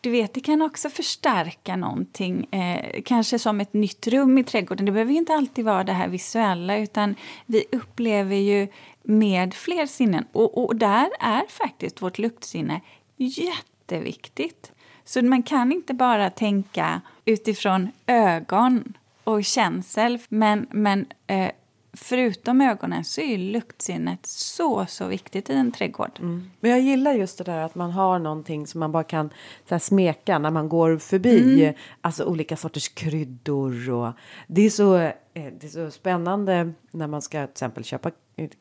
Du 0.00 0.10
vet, 0.10 0.34
det 0.34 0.40
kan 0.40 0.62
också 0.62 0.90
förstärka 0.90 1.76
någonting, 1.76 2.54
eh, 2.54 3.02
kanske 3.02 3.38
som 3.38 3.60
ett 3.60 3.72
nytt 3.72 4.06
rum 4.06 4.38
i 4.38 4.44
trädgården. 4.44 4.86
Det 4.86 4.92
behöver 4.92 5.12
inte 5.12 5.34
alltid 5.34 5.64
vara 5.64 5.84
det 5.84 5.92
här 5.92 6.08
visuella, 6.08 6.78
utan 6.78 7.14
vi 7.46 7.64
upplever 7.72 8.36
ju 8.36 8.68
med 9.02 9.54
fler 9.54 9.86
sinnen. 9.86 10.24
Och, 10.32 10.64
och 10.64 10.76
där 10.76 11.08
är 11.20 11.42
faktiskt 11.48 12.02
vårt 12.02 12.18
luktsinne 12.18 12.80
jätteviktigt. 13.16 14.72
Så 15.04 15.22
man 15.22 15.42
kan 15.42 15.72
inte 15.72 15.94
bara 15.94 16.30
tänka 16.30 17.00
utifrån 17.24 17.88
ögon 18.06 18.94
och 19.24 19.44
känsel, 19.44 20.18
men, 20.28 20.66
men 20.70 21.06
eh, 21.26 21.50
förutom 21.92 22.60
ögonen 22.60 23.04
så 23.04 23.20
är 23.20 23.38
luktsinnet 23.38 24.26
så, 24.26 24.86
så 24.86 25.06
viktigt 25.06 25.50
i 25.50 25.54
en 25.54 25.72
trädgård. 25.72 26.10
Men 26.60 26.70
jag 26.70 26.80
gillar 26.80 27.12
just 27.12 27.38
det 27.38 27.44
där 27.44 27.62
att 27.62 27.74
man 27.74 27.90
har 27.90 28.18
någonting 28.18 28.66
som 28.66 28.80
man 28.80 28.92
bara 28.92 29.04
kan 29.04 29.28
så 29.68 29.74
här, 29.74 29.78
smeka 29.78 30.38
när 30.38 30.50
man 30.50 30.68
går 30.68 30.98
förbi. 30.98 31.74
Alltså 32.00 32.24
olika 32.24 32.56
sorters 32.56 32.88
kryddor 32.88 33.90
och 33.90 34.12
det 34.46 34.62
är 34.62 34.70
så, 34.70 34.96
eh, 34.96 35.12
det 35.34 35.64
är 35.64 35.68
så 35.68 35.90
spännande 35.90 36.72
när 36.90 37.06
man 37.06 37.22
ska 37.22 37.46
till 37.46 37.52
exempel 37.52 37.84
köpa 37.84 38.10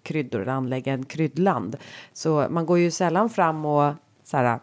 kryddor 0.04 0.42
eller 0.42 0.52
anlägga 0.52 0.94
en 0.94 1.06
kryddland. 1.06 1.78
Så 2.14 2.48
man 2.50 2.66
går 2.66 2.80
ju 2.80 2.92
sällan 2.92 3.30
fram 3.30 3.66
och 3.66 3.94
så 4.24 4.38
här, 4.38 4.60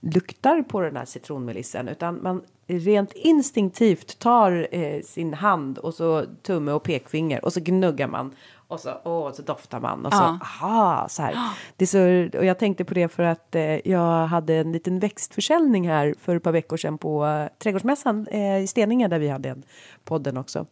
luktar 0.00 0.62
på 0.62 0.80
den 0.80 0.96
här 0.96 1.04
citronmelissen 1.04 1.88
utan 1.88 2.22
man 2.22 2.42
rent 2.66 3.12
instinktivt 3.12 4.18
tar 4.18 4.68
eh, 4.70 5.02
sin 5.02 5.34
hand 5.34 5.78
och 5.78 5.94
så 5.94 6.24
tumme 6.42 6.72
och 6.72 6.82
pekfinger 6.82 7.44
och 7.44 7.52
så 7.52 7.60
gnuggar 7.60 8.08
man 8.08 8.34
och 8.68 8.80
så, 8.80 8.90
åh, 9.04 9.32
så 9.32 9.42
doftar 9.42 9.80
man 9.80 10.06
och 10.06 10.12
så 10.12 10.18
Ja. 10.18 10.38
aha, 10.42 11.08
så 11.08 11.22
här. 11.22 11.34
Det 11.76 11.86
så, 11.86 11.98
och 12.38 12.44
jag 12.44 12.58
tänkte 12.58 12.84
på 12.84 12.94
det 12.94 13.08
för 13.08 13.22
att 13.22 13.54
eh, 13.54 13.88
jag 13.88 14.26
hade 14.26 14.54
en 14.54 14.72
liten 14.72 14.98
växtförsäljning 14.98 15.88
här 15.88 16.14
för 16.20 16.36
ett 16.36 16.42
par 16.42 16.52
veckor 16.52 16.76
sedan 16.76 16.98
på 16.98 17.26
eh, 17.26 17.46
Trädgårdsmässan 17.58 18.26
eh, 18.30 18.58
i 18.58 18.66
Steninge 18.66 19.08
där 19.08 19.18
vi 19.18 19.28
hade 19.28 19.48
en 19.48 19.62
podden 20.04 20.36
också. 20.36 20.66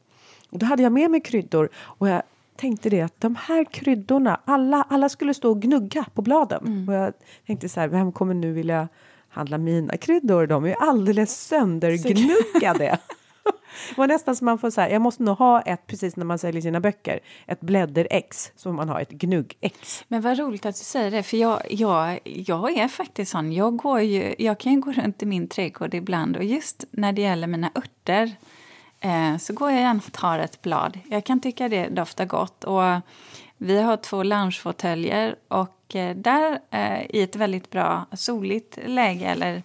Och 0.50 0.58
då 0.58 0.66
hade 0.66 0.82
jag 0.82 0.92
med 0.92 1.10
mig 1.10 1.20
kryddor 1.20 1.68
och 1.76 2.08
jag 2.08 2.22
tänkte 2.56 2.90
det 2.90 3.00
att 3.00 3.20
de 3.20 3.36
här 3.36 3.64
kryddorna, 3.64 4.40
alla, 4.44 4.86
alla 4.88 5.08
skulle 5.08 5.34
stå 5.34 5.50
och 5.50 5.62
gnugga 5.62 6.04
på 6.14 6.22
bladen. 6.22 6.86
Och 6.88 6.94
jag 6.94 7.12
tänkte 7.46 7.68
så 7.68 7.80
här, 7.80 7.88
vem 7.88 8.12
kommer 8.12 8.34
nu 8.34 8.52
vilja 8.52 8.88
handla 9.36 9.58
mina 9.58 9.96
kryddor? 9.96 10.46
De 10.46 10.64
är 10.64 10.68
ju 10.68 10.74
alldeles 10.74 11.46
söndergnuggade. 11.46 12.98
Det 13.88 13.98
var 13.98 14.06
nästan 14.06 14.36
som 14.36 14.44
man 14.44 14.58
får 14.58 14.70
säga, 14.70 14.90
jag 14.90 15.02
måste 15.02 15.22
nog 15.22 15.38
ha 15.38 15.60
ett, 15.60 15.86
precis 15.86 16.16
när 16.16 16.24
man 16.24 16.38
säljer 16.38 16.62
sina 16.62 16.80
böcker, 16.80 17.20
ett 17.46 17.60
blädderex, 17.60 18.52
så 18.56 18.72
man 18.72 18.88
har 18.88 19.00
ett 19.00 19.10
gnuggex. 19.10 20.04
Men 20.08 20.22
vad 20.22 20.38
roligt 20.38 20.66
att 20.66 20.74
du 20.74 20.84
säger 20.84 21.10
det, 21.10 21.22
för 21.22 21.36
jag, 21.36 21.62
jag, 21.70 22.18
jag 22.24 22.76
är 22.76 22.88
faktiskt 22.88 23.32
sån. 23.32 23.52
Jag, 23.52 23.76
går 23.76 24.00
ju, 24.00 24.34
jag 24.38 24.60
kan 24.60 24.72
ju 24.72 24.80
gå 24.80 24.92
runt 24.92 25.22
i 25.22 25.26
min 25.26 25.48
trädgård 25.48 25.94
ibland 25.94 26.36
och 26.36 26.44
just 26.44 26.84
när 26.90 27.12
det 27.12 27.22
gäller 27.22 27.46
mina 27.46 27.70
örter 27.74 28.32
eh, 29.00 29.36
så 29.36 29.52
går 29.52 29.70
jag 29.70 29.80
gärna 29.80 30.00
och 30.06 30.12
tar 30.12 30.38
ett 30.38 30.62
blad. 30.62 30.98
Jag 31.10 31.24
kan 31.24 31.40
tycka 31.40 31.68
det 31.68 31.88
doftar 31.88 32.24
gott. 32.24 32.64
Och 32.64 32.82
vi 33.58 33.82
har 33.82 33.96
två 33.96 34.22
loungefåtöljer 34.22 35.36
och 35.48 35.75
och 35.86 35.96
eh, 35.96 36.16
där 36.16 36.60
eh, 36.70 37.02
i 37.10 37.22
ett 37.22 37.36
väldigt 37.36 37.70
bra 37.70 38.06
soligt 38.12 38.78
läge 38.86 39.26
eller 39.26 39.62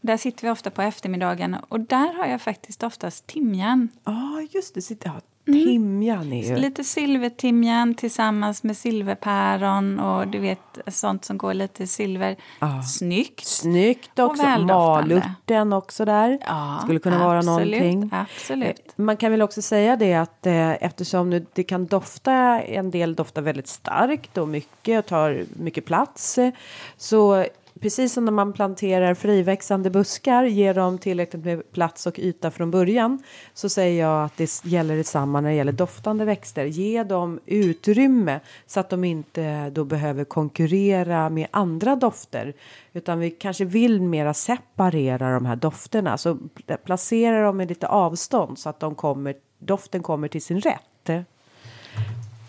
där 0.00 0.16
sitter 0.16 0.42
vi 0.42 0.50
ofta 0.50 0.70
på 0.70 0.82
eftermiddagen 0.82 1.56
och 1.68 1.80
där 1.80 2.14
har 2.14 2.26
jag 2.26 2.42
faktiskt 2.42 2.82
oftast 2.82 3.26
timjan. 3.26 3.88
Ja, 4.04 4.46
just 4.50 4.74
det. 4.74 4.82
Sitter, 4.82 5.06
ja, 5.08 5.20
timjan 5.44 6.32
är 6.32 6.48
ju... 6.50 6.56
Lite 6.56 6.84
silvertimjan 6.84 7.94
tillsammans 7.94 8.62
med 8.62 8.76
silverpäron 8.76 10.00
och 10.00 10.28
du 10.28 10.38
vet 10.38 10.58
sånt 10.86 11.24
som 11.24 11.38
går 11.38 11.54
lite 11.54 11.86
silver. 11.86 12.36
Ja. 12.60 12.82
Snyggt. 12.82 13.46
Snyggt 13.46 14.18
också. 14.18 14.42
Malurten 14.42 15.72
också 15.72 16.04
där. 16.04 16.38
Ja, 16.46 16.80
Skulle 16.82 16.98
kunna 16.98 17.18
vara 17.26 17.38
absolut, 17.38 17.82
någonting. 17.82 18.10
Absolut. 18.12 18.78
Eh, 18.86 18.92
Man 18.96 19.16
kan 19.16 19.30
väl 19.30 19.42
också 19.42 19.62
säga 19.62 19.96
det 19.96 20.14
att 20.14 20.46
eh, 20.46 20.82
eftersom 20.84 21.30
nu 21.30 21.46
det 21.52 21.62
kan 21.64 21.86
dofta, 21.86 22.32
en 22.62 22.90
del 22.90 23.14
doftar 23.14 23.42
väldigt 23.42 23.68
starkt 23.68 24.38
och 24.38 24.48
mycket 24.48 24.98
och 24.98 25.06
tar 25.06 25.44
mycket 25.56 25.84
plats. 25.84 26.38
eh, 26.38 26.52
Så 26.96 27.44
precis 27.80 28.12
som 28.12 28.24
när 28.24 28.32
man 28.32 28.52
planterar 28.52 29.14
friväxande 29.14 29.90
buskar, 29.90 30.44
ger 30.44 30.74
dem 30.74 30.98
tillräckligt 30.98 31.44
med 31.44 31.72
plats 31.72 32.06
och 32.06 32.18
yta 32.18 32.50
från 32.50 32.70
början, 32.70 33.22
så 33.54 33.68
säger 33.68 34.02
jag 34.02 34.24
att 34.24 34.36
det 34.36 34.64
gäller 34.64 34.96
detsamma 34.96 35.40
när 35.40 35.48
det 35.48 35.54
gäller 35.56 35.72
doftande 35.72 36.24
växter. 36.24 36.64
Ge 36.64 37.04
dem 37.04 37.40
utrymme 37.46 38.40
så 38.66 38.80
att 38.80 38.90
de 38.90 39.04
inte 39.04 39.70
då 39.70 39.84
behöver 39.84 40.24
konkurrera 40.24 41.30
med 41.30 41.46
andra 41.50 41.96
dofter, 41.96 42.52
utan 42.92 43.18
vi 43.18 43.30
kanske 43.30 43.64
vill 43.64 44.02
mera 44.02 44.34
separera 44.34 45.34
de 45.34 45.46
här 45.46 45.56
dofterna, 45.56 46.18
så 46.18 46.38
placera 46.84 47.44
dem 47.44 47.56
med 47.56 47.68
lite 47.68 47.86
avstånd 47.86 48.58
så 48.58 48.68
att 48.68 48.80
de 48.80 48.94
kommer, 48.94 49.34
doften 49.58 50.02
kommer 50.02 50.28
till 50.28 50.42
sin 50.42 50.60
rätt. 50.60 51.26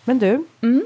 Men 0.05 0.19
du, 0.19 0.43
Mm. 0.61 0.86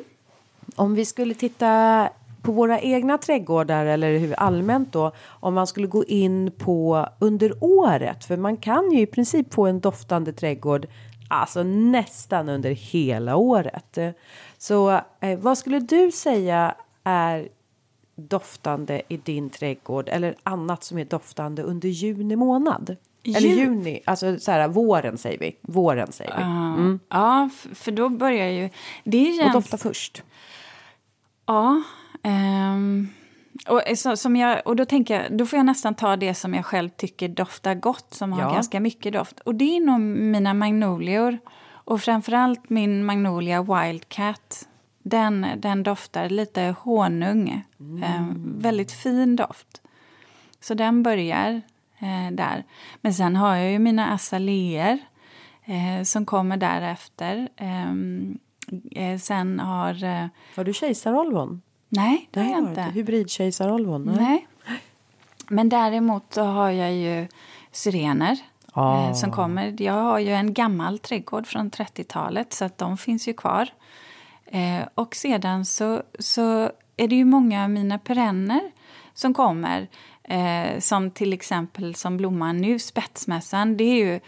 om 0.75 0.95
vi 0.95 1.05
skulle 1.05 1.33
titta 1.33 2.09
på 2.41 2.51
våra 2.51 2.79
egna 2.79 3.17
trädgårdar 3.17 3.85
eller 3.85 4.17
hur 4.19 4.33
allmänt 4.33 4.93
då 4.93 5.11
om 5.27 5.53
man 5.53 5.67
skulle 5.67 5.87
gå 5.87 6.03
in 6.05 6.51
på 6.57 7.07
under 7.19 7.53
året 7.63 8.25
för 8.25 8.37
man 8.37 8.57
kan 8.57 8.91
ju 8.91 8.99
i 9.01 9.05
princip 9.05 9.53
få 9.53 9.65
en 9.65 9.79
doftande 9.79 10.33
trädgård 10.33 10.87
alltså 11.29 11.63
nästan 11.63 12.49
under 12.49 12.71
hela 12.71 13.35
året. 13.35 13.97
Så 14.57 14.91
eh, 15.19 15.39
vad 15.39 15.57
skulle 15.57 15.79
du 15.79 16.11
säga 16.11 16.75
är 17.03 17.47
doftande 18.15 19.01
i 19.07 19.17
din 19.17 19.49
trädgård 19.49 20.09
eller 20.09 20.35
annat 20.43 20.83
som 20.83 20.97
är 20.97 21.05
doftande 21.05 21.63
under 21.63 21.89
juni 21.89 22.35
månad? 22.35 22.95
Eller 23.23 23.39
Ju- 23.49 23.55
juni, 23.55 23.99
alltså 24.05 24.39
så 24.39 24.51
här 24.51 24.67
våren 24.67 25.17
säger 25.17 25.39
vi. 25.39 25.55
Våren 25.61 26.11
säger 26.11 26.37
vi. 26.37 26.41
Ja, 26.43 26.97
Ja, 27.09 27.49
f- 27.53 27.67
för 27.73 27.91
då 27.91 28.09
börjar 28.09 28.47
ju... 28.47 28.69
Det 29.03 29.17
är 29.29 29.45
Och 29.45 29.51
dofta 29.53 29.77
först. 29.77 30.23
Ja. 31.45 31.81
Ehm, 32.23 33.07
och, 33.67 33.81
så, 33.97 34.17
som 34.17 34.35
jag, 34.35 34.61
och 34.65 34.75
då 34.75 34.85
tänker 34.85 35.21
jag, 35.21 35.37
då 35.37 35.45
får 35.45 35.57
jag 35.57 35.65
nästan 35.65 35.95
ta 35.95 36.15
det 36.15 36.33
som 36.33 36.53
jag 36.53 36.65
själv 36.65 36.89
tycker 36.89 37.27
doftar 37.27 37.75
gott, 37.75 38.13
som 38.13 38.33
har 38.33 38.41
Ja. 38.41 38.53
ganska 38.53 38.79
mycket 38.79 39.13
doft. 39.13 39.39
Och 39.39 39.55
det 39.55 39.77
är 39.77 39.81
nog 39.81 39.99
mina 40.01 40.53
magnolior. 40.53 41.37
Och 41.71 42.01
framförallt 42.01 42.69
min 42.69 43.05
magnolia 43.05 43.61
Wildcat. 43.63 44.67
Den, 45.03 45.45
den 45.57 45.83
doftar 45.83 46.29
lite 46.29 46.75
honung. 46.81 47.63
Ehm, 48.03 48.59
väldigt 48.59 48.91
fin 48.91 49.35
doft. 49.35 49.81
Så 50.59 50.73
den 50.73 51.03
börjar 51.03 51.61
eh, 51.99 52.31
där. 52.31 52.63
Men 53.01 53.13
sen 53.13 53.35
har 53.35 53.55
jag 53.55 53.71
ju 53.71 53.79
mina 53.79 54.13
azaleer 54.13 54.99
eh, 55.65 56.03
som 56.03 56.25
kommer 56.25 56.57
därefter. 56.57 57.49
Ehm, 57.57 58.37
eh, 58.91 59.17
sen 59.19 59.59
har... 59.59 60.03
Eh, 60.03 60.25
Har 60.55 60.63
du 60.63 60.73
kejsarolvon? 60.73 61.61
Nej, 61.89 62.27
det 62.31 62.39
har 62.39 62.47
Nej, 62.47 62.55
jag 62.59 62.69
inte. 62.69 62.81
Hybridkejsarolvon? 62.81 64.03
Nej. 64.19 64.47
Men 65.47 65.69
däremot 65.69 66.33
så 66.33 66.43
har 66.43 66.69
jag 66.69 66.93
ju 66.93 67.27
syrener 67.71 68.37
Ah. 68.73 69.07
eh, 69.07 69.13
som 69.13 69.31
kommer. 69.31 69.81
Jag 69.81 69.93
har 69.93 70.19
ju 70.19 70.33
en 70.33 70.53
gammal 70.53 70.99
trädgård 70.99 71.47
från 71.47 71.71
30-talet 71.71 72.53
så 72.53 72.65
att 72.65 72.77
de 72.77 72.97
finns 72.97 73.27
ju 73.27 73.33
kvar. 73.33 73.69
Eh, 74.45 74.81
och 74.95 75.15
sedan 75.15 75.65
så, 75.65 76.03
så 76.19 76.71
är 76.97 77.07
det 77.07 77.15
ju 77.15 77.25
många 77.25 77.63
av 77.63 77.69
mina 77.69 77.99
perenner 77.99 78.61
som 79.13 79.33
kommer. 79.33 79.87
Eh, 80.23 80.79
som 80.79 81.11
till 81.11 81.33
exempel 81.33 81.95
som 81.95 82.17
blomman 82.17 82.57
nu, 82.57 82.79
spetsmässan. 82.79 83.77
Det 83.77 83.83
är 83.83 84.05
ju, 84.05 84.19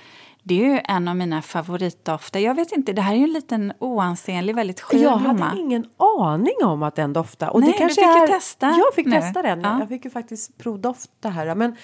det 0.43 0.61
är 0.65 0.73
ju 0.73 0.79
en 0.83 1.07
av 1.07 1.15
mina 1.15 1.41
favoritdofter. 1.41 2.39
Jag 2.39 2.55
vet 2.55 2.71
inte, 2.71 2.93
det 2.93 3.01
här 3.01 3.13
är 3.13 3.17
ju 3.17 3.23
en 3.23 3.33
liten 3.33 3.73
oansenlig, 3.79 4.55
väldigt 4.55 4.81
skön 4.81 5.01
Jag 5.01 5.21
blomma. 5.21 5.45
hade 5.45 5.61
ingen 5.61 5.85
aning 6.19 6.55
om 6.63 6.83
att 6.83 6.95
den 6.95 7.13
doftade. 7.13 7.51
Och 7.51 7.59
Nej, 7.61 7.67
det 7.69 7.73
du 7.73 7.79
kanske 7.79 8.01
fick 8.01 8.17
ju 8.17 8.23
är... 8.23 8.27
testa 8.27 8.65
Jag 8.77 8.93
fick 8.95 9.05
nu. 9.05 9.11
testa 9.11 9.41
den. 9.41 9.61
Ja. 9.61 9.79
Jag 9.79 9.89
fick 9.89 10.05
ju 10.05 10.11
faktiskt 10.11 10.57
provdofta 10.57 11.29
här. 11.29 11.55
Men, 11.55 11.75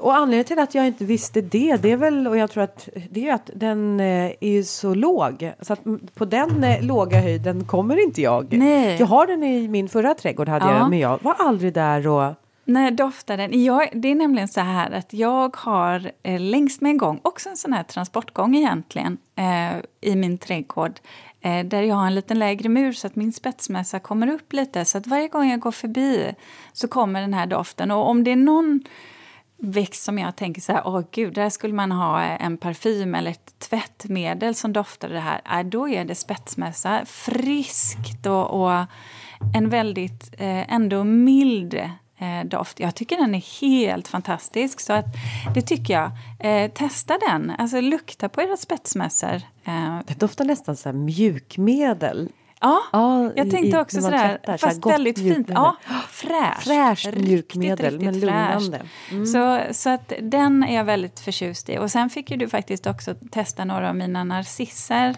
och 0.00 0.14
anledningen 0.14 0.44
till 0.44 0.58
att 0.58 0.74
jag 0.74 0.86
inte 0.86 1.04
visste 1.04 1.40
det, 1.40 1.76
det 1.76 1.92
är 1.92 1.96
väl, 1.96 2.26
och 2.28 2.36
jag 2.36 2.50
tror 2.50 2.62
att 2.62 2.88
det 3.10 3.20
är 3.20 3.24
ju 3.24 3.30
att 3.30 3.50
den 3.54 4.00
eh, 4.00 4.06
är 4.40 4.48
ju 4.52 4.64
så 4.64 4.94
låg. 4.94 5.52
Så 5.60 5.72
att 5.72 5.80
på 6.14 6.24
den 6.24 6.64
eh, 6.64 6.82
låga 6.82 7.20
höjden 7.20 7.64
kommer 7.64 8.04
inte 8.04 8.22
jag. 8.22 8.52
Nej. 8.52 8.96
Jag 9.00 9.06
har 9.06 9.26
den 9.26 9.42
i 9.42 9.68
min 9.68 9.88
förra 9.88 10.14
trädgård, 10.14 10.48
hade 10.48 10.64
jag 10.66 10.74
Ja. 10.74 10.78
den, 10.80 10.90
men 10.90 10.98
jag 10.98 11.18
var 11.22 11.34
aldrig 11.38 11.72
där 11.72 12.06
och... 12.08 12.34
När 12.68 12.90
doftar 12.90 13.36
den? 13.36 13.64
Jag, 13.64 13.88
det 13.92 14.08
är 14.08 14.14
nämligen 14.14 14.48
så 14.48 14.60
här 14.60 14.90
att 14.90 15.12
jag 15.12 15.56
har 15.56 16.10
eh, 16.22 16.40
längs 16.40 16.80
med 16.80 16.90
en 16.90 16.98
gång, 16.98 17.20
också 17.22 17.48
en 17.48 17.56
sån 17.56 17.72
här 17.72 17.82
transportgång 17.82 18.56
egentligen, 18.56 19.18
eh, 19.36 19.76
i 20.00 20.16
min 20.16 20.38
trädgård. 20.38 21.00
Eh, 21.40 21.66
där 21.66 21.82
jag 21.82 21.96
har 21.96 22.06
en 22.06 22.14
liten 22.14 22.38
lägre 22.38 22.68
mur 22.68 22.92
så 22.92 23.06
att 23.06 23.16
min 23.16 23.32
spetsmässa 23.32 23.98
kommer 23.98 24.28
upp 24.28 24.52
lite. 24.52 24.84
Så 24.84 24.98
att 24.98 25.06
varje 25.06 25.28
gång 25.28 25.50
jag 25.50 25.60
går 25.60 25.70
förbi 25.70 26.34
så 26.72 26.88
kommer 26.88 27.20
den 27.20 27.34
här 27.34 27.46
doften. 27.46 27.90
Och 27.90 28.08
om 28.08 28.24
det 28.24 28.32
är 28.32 28.36
någon 28.36 28.82
växt 29.58 30.04
som 30.04 30.18
jag 30.18 30.36
tänker 30.36 30.60
så 30.60 30.72
här, 30.72 30.82
åh 30.84 31.02
gud, 31.10 31.34
där 31.34 31.50
skulle 31.50 31.74
man 31.74 31.92
ha 31.92 32.22
eh, 32.22 32.44
en 32.44 32.56
parfym 32.56 33.14
eller 33.14 33.30
ett 33.30 33.58
tvättmedel 33.58 34.54
som 34.54 34.72
doftar 34.72 35.08
det 35.08 35.20
här. 35.20 35.60
Äh, 35.60 35.66
då 35.66 35.88
är 35.88 36.04
det 36.04 36.14
spetsmässa. 36.14 37.04
Friskt 37.06 38.26
och, 38.26 38.62
och 38.62 38.86
en 39.54 39.68
väldigt 39.68 40.34
eh, 40.38 40.72
ändå 40.74 41.04
mild 41.04 41.80
eh, 42.18 42.44
doft. 42.48 42.80
Jag 42.80 42.94
tycker 42.94 43.16
den 43.16 43.34
är 43.34 43.60
helt 43.60 44.08
fantastisk. 44.08 44.80
Så 44.80 44.92
att, 44.92 45.04
det 45.54 45.62
tycker 45.62 45.94
jag. 45.94 46.10
Eh, 46.40 46.70
testa 46.70 47.18
den. 47.28 47.52
Alltså 47.58 47.80
lukta 47.80 48.28
på 48.28 48.42
era 48.42 48.56
spetsmässor. 48.56 49.34
Eh, 49.64 49.98
Det 50.06 50.18
doftar 50.20 50.44
nästan 50.44 50.76
så 50.76 50.88
här 50.88 50.96
mjukmedel. 50.96 52.28
ja, 52.60 52.80
Ja, 52.92 53.22
jag 53.36 53.50
tänkte 53.50 53.78
i- 53.78 53.80
också 53.80 54.00
sådär, 54.02 54.28
tvättar, 54.28 54.56
så 54.56 54.66
fast 54.66 54.80
gott 54.80 54.92
väldigt 54.92 55.18
fint. 55.18 55.48
Ja, 55.54 55.76
fräscht. 56.10 56.62
Fräscht 56.66 57.14
mjukmedel, 57.14 57.84
riktigt 57.98 58.04
men 58.04 58.20
lugnande. 58.20 58.82
Mm. 59.10 59.26
Så, 59.26 59.60
så 59.70 59.90
att 59.90 60.12
den 60.22 60.62
är 60.64 60.74
jag 60.76 60.84
väldigt 60.84 61.20
förtjust 61.20 61.68
i. 61.68 61.78
Och 61.78 61.90
sen 61.90 62.10
fick 62.10 62.30
ju 62.30 62.36
du 62.36 62.48
faktiskt 62.48 62.86
också 62.86 63.14
testa 63.30 63.64
några 63.64 63.88
av 63.88 63.96
mina 63.96 64.24
narcisser. 64.24 65.16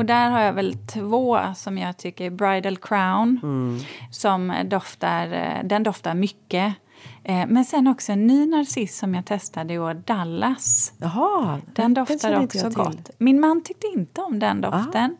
Och 0.00 0.06
där 0.06 0.30
har 0.30 0.40
jag 0.40 0.52
väl 0.52 0.74
två 0.86 1.38
som 1.54 1.78
jag 1.78 1.96
tycker 1.96 2.24
är 2.24 2.30
Bridal 2.30 2.76
Crown. 2.76 3.40
Mm. 3.42 3.78
Som 4.10 4.54
doftar, 4.64 5.32
eh, 5.32 5.64
den 5.64 5.82
doftar 5.82 6.14
mycket. 6.14 6.74
Eh, 7.24 7.46
Men 7.48 7.64
sen 7.64 7.86
också 7.86 8.12
en 8.12 8.26
ny 8.26 8.46
narciss 8.46 8.98
som 8.98 9.14
jag 9.14 9.26
testade 9.26 9.74
i 9.74 9.78
år, 9.78 9.94
Dallas. 9.94 10.92
Jaha, 10.98 11.60
Den 11.74 11.94
doftar 11.94 12.44
också 12.44 12.70
gott. 12.70 13.10
Min 13.18 13.40
man 13.40 13.62
tyckte 13.62 13.86
inte 13.86 14.20
om 14.20 14.38
den 14.38 14.60
doften. 14.60 15.16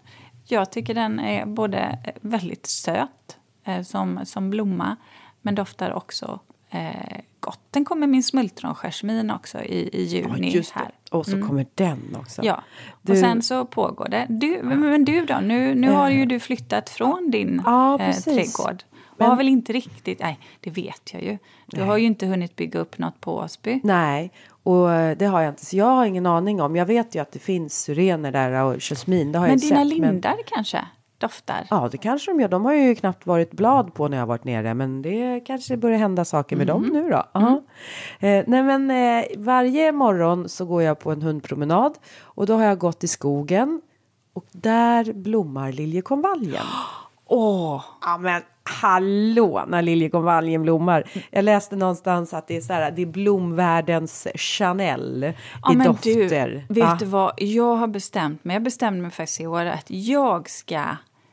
Jag 0.47 0.72
tycker 0.72 0.95
den 0.95 1.20
är 1.20 1.47
både 1.47 1.78
eh, 2.05 2.14
väldigt 2.20 2.66
söt 2.66 3.39
som, 3.85 4.20
som 4.24 4.51
blomma 4.51 4.97
men 5.43 5.55
doftar 5.55 5.93
också 5.93 6.41
eh, 6.70 7.20
gott. 7.41 7.61
Den 7.70 7.85
kommer 7.85 8.07
min 8.07 8.22
smultronjasmin 8.22 9.31
också 9.31 9.59
i, 9.62 9.89
i 9.93 10.03
juni 10.03 10.53
det. 10.53 10.72
här. 10.74 10.91
Och 11.11 11.26
så 11.26 11.42
kommer 11.42 11.66
den 11.74 12.16
också. 12.20 12.42
Ja, 12.44 12.62
Du- 13.02 13.12
och 13.12 13.18
sen 13.18 13.42
så 13.42 13.64
pågår 13.64 14.08
det. 14.08 14.26
Du, 14.28 14.61
men 14.62 15.04
du 15.04 15.24
då? 15.26 15.38
Nu, 15.42 15.74
nu 15.74 15.90
har 15.90 16.11
ju 16.11 16.26
du 16.26 16.40
flyttat 16.40 16.88
från 16.90 17.30
din 17.30 17.62
Ja, 17.64 17.98
eh, 18.00 18.14
trädgård. 18.16 18.82
Och 19.02 19.14
Men- 19.18 19.28
har 19.28 19.36
väl 19.36 19.48
inte 19.48 19.72
riktigt, 19.72 20.20
nej 20.20 20.38
det 20.61 20.70
vet 20.70 21.11
jag 21.12 21.22
ju. 21.22 21.38
Du 21.66 21.82
har 21.82 21.96
ju 21.96 22.06
inte 22.06 22.26
hunnit 22.26 22.56
bygga 22.56 22.80
upp 22.80 22.98
något 22.98 23.20
på 23.20 23.36
Åsby. 23.36 23.80
Nej, 23.84 24.32
och 24.62 24.92
eh, 24.92 25.16
det 25.16 25.26
har 25.26 25.40
jag 25.40 25.52
inte. 25.52 25.66
Så 25.66 25.76
jag 25.76 25.86
har 25.86 26.04
ingen 26.04 26.26
aning 26.26 26.61
om. 26.61 26.76
Jag 26.76 26.86
vet 26.86 27.14
ju 27.14 27.18
att 27.22 27.32
det 27.32 27.38
finns 27.38 27.82
syrener 27.82 28.32
där 28.32 28.64
och 28.64 28.76
jasmin. 28.80 29.32
Det 29.32 29.38
har 29.38 29.46
Men 29.48 29.58
jag 29.61 29.61
dina 29.70 29.76
sett. 29.84 29.86
lindar 30.00 30.36
kanske 30.46 30.84
doftar? 31.20 31.66
Ja, 31.70 31.88
det 31.92 31.98
kanske 31.98 32.30
de 32.30 32.40
gör. 32.40 32.48
De 32.48 32.64
har 32.64 32.72
ju 32.74 32.94
knappt 32.94 33.26
varit 33.26 33.52
blad 33.52 33.94
på 33.94 34.08
när 34.08 34.16
jag 34.16 34.26
varit 34.26 34.44
nere. 34.44 34.74
Men 34.74 35.02
det 35.02 35.40
kanske 35.46 35.76
börjar 35.76 35.98
hända 35.98 36.24
saker 36.24 36.56
med 36.56 36.66
dem 36.66 36.82
nu 36.92 37.10
då. 37.10 37.24
Ja. 37.32 37.62
Eh, 38.20 38.44
nej, 38.46 38.62
men 38.62 38.90
eh, 38.90 39.24
varje 39.36 39.92
morgon 39.92 40.48
så 40.48 40.64
går 40.64 40.82
jag 40.82 40.98
på 40.98 41.12
en 41.12 41.22
hundpromenad. 41.22 41.94
Och 42.20 42.46
då 42.46 42.56
har 42.56 42.64
jag 42.64 42.78
gått 42.78 43.04
i 43.04 43.08
skogen. 43.08 43.80
Och 44.32 44.44
där 44.52 45.12
blommar 45.12 45.72
liljekonvaljen. 45.72 46.64
Åh! 47.26 47.84
Ja 48.00 48.18
men 48.18 48.42
hallå 48.62 49.64
när 49.68 49.82
liljekonvaljen 49.82 50.62
blommar. 50.62 51.10
Jag 51.30 51.44
läste 51.44 51.76
någonstans 51.76 52.34
att 52.34 52.48
det 52.48 52.56
är 52.56 52.60
så 52.60 52.72
här, 52.72 52.90
det 52.90 53.02
är 53.02 53.06
blomvärldens 53.06 54.26
Chanel 54.34 55.32
Ja, 55.62 55.72
i 55.72 55.76
men 55.76 55.86
dofter. 55.86 56.66
Du, 56.68 56.74
vet 56.74 56.84
Va? 56.84 56.96
du 56.98 57.04
vad? 57.04 57.32
Jag 57.36 57.76
har 57.76 57.86
bestämt 57.86 58.44
mig. 58.44 58.54
Jag 58.54 58.62
bestämde 58.62 59.02
mig 59.02 59.10
faktiskt 59.10 59.40
i 59.40 59.46
år 59.46 59.64
att 59.64 59.86
jag 59.90 60.50
ska 60.50 60.82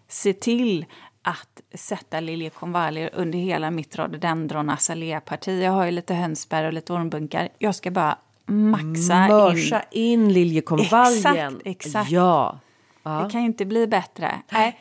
se 0.07 0.33
till 0.33 0.85
att 1.21 1.61
sätta 1.73 2.19
liljekonvaljer 2.19 3.09
under 3.13 3.39
hela 3.39 3.71
mitt 3.71 3.95
rhododendron 3.95 4.69
azalea-parti. 4.69 5.63
Jag 5.63 5.71
har 5.71 5.85
ju 5.85 5.91
lite 5.91 6.13
hönsbär 6.13 6.63
och 6.63 6.73
lite 6.73 6.93
ormbunkar. 6.93 7.49
Jag 7.57 7.75
ska 7.75 7.91
bara 7.91 8.17
maxa 8.45 9.25
in. 9.25 9.27
Mörsa 9.27 9.83
in 9.91 10.33
liljekonvaljen. 10.33 11.55
Exakt, 11.55 11.61
exakt. 11.65 12.11
Ja. 12.11 12.59
Det 13.03 13.29
kan 13.31 13.41
ju 13.41 13.47
inte 13.47 13.65
bli 13.65 13.87
bättre. 13.87 14.41
Nej, 14.49 14.79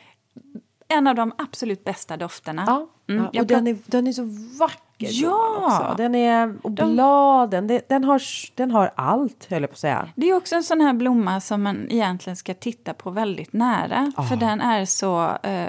en 0.87 1.07
av 1.07 1.15
de 1.15 1.31
absolut 1.37 1.83
bästa 1.83 2.17
dofterna. 2.17 2.63
ja. 2.67 2.87
Mm, 3.09 3.27
ja. 3.33 3.41
Och 3.41 3.47
den 3.47 3.67
är, 3.67 3.77
den 3.85 4.07
är 4.07 4.11
så 4.11 4.23
vacker. 4.59 4.86
Ja! 4.97 5.59
blomman 5.59 5.81
Också. 5.81 5.93
Den 5.97 6.15
är, 6.15 6.55
och 6.63 6.71
bladen, 6.71 7.67
det, 7.67 7.89
den, 7.89 8.03
har, 8.03 8.21
den 8.55 8.71
har 8.71 8.91
allt 8.95 9.47
höll 9.49 9.61
jag 9.61 9.69
på 9.69 9.73
att 9.73 9.79
säga. 9.79 10.09
Det 10.15 10.29
är 10.29 10.33
också 10.37 10.55
en 10.55 10.63
sån 10.63 10.81
här 10.81 10.93
blomma 10.93 11.41
som 11.41 11.63
man 11.63 11.87
egentligen 11.89 12.37
ska 12.37 12.53
titta 12.53 12.93
på 12.93 13.09
väldigt 13.09 13.53
nära. 13.53 14.11
För 14.29 14.35
den 14.35 14.61
är 14.61 14.85
så, 14.85 15.37
eh, 15.43 15.67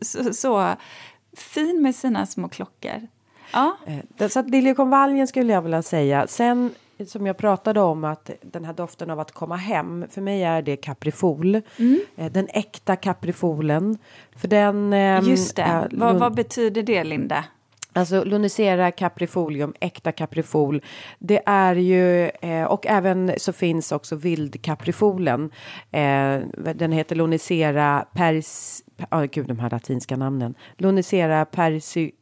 så, 0.00 0.32
så 0.34 0.68
fin 1.36 1.82
med 1.82 1.94
sina 1.94 2.26
små 2.26 2.48
klockor. 2.48 3.08
Ja. 3.52 3.76
Eh, 4.18 4.28
Så 4.28 4.40
att 4.40 4.50
liljekonvaljen 4.50 5.26
skulle 5.28 5.52
jag 5.52 5.62
vilja 5.62 5.82
säga. 5.82 6.26
Sen 6.26 6.70
som 7.06 7.26
jag 7.26 7.36
pratade 7.36 7.80
om 7.80 8.04
att 8.04 8.30
den 8.42 8.64
här 8.64 8.72
doften 8.72 9.10
av 9.10 9.20
att 9.20 9.32
komma 9.32 9.56
hem. 9.56 10.04
För 10.10 10.20
mig 10.20 10.42
är 10.44 10.62
det 10.62 10.76
kaprifol. 10.76 11.60
Mm. 11.78 12.00
Eh, 12.16 12.32
Den 12.32 12.48
äkta 12.48 12.96
kaprifolen. 12.96 13.98
För 14.36 14.48
den... 14.48 14.92
ehm, 14.92 15.24
Just 15.24 15.56
det. 15.56 15.62
är 15.62 15.88
vad, 15.92 16.16
vad 16.16 16.34
betyder 16.34 16.82
det, 16.82 17.04
Linda? 17.04 17.44
Alltså 17.92 18.24
Lunicera 18.24 18.90
caprifolium, 18.90 19.74
äkta 19.80 20.12
kaprifol. 20.12 20.82
Det 21.18 21.42
är 21.46 21.76
ju, 21.76 22.28
eh, 22.28 22.64
och 22.64 22.86
även 22.86 23.32
så 23.36 23.52
finns 23.52 23.92
också 23.92 24.16
vildkaprifolen. 24.16 25.50
Eh, 25.90 26.38
den 26.74 26.92
heter 26.92 27.16
Lunicera 27.16 28.06
pers... 28.12 28.80
Oh, 29.10 29.24
gud, 29.24 29.46
de 29.46 29.58
här 29.58 29.70
latinska 29.70 30.16
namnen. 30.16 30.54
Lunicera 30.78 31.44
persi, 31.44 32.12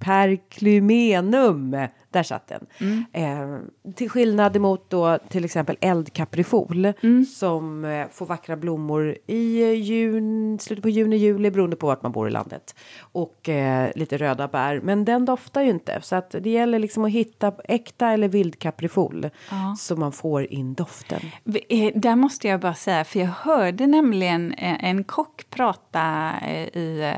perclymenum. 0.00 1.76
Där 2.10 2.22
satt 2.22 2.46
den. 2.48 2.66
Eh, 3.12 3.58
till 3.94 4.10
skillnad 4.10 4.56
emot 4.56 4.90
då 4.90 5.18
till 5.28 5.44
exempel 5.44 5.76
eldkaprifol 5.80 6.92
som 7.38 7.84
eh, 7.84 8.06
får 8.12 8.26
vackra 8.26 8.56
blommor 8.56 9.16
i 9.26 9.64
jun, 9.74 10.58
slutet 10.58 10.82
på 10.82 10.88
juni, 10.88 11.16
juli 11.16 11.50
beroende 11.50 11.76
på 11.76 11.86
vart 11.86 12.02
man 12.02 12.12
bor 12.12 12.28
i 12.28 12.30
landet. 12.30 12.74
Och 13.12 13.48
eh, 13.48 13.90
lite 13.94 14.16
röda 14.16 14.48
bär. 14.48 14.80
Men 14.80 15.04
den 15.04 15.24
doftar 15.24 15.62
ju 15.62 15.70
inte. 15.70 16.00
Så 16.02 16.16
att 16.16 16.30
det 16.30 16.50
gäller 16.50 16.78
liksom 16.78 17.04
att 17.04 17.10
hitta 17.10 17.52
äkta 17.64 18.08
eller 18.08 18.28
vildkaprifol 18.28 19.30
så 19.78 19.96
man 19.96 20.12
får 20.12 20.52
in 20.52 20.74
doften. 20.74 21.20
Eh, 21.68 21.92
Där 21.94 22.16
måste 22.16 22.48
jag 22.48 22.60
bara 22.60 22.74
säga, 22.74 23.04
för 23.04 23.20
jag 23.20 23.26
hörde 23.26 23.86
nämligen 23.86 24.52
eh, 24.52 24.84
en 24.84 25.04
kock 25.04 25.50
prata 25.50 26.32
eh, 26.48 26.78
i, 26.78 27.12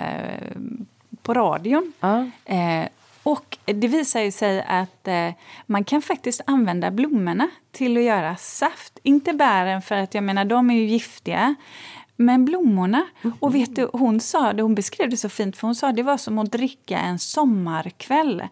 på 1.23 1.35
radion. 1.35 1.93
Ja. 2.01 2.27
Eh, 2.45 2.89
och 3.23 3.59
det 3.65 3.89
visar 3.89 4.21
ju 4.21 4.31
sig 4.33 4.65
att 4.69 5.09
eh, 5.09 5.29
man 5.67 5.85
kan 5.85 6.03
faktiskt 6.03 6.41
använda 6.47 6.91
blommorna 6.91 7.49
till 7.73 7.97
att 7.97 8.03
göra 8.03 8.37
saft. 8.37 8.99
Inte 9.03 9.33
bären, 9.33 9.83
för 9.83 9.95
att 9.95 10.15
jag 10.15 10.25
menar, 10.25 10.45
de 10.45 10.71
är 10.71 10.75
ju 10.75 10.85
giftiga. 10.87 11.55
Men 12.17 12.45
blommorna. 12.45 13.05
Och 13.41 13.55
vet 13.55 13.77
du, 13.77 13.89
hon 13.93 14.21
sa 14.21 14.53
det, 14.53 14.63
hon 14.63 14.75
beskrev 14.75 15.11
det 15.11 15.17
så 15.17 15.29
fint, 15.29 15.57
för 15.57 15.69
hon 15.69 15.75
sa 15.75 15.93
det 15.93 16.03
var 16.03 16.17
som 16.17 16.39
att 16.39 16.53
dricka 16.53 16.99
en 16.99 17.19
sommarkväll. 17.19 18.43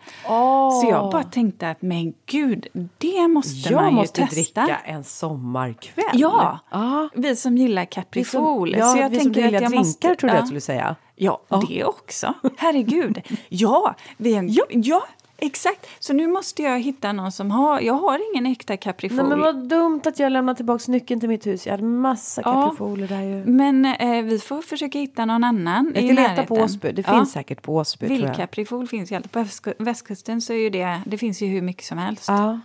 Så 0.83 0.89
jag 0.91 1.11
bara 1.13 1.23
tänkte 1.25 1.71
att 1.71 1.83
men 1.83 2.15
gud, 2.27 2.67
det 2.99 3.29
måste 3.29 3.73
man 3.75 3.85
Jag 3.85 3.93
ju 3.93 3.97
måste 3.97 4.21
testa. 4.27 4.35
dricka 4.35 4.77
en 4.85 5.05
sommarkväll. 5.05 6.05
Ja, 6.13 6.59
Ja. 6.71 7.09
vi 7.15 7.37
som 7.37 7.57
gillar 7.59 7.85
Caprifol. 7.85 8.75
Ja, 8.79 8.93
så 8.93 8.99
jag 8.99 9.09
vi 9.09 9.17
som 9.21 9.25
tänker 9.25 9.41
gillar 9.41 9.57
att 9.59 9.63
jag 9.63 9.71
drinkar 9.71 9.79
måste, 9.79 10.17
trodde 10.17 10.35
ja. 10.35 10.39
jag 10.39 10.47
skulle 10.47 10.61
säga. 10.61 10.97
Ja, 11.23 11.41
det 11.69 11.85
också. 11.85 12.35
Herregud. 12.57 13.23
Ja, 13.49 13.95
vi 14.17 14.35
ja. 14.49 14.65
ja, 14.71 15.03
exakt. 15.39 15.87
Så 15.99 16.13
nu 16.13 16.27
måste 16.27 16.63
jag 16.63 16.81
hitta 16.81 17.13
någon 17.13 17.33
som 17.33 17.51
har... 17.51 17.81
Jag 17.81 17.95
har 17.95 18.21
ingen 18.35 18.47
äkta 18.53 18.77
Caprifol. 18.77 19.17
Nej, 19.17 19.27
men 19.27 19.41
vad 19.41 19.69
dumt 19.69 20.01
att 20.05 20.19
jag 20.19 20.33
lämnade 20.33 20.57
tillbaka 20.57 20.85
nyckeln 20.93 21.21
till 21.21 21.29
mitt 21.29 21.47
hus. 21.47 21.67
Jag 21.67 21.73
hade 21.73 21.85
massa 21.85 22.43
Ja. 22.45 22.53
kaprifoler 22.63 23.09
där 23.09 23.23
ju. 23.23 23.45
Men 23.45 23.85
eh, 23.85 24.23
vi 24.23 24.39
får 24.39 24.63
försöka 24.63 24.99
hitta 24.99 25.25
någon 25.25 25.45
annan 25.45 25.93
Jag 25.95 26.05
ska 26.05 26.13
leta 26.23 26.43
på 26.43 26.55
Åsby. 26.55 26.93
Det 26.93 27.05
Ja. 27.07 27.15
finns 27.15 27.33
säkert 27.33 27.63
på 27.63 27.75
Åsby. 27.77 28.07
Vildkaprifol 28.07 28.89
finns 28.89 29.13
ju 29.13 29.17
alltid. 29.17 29.31
På 29.33 29.39
västku- 29.39 29.75
västkusten 29.79 30.41
så 30.41 30.53
är 30.53 30.57
ju 30.59 30.71
det... 30.71 31.01
Det 31.07 31.19
finns 31.19 31.43
ju 31.43 31.47
hur 31.47 31.63
mycket 31.63 31.85
som 31.85 31.99
helst. 31.99 32.25
Ja. 32.29 32.61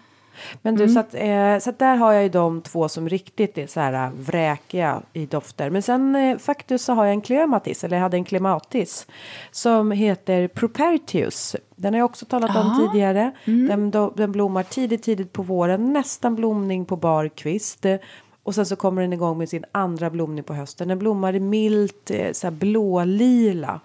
Men 0.62 0.76
du, 0.76 0.84
Mm. 0.84 0.94
så, 0.94 1.00
att, 1.00 1.14
eh, 1.16 1.58
så 1.64 1.70
att 1.70 1.80
där 1.80 1.96
har 1.96 2.14
jag 2.14 2.24
ju 2.24 2.30
de 2.30 2.62
två 2.62 2.90
som 2.90 3.10
riktigt 3.10 3.58
är 3.58 3.68
så 3.68 3.80
här 3.80 3.94
äh, 4.06 4.12
vräkiga 4.20 5.02
i 5.14 5.26
dofter. 5.26 5.70
Men 5.70 5.82
sen 5.82 6.16
eh, 6.16 6.38
faktiskt 6.38 6.86
så 6.86 6.94
har 6.94 7.06
jag 7.06 7.14
en 7.14 7.22
klematis, 7.22 7.84
eller 7.84 7.98
jag 7.98 8.02
hade 8.02 8.18
en 8.18 8.24
klematis, 8.26 9.08
som 9.52 9.92
heter 9.92 10.48
Propertius. 10.48 11.56
Den 11.76 11.94
har 11.94 12.00
jag 12.00 12.06
också 12.06 12.26
talat 12.26 12.56
om 12.56 12.56
Ja. 12.80 12.88
tidigare. 12.92 13.32
Mm. 13.46 13.68
Den, 13.68 13.92
do, 13.92 14.14
den 14.16 14.32
blommar 14.32 14.64
tidigt, 14.64 15.04
tidigt 15.04 15.34
på 15.34 15.42
våren, 15.44 15.94
nästan 15.94 16.36
blomning 16.36 16.86
på 16.86 16.96
bar 16.96 17.28
kvist. 17.28 17.86
Eh, 17.86 17.96
Och 18.44 18.56
sen 18.56 18.66
så 18.66 18.76
kommer 18.76 19.02
den 19.02 19.14
igång 19.14 19.38
med 19.38 19.50
sin 19.50 19.66
andra 19.72 20.10
blomning 20.10 20.44
på 20.44 20.54
hösten. 20.54 20.88
Den 20.88 21.00
blommar 21.00 21.36
i 21.36 21.40
milt 21.40 22.12
eh, 22.12 22.32
så 22.32 22.48
här 22.48 22.52
blålila. 22.52 23.80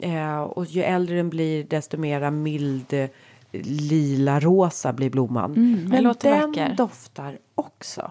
Eh, 0.00 0.40
och 0.40 0.64
ju 0.66 0.82
äldre 0.82 1.16
den 1.16 1.30
blir 1.30 1.64
desto 1.64 1.96
mera 1.96 2.30
mild 2.30 3.08
eh, 3.52 3.60
lila 3.64 4.40
rosa 4.40 4.92
blir 4.92 5.10
blomman. 5.10 5.50
Mm, 5.54 5.84
Men 5.84 5.90
den 5.90 6.04
vacker. 6.48 6.64
Mm. 6.64 6.76
doftar 6.76 7.38
också. 7.54 8.10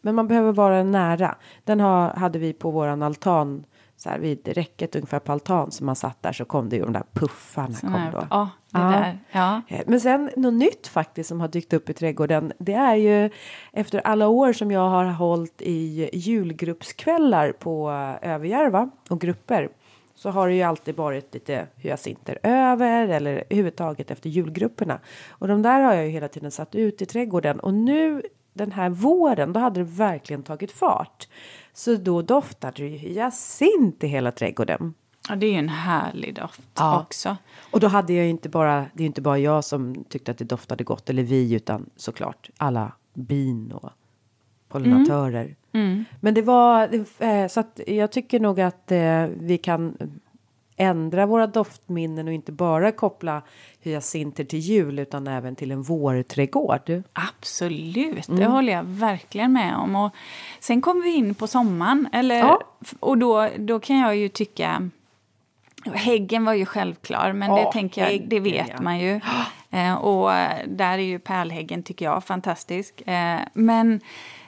Men 0.00 0.14
man 0.14 0.28
behöver 0.28 0.52
vara 0.52 0.82
nära. 0.82 1.34
Den 1.64 1.80
har, 1.80 2.08
hade 2.10 2.38
vi 2.38 2.52
på 2.52 2.70
våran 2.70 3.02
altan. 3.02 3.64
Så 3.98 4.08
här 4.10 4.18
vid 4.18 4.48
räcket 4.48 4.96
ungefär 4.96 5.18
på 5.18 5.32
altan 5.32 5.70
som 5.70 5.86
man 5.86 5.96
satt 5.96 6.22
där 6.22 6.32
så 6.32 6.44
kom 6.44 6.68
det 6.68 6.76
ju 6.76 6.82
de 6.82 6.92
där 6.92 7.02
puffarna 7.12 7.74
Sån 7.74 7.90
kom 7.90 8.00
här- 8.00 8.12
då. 8.12 8.26
Ja, 8.30 8.48
det 8.70 8.78
Ja. 8.78 8.84
där. 8.90 9.18
Ja. 9.32 9.62
Eh, 9.68 9.80
Men 9.86 10.00
sen 10.00 10.30
något 10.36 10.54
nytt 10.54 10.86
faktiskt 10.86 11.28
som 11.28 11.40
har 11.40 11.48
dykt 11.48 11.72
upp 11.72 11.90
i 11.90 11.92
trädgården. 11.92 12.52
Det 12.58 12.72
är 12.74 12.94
ju 12.94 13.30
efter 13.72 14.00
alla 14.00 14.28
år 14.28 14.52
som 14.52 14.70
jag 14.70 14.88
har 14.88 15.04
hållit 15.04 15.62
i 15.62 16.10
julgruppskvällar 16.12 17.52
på 17.52 17.90
eh, 18.22 18.30
Överjärva 18.34 18.90
och 19.08 19.20
grupper. 19.20 19.68
Så 20.16 20.30
har 20.30 20.48
det 20.48 20.54
ju 20.54 20.62
alltid 20.62 20.96
varit 20.96 21.34
lite 21.34 21.66
hyacinter 21.76 22.38
över 22.42 23.08
eller 23.08 23.30
överhuvudtaget 23.32 24.10
efter 24.10 24.30
julgrupperna. 24.30 25.00
Och 25.30 25.48
de 25.48 25.62
där 25.62 25.80
har 25.80 25.94
jag 25.94 26.04
ju 26.04 26.10
hela 26.10 26.28
tiden 26.28 26.50
satt 26.50 26.74
ut 26.74 27.02
i 27.02 27.06
trädgården. 27.06 27.60
Och 27.60 27.74
nu 27.74 28.22
den 28.52 28.72
här 28.72 28.90
våren 28.90 29.52
då 29.52 29.60
hade 29.60 29.80
det 29.80 29.84
verkligen 29.84 30.42
tagit 30.42 30.72
fart. 30.72 31.28
Så 31.72 31.94
då 31.94 32.22
doftade 32.22 32.82
det 32.82 32.88
ju 32.88 32.96
hyacint 32.96 34.04
i 34.04 34.06
hela 34.06 34.32
trädgården. 34.32 34.94
ja, 35.28 35.36
det 35.36 35.46
är 35.46 35.50
ju 35.50 35.58
en 35.58 35.68
härlig 35.68 36.34
doft 36.34 36.60
Ja. 36.74 37.00
också. 37.00 37.36
Och 37.70 37.80
då 37.80 37.88
hade 37.88 38.12
jag 38.12 38.24
ju 38.24 38.30
inte 38.30 38.48
bara, 38.48 38.86
det 38.94 39.02
är 39.02 39.06
inte 39.06 39.20
bara 39.22 39.38
jag 39.38 39.64
som 39.64 40.04
tyckte 40.08 40.30
att 40.30 40.38
det 40.38 40.44
doftade 40.44 40.84
gott, 40.84 41.10
eller 41.10 41.22
vi, 41.22 41.54
utan 41.54 41.90
såklart 41.96 42.50
alla 42.56 42.92
bin 43.14 43.72
och 43.72 43.90
pollinatörer. 44.82 45.54
Men 46.20 46.34
det 46.34 46.42
var, 46.42 47.04
eh, 47.18 47.46
så 47.48 47.60
att 47.60 47.80
jag 47.86 48.12
tycker 48.12 48.40
nog 48.40 48.60
att 48.60 48.92
eh, 48.92 49.26
vi 49.26 49.58
kan 49.58 49.96
ändra 50.76 51.26
våra 51.26 51.46
doftminnen 51.46 52.26
och 52.28 52.32
inte 52.34 52.52
bara 52.52 52.92
koppla 52.92 53.42
hyacinter 53.80 54.44
till 54.44 54.58
jul 54.58 54.98
utan 54.98 55.26
även 55.26 55.56
till 55.56 55.70
en 55.72 55.82
vårträdgård. 55.82 57.02
Absolut, 57.12 58.28
Mm. 58.28 58.40
det 58.40 58.46
håller 58.46 58.72
jag 58.72 58.82
verkligen 58.84 59.52
med 59.52 59.76
om. 59.76 59.96
Och 59.96 60.10
sen 60.60 60.80
kommer 60.80 61.02
vi 61.02 61.14
in 61.14 61.34
på 61.34 61.46
sommaren. 61.46 62.08
Eller, 62.12 62.38
Ja. 62.38 62.60
Och 63.00 63.18
då, 63.18 63.48
då 63.58 63.80
kan 63.80 63.98
jag 63.98 64.16
ju 64.16 64.28
tycka... 64.28 64.90
Häggen 65.94 66.44
var 66.44 66.52
ju 66.54 66.66
självklar, 66.66 67.32
men 67.32 67.50
det 67.50 67.60
Ja, 67.60 67.72
tänker 67.72 68.00
jag, 68.02 68.10
det 68.28 68.36
häggen, 68.36 68.42
vet 68.42 68.68
ja. 68.76 68.80
man 68.82 68.98
ju. 68.98 69.20
Eh, 69.70 69.94
och 69.94 70.30
där 70.66 70.98
är 70.98 71.02
ju 71.02 71.18
pärlhäggen, 71.18 71.82
tycker 71.82 72.04
jag, 72.04 72.24
fantastisk. 72.24 73.00
Eh, 73.08 73.38
men 73.52 74.00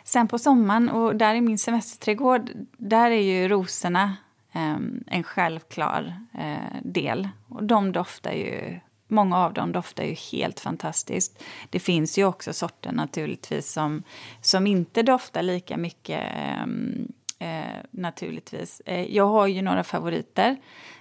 sen 0.09 0.29
på 0.29 0.39
sommaren, 0.39 0.89
och 0.89 1.17
där 1.17 1.35
i 1.35 1.41
min 1.41 1.59
semesterträdgård, 1.59 2.51
där 2.77 3.11
är 3.11 3.23
ju 3.23 3.49
rosorna 3.49 4.17
eh, 4.53 4.77
en 5.07 5.23
självklar 5.23 6.15
eh, 6.35 6.81
del. 6.83 7.29
Och 7.49 7.65
de 7.65 7.93
doftar 7.93 8.33
ju 8.33 8.81
Många 9.11 9.37
av 9.37 9.53
dem 9.53 9.73
doftar 9.73 10.05
ju 10.05 10.15
helt 10.33 10.61
fantastiskt. 10.61 11.43
Det 11.71 11.79
finns 11.79 12.19
ju 12.19 12.25
också 12.25 12.53
sorter 12.53 12.93
naturligtvis 12.93 13.73
som, 13.73 14.03
som 14.41 14.67
inte 14.67 15.03
doftar 15.03 15.43
lika 15.43 15.77
mycket 15.77 16.25
ehm, 16.37 17.13
eh, 17.39 17.79
naturligtvis. 17.91 18.83
Eh, 18.87 19.17
jag 19.17 19.27
har 19.27 19.47
ju 19.47 19.63
några 19.63 19.85
favoriter 19.85 20.57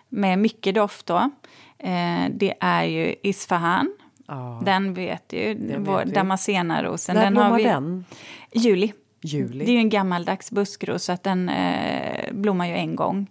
med 0.09 0.39
mycket 0.39 0.75
doft 0.75 1.05
då. 1.05 1.31
Eh, 1.77 2.25
det 2.29 2.53
är 2.59 2.83
ju 2.83 3.15
Isfahan. 3.23 3.93
Den 4.63 4.93
vet 4.93 5.33
ju, 5.33 5.53
vet 5.53 5.77
vår. 5.79 6.05
Damascenarosen. 6.05 7.15
När 7.15 7.23
den 7.23 7.37
har 7.37 7.43
blommar 7.43 7.57
vi, 7.57 7.63
den? 7.63 8.05
Juli. 8.57 8.93
Juli. 9.21 9.65
Det 9.65 9.71
är 9.71 9.77
en 9.77 9.89
gammaldags 9.89 10.51
buskros 10.51 11.03
så 11.03 11.11
att 11.11 11.23
den 11.23 11.49
eh, 11.49 12.33
blommar 12.33 12.67
ju 12.67 12.73
en 12.73 12.95
gång. 12.95 13.27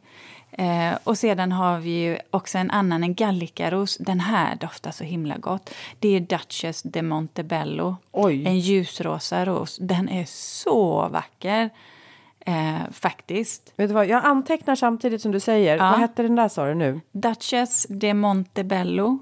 Eh, 0.59 0.99
och 1.05 1.19
sedan 1.19 1.53
har 1.53 1.79
vi 1.79 1.91
ju 1.91 2.19
också 2.31 2.59
en 2.59 2.71
annan, 2.71 3.03
en 3.03 3.15
gallikaros. 3.15 3.97
Den 3.99 4.21
här 4.21 4.57
doftar 4.57 4.91
så 4.91 5.05
himla 5.05 5.37
gott. 5.37 5.71
Det 5.99 6.09
är 6.09 6.21
Duchess 6.21 6.83
de 6.83 7.03
Montebello. 7.03 7.97
Oj. 8.13 8.47
En 8.47 8.59
ljusrosa 8.59 9.45
ros. 9.45 9.79
Den 9.81 10.09
är 10.09 10.25
så 10.29 11.09
vacker. 11.09 11.71
Eh, 12.41 12.91
faktiskt. 12.93 13.73
Vet 13.77 13.89
du 13.89 13.95
vad, 13.95 14.07
jag 14.07 14.25
antecknar 14.25 14.75
samtidigt 14.75 15.23
som 15.23 15.33
du 15.33 15.41
säger. 15.41 15.77
Ja. 15.77 15.91
Vad 15.91 15.99
hette 15.99 16.23
den 16.23 16.37
där 16.37 16.49
sa 16.49 16.67
du 16.67 16.75
nu? 16.75 17.01
Duchess 17.13 17.87
de 17.89 18.15
Montebello. 18.15 19.19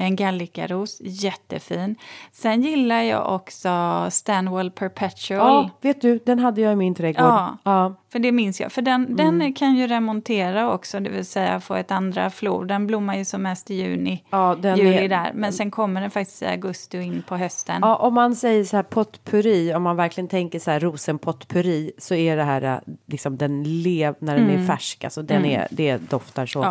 En 0.00 0.16
gallikaros, 0.16 1.00
jättefin. 1.00 1.96
Sen 2.32 2.62
gillar 2.62 3.02
jag 3.02 3.34
också 3.34 4.06
Stanwell 4.10 4.70
Perpetual. 4.70 5.64
Ja, 5.64 5.70
vet 5.80 6.00
du, 6.00 6.18
den 6.26 6.38
hade 6.38 6.60
jag 6.60 6.72
i 6.72 6.76
min 6.76 6.94
trädgård. 6.94 7.24
Ja. 7.24 7.56
Ja. 7.64 7.94
För 8.12 8.18
det 8.18 8.32
minns 8.32 8.60
jag. 8.60 8.72
För 8.72 8.82
den, 8.82 9.16
den 9.16 9.52
kan 9.52 9.76
ju 9.76 9.86
remontera 9.86 10.72
också, 10.74 11.00
det 11.00 11.10
vill 11.10 11.26
säga 11.26 11.60
få 11.60 11.74
ett 11.74 11.90
andra 11.90 12.30
flor. 12.30 12.64
Den 12.64 12.86
blommar 12.86 13.16
ju 13.16 13.24
som 13.24 13.42
mest 13.42 13.70
i 13.70 13.74
juni, 13.74 14.24
Ja, 14.30 14.56
den 14.60 14.76
juli 14.78 14.94
är- 15.04 15.08
där. 15.08 15.32
Men 15.34 15.52
sen 15.52 15.70
kommer 15.70 16.00
den 16.00 16.10
faktiskt 16.10 16.42
i 16.42 16.46
augusti 16.46 16.98
och 16.98 17.02
in 17.02 17.22
på 17.28 17.36
hösten. 17.36 17.78
Ja, 17.82 17.96
om 17.96 18.14
man 18.14 18.36
säger 18.36 18.64
så 18.64 18.76
här 18.76 18.82
potpurri, 18.82 19.74
om 19.74 19.82
man 19.82 19.96
verkligen 19.96 20.28
tänker 20.28 20.58
så 20.58 20.70
här 20.70 20.80
rosenpotpurri 20.80 21.92
så 21.98 22.14
är 22.14 22.36
det 22.36 22.44
här 22.44 22.62
äh, 22.62 22.78
liksom 23.06 23.36
den 23.36 23.82
lev 23.82 24.14
när 24.18 24.36
den 24.38 24.50
är 24.50 24.66
färsk, 24.66 25.04
alltså 25.04 25.22
den 25.22 25.44
är, 25.44 25.66
det 25.70 25.96
doftar 25.96 26.46
så. 26.46 26.62
Mm. 26.62 26.70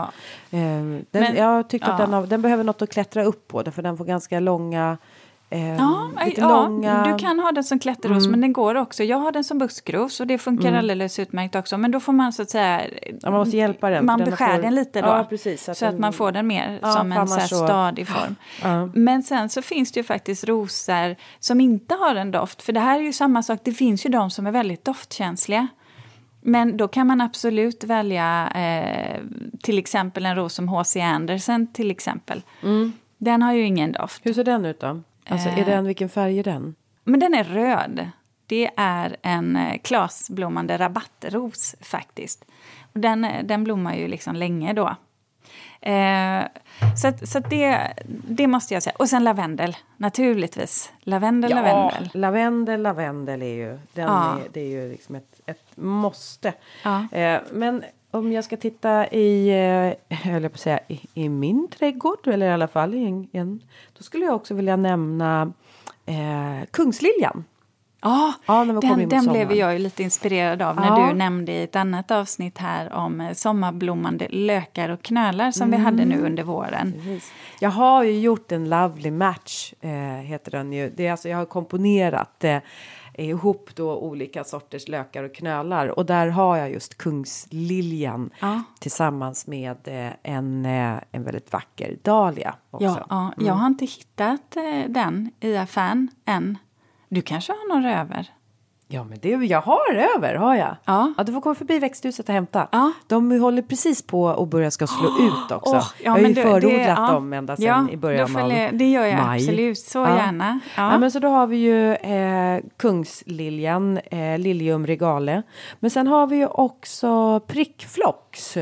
Ja. 0.50 0.58
Eh, 0.58 0.60
den, 1.12 1.24
Men- 1.24 1.36
jag 1.36 1.70
tyckte 1.70 1.92
att 1.92 2.00
ja. 2.00 2.06
den, 2.06 2.14
har, 2.14 2.28
den 2.28 2.42
behöver 2.42 2.64
något 2.64 2.82
att 2.82 2.90
klättra 2.92 3.24
upp 3.24 3.48
på, 3.48 3.64
för 3.72 3.82
den 3.82 3.98
får 3.98 4.06
ganska 4.06 4.40
långa, 4.40 4.98
eh, 5.50 5.76
Ja, 5.78 6.12
lite 6.26 6.41
ja 6.41 6.47
långa... 6.66 6.91
Mm. 6.91 7.12
du 7.12 7.18
kan 7.18 7.39
ha 7.39 7.52
den 7.52 7.64
som 7.64 7.80
klätterros, 7.80 8.28
men 8.28 8.41
den 8.41 8.54
går 8.54 8.76
också. 8.76 9.04
Jag 9.04 9.18
har 9.18 9.32
den 9.32 9.43
som 9.43 9.58
buskros 9.58 10.20
och 10.20 10.28
det 10.28 10.38
funkar 10.38 10.74
alldeles 10.74 11.20
utmärkt 11.20 11.56
också. 11.56 11.78
Men 11.78 11.91
då 11.91 12.00
får 12.00 12.14
man 12.14 12.34
så 12.34 12.41
att 12.41 12.50
säga... 12.50 12.82
Ja, 13.22 13.32
man 13.32 13.34
måste 13.39 13.58
hjälpa 13.58 13.89
den, 13.89 14.06
Man 14.06 14.20
den 14.20 14.30
beskär 14.30 14.56
får- 14.56 14.62
den 14.62 14.76
lite 14.76 15.02
då. 15.02 15.08
Ja, 15.08 15.26
precis, 15.30 15.64
så 15.64 15.76
så 15.76 15.86
att, 15.86 15.93
att 15.93 16.00
man 16.00 16.12
den- 16.12 16.18
får 16.18 16.32
den 16.32 16.47
mer 16.47 16.80
som 16.95 17.12
en 17.12 17.28
så 17.28 17.36
här 17.39 17.47
så- 17.47 17.56
stadig 17.56 18.08
form. 18.08 18.36
Men 18.93 19.24
sen 19.24 19.50
så 19.50 19.62
finns 19.62 19.91
det 19.91 20.00
ju 20.00 20.04
faktiskt 20.04 20.43
rosor 20.43 21.16
som 21.39 21.62
inte 21.62 21.95
har 21.95 22.16
en 22.16 22.32
doft. 22.32 22.62
För 22.62 22.74
det 22.74 22.80
här 22.80 23.00
är 23.00 23.04
ju 23.04 23.14
samma 23.14 23.43
sak, 23.43 23.60
det 23.64 23.72
finns 23.74 24.06
ju 24.06 24.10
de 24.10 24.30
som 24.32 24.47
är 24.47 24.52
väldigt 24.52 24.86
doftkänsliga. 24.86 25.68
Men 26.41 26.78
då 26.78 26.88
kan 26.88 27.08
man 27.08 27.22
absolut 27.22 27.84
välja 27.84 28.47
eh, 28.56 29.20
till 29.64 29.78
exempel 29.80 30.26
en 30.26 30.36
ros 30.36 30.54
som 30.54 30.68
H.C. 30.70 31.02
Andersen 31.02 31.74
till 31.74 31.91
exempel. 31.91 32.41
Mm. 32.64 32.93
Den 33.18 33.41
har 33.41 33.54
ju 33.54 33.64
ingen 33.66 33.91
doft. 33.91 34.26
Hur 34.26 34.34
ser 34.34 34.43
den 34.43 34.66
ut 34.66 34.80
då? 34.80 35.02
Alltså, 35.30 35.50
Eh. 35.50 35.58
är 35.60 35.66
den, 35.66 35.86
vilken 35.86 36.10
färg 36.10 36.40
är 36.40 36.44
den? 36.44 36.76
Men 37.04 37.20
den 37.20 37.34
är 37.34 37.44
röd. 37.44 38.10
Det 38.46 38.70
är 38.78 39.18
en 39.22 39.56
eh, 39.56 39.78
klasblommande 39.84 40.78
rabattros 40.78 41.76
faktiskt. 41.82 42.46
Och 42.94 43.00
den, 43.00 43.24
eh, 43.26 43.44
den 43.44 43.64
blommar 43.64 43.96
ju 43.96 44.08
liksom 44.08 44.36
länge 44.36 44.74
då. 44.74 44.96
Eh, 45.82 46.42
så 47.02 47.08
att, 47.08 47.30
så 47.30 47.38
att 47.38 47.50
det, 47.50 47.94
det 48.08 48.48
måste 48.48 48.74
jag 48.74 48.84
säga. 48.84 48.96
Och 49.00 49.10
sen 49.10 49.24
lavendel, 49.24 49.78
naturligtvis. 49.98 50.92
Lavendel, 51.00 51.50
lavendel. 51.56 52.10
lavendel, 52.14 52.82
lavendel 52.82 53.42
är 53.42 53.54
ju, 53.56 53.70
den 53.94 54.06
Ja. 54.06 54.38
är, 54.46 54.50
det 54.54 54.60
är 54.62 54.68
ju 54.70 54.90
liksom 54.92 55.16
ett, 55.16 55.42
ett 55.46 55.64
måste. 55.78 56.54
Ja. 56.84 57.08
Eh, 57.12 57.42
men 57.52 57.84
om 58.12 58.32
jag 58.32 58.43
ska 58.43 58.57
titta 58.57 59.07
i, 59.07 59.49
eh, 60.10 60.18
höll 60.18 60.43
jag 60.43 60.51
på 60.51 60.55
att 60.55 60.60
säga, 60.60 60.80
i, 60.88 60.99
i 61.14 61.30
min 61.30 61.68
trädgård, 61.68 62.28
eller 62.28 62.45
i 62.49 62.51
alla 62.51 62.68
fall 62.68 62.93
i 62.93 63.28
en, 63.32 63.60
då 63.97 64.03
skulle 64.03 64.26
jag 64.26 64.36
också 64.36 64.53
vilja 64.53 64.76
nämna 64.76 65.53
eh, 66.05 66.68
kungsliljan. 66.72 67.43
Ja, 68.01 68.34
Ja, 68.45 68.64
vi 68.64 68.88
den, 68.88 69.10
den 69.10 69.26
blev 69.26 69.51
jag 69.53 69.74
ju 69.74 69.80
lite 69.80 70.03
inspirerad 70.03 70.62
av 70.62 70.76
när 70.76 70.88
Ja. 70.99 71.07
du 71.07 71.14
nämnde 71.18 71.51
i 71.51 71.64
ett 71.64 71.76
annat 71.76 72.12
avsnitt 72.12 72.57
här 72.57 72.93
om 72.93 73.22
eh, 73.22 73.34
sommarblommande 73.34 74.28
lökar 74.30 74.89
och 74.89 75.01
knölar 75.01 75.51
som 75.51 75.68
vi 75.72 75.76
Mm. 75.76 75.86
hade 75.86 76.05
nu 76.05 76.22
under 76.26 76.43
våren. 76.43 77.20
Jag 77.60 77.70
har 77.70 78.03
ju 78.03 78.20
gjort 78.20 78.51
en 78.51 78.70
lovely 78.70 79.12
match, 79.12 79.74
eh, 79.82 79.89
heter 80.26 80.51
den 80.51 80.74
ju. 80.74 80.89
Det 80.95 81.07
är 81.07 81.12
alltså, 81.12 81.30
jag 81.30 81.38
har 81.38 81.45
komponerat 81.45 82.43
eh, 82.43 82.57
ihop 83.24 83.70
då 83.76 83.98
olika 83.98 84.44
sorters 84.44 84.88
lökar 84.88 85.24
och 85.24 85.34
knölar 85.36 85.88
och 86.00 86.06
där 86.06 86.28
har 86.28 86.58
jag 86.58 86.72
just 86.72 86.98
kungsliljan 86.98 88.30
Ja. 88.40 88.64
tillsammans 88.80 89.48
med 89.48 89.78
eh, 89.88 90.14
en, 90.24 90.66
eh, 90.66 91.00
en 91.12 91.24
väldigt 91.24 91.54
vacker 91.54 91.98
dahlia 92.04 92.56
också. 92.72 92.86
Ja, 92.86 93.06
ja, 93.10 93.34
jag 93.46 93.54
har 93.54 93.68
inte 93.68 93.86
hittat 93.86 94.56
eh, 94.56 94.90
den 94.90 95.32
i 95.40 95.58
affären 95.58 96.10
än. 96.26 96.58
Du 97.10 97.22
kanske 97.22 97.52
har 97.52 97.76
några 97.76 98.02
över? 98.02 98.30
Ja, 98.92 99.04
men 99.04 99.18
det, 99.22 99.30
jag 99.30 99.62
har 99.62 99.96
över, 100.18 100.36
har 100.36 100.56
jag. 100.56 100.76
Ja. 100.86 101.14
du 101.26 101.34
får 101.34 101.42
komma 101.42 101.56
förbi 101.56 101.80
växthuset 101.80 102.30
och 102.30 102.34
hämta. 102.34 102.68
Ja. 102.72 102.92
De 103.08 103.32
håller 103.42 103.62
precis 103.62 104.02
på 104.02 104.30
att 104.30 104.48
börja 104.50 104.72
ska 104.72 104.88
slå 104.88 105.08
ut 105.20 105.52
också. 105.52 105.76
Åh, 105.76 105.88
jag 106.04 106.12
har 106.12 106.20
ju 106.20 106.34
det- 106.34 106.42
förodlat 106.42 106.72
det- 106.72 106.84
ja. 106.98 107.12
dem 107.12 107.34
ända 107.34 107.56
sedan 107.56 107.88
Ja, 107.88 107.94
i 107.94 107.98
början 107.98 108.36
av 108.36 108.40
följer- 108.42 108.72
Det 108.72 108.90
gör 108.90 109.06
jag 109.06 109.26
maj. 109.26 109.40
absolut, 109.42 109.78
så 109.80 109.98
Ja. 110.00 110.16
gärna. 110.18 110.60
Ja. 110.78 110.92
Ja. 110.92 110.98
men 111.00 111.12
så 111.12 111.20
då 111.20 111.28
har 111.28 111.48
vi 111.48 111.58
ju 111.58 111.94
eh, 111.94 112.60
kungsliljan, 112.78 113.98
eh, 113.98 114.38
Lilium 114.40 114.88
regale. 114.88 115.44
Men 115.80 115.92
sen 115.92 116.08
har 116.08 116.28
vi 116.28 116.36
ju 116.36 116.48
också 116.48 117.40
prickflox. 117.48 118.58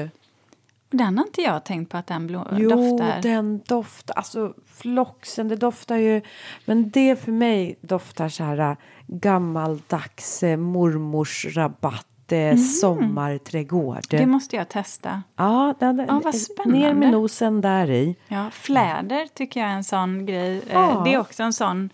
Den 0.90 1.18
har 1.18 1.26
inte 1.26 1.42
jag 1.42 1.64
tänkt 1.66 1.92
på 1.92 1.98
att 1.98 2.08
den 2.08 2.28
blå, 2.28 2.48
Jo, 2.52 2.70
doftar. 2.70 3.22
den 3.22 3.62
doftar, 3.68 4.14
alltså 4.16 4.54
floxen, 4.66 5.48
det 5.48 5.56
doftar 5.56 5.96
ju, 5.96 6.22
men 6.66 6.90
det 6.90 7.16
för 7.24 7.32
mig 7.32 7.78
doftar 7.82 8.30
så 8.30 8.44
här 8.44 8.58
äh, 8.58 8.78
gammaldags 9.08 10.44
eh, 10.44 10.58
mormors 10.58 11.46
rabatt, 11.56 12.32
eh, 12.32 12.56
sommarträdgård. 12.58 14.02
Det 14.10 14.26
måste 14.26 14.56
jag 14.56 14.70
testa. 14.70 15.24
Ja, 15.36 15.74
den, 15.80 16.06
Ja, 16.08 16.22
vad 16.24 16.36
spännande. 16.36 16.80
ner 16.80 16.94
med 16.94 17.12
nosen 17.12 17.62
där 17.62 17.90
i. 17.90 18.16
Ja, 18.28 18.50
fläder 18.52 19.28
tycker 19.34 19.60
jag 19.60 19.70
är 19.70 19.74
en 19.76 19.84
sån 19.84 20.26
grej. 20.26 20.62
Ja. 20.74 21.02
Det 21.06 21.14
är 21.14 21.20
också 21.20 21.44
en 21.44 21.54
sån 21.54 21.90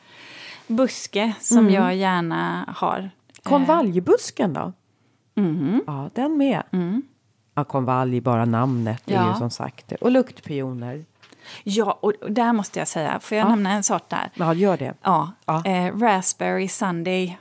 buske 0.68 1.34
som 1.40 1.70
jag 1.70 1.96
gärna 1.96 2.66
har. 2.78 3.10
Konvaljbusken 3.44 4.54
då? 4.54 4.74
Mhm. 5.36 5.82
Ja, 5.88 6.10
den 6.14 6.38
med. 6.38 6.64
Ja, 6.72 6.80
konvalj, 7.64 8.22
bara 8.22 8.46
namnet 8.46 9.04
är 9.10 9.14
Ja. 9.14 9.30
ju 9.34 9.36
som 9.38 9.50
sagt. 9.50 9.92
Och 10.02 10.12
luktpioner. 10.12 11.06
Ja, 11.64 11.98
och 12.02 12.14
där 12.30 12.54
måste 12.54 12.80
jag 12.80 12.88
säga, 12.88 13.20
får 13.20 13.38
jag 13.38 13.50
nämna 13.50 13.72
en 13.72 13.84
sort 13.84 14.10
där? 14.10 14.30
Ja, 14.34 14.54
gör 14.54 14.78
det. 14.78 14.94
Ja, 15.02 15.32
Ja. 15.46 15.66
Eh, 15.66 15.98
Raspberry 15.98 16.68
Sunday. 16.68 17.38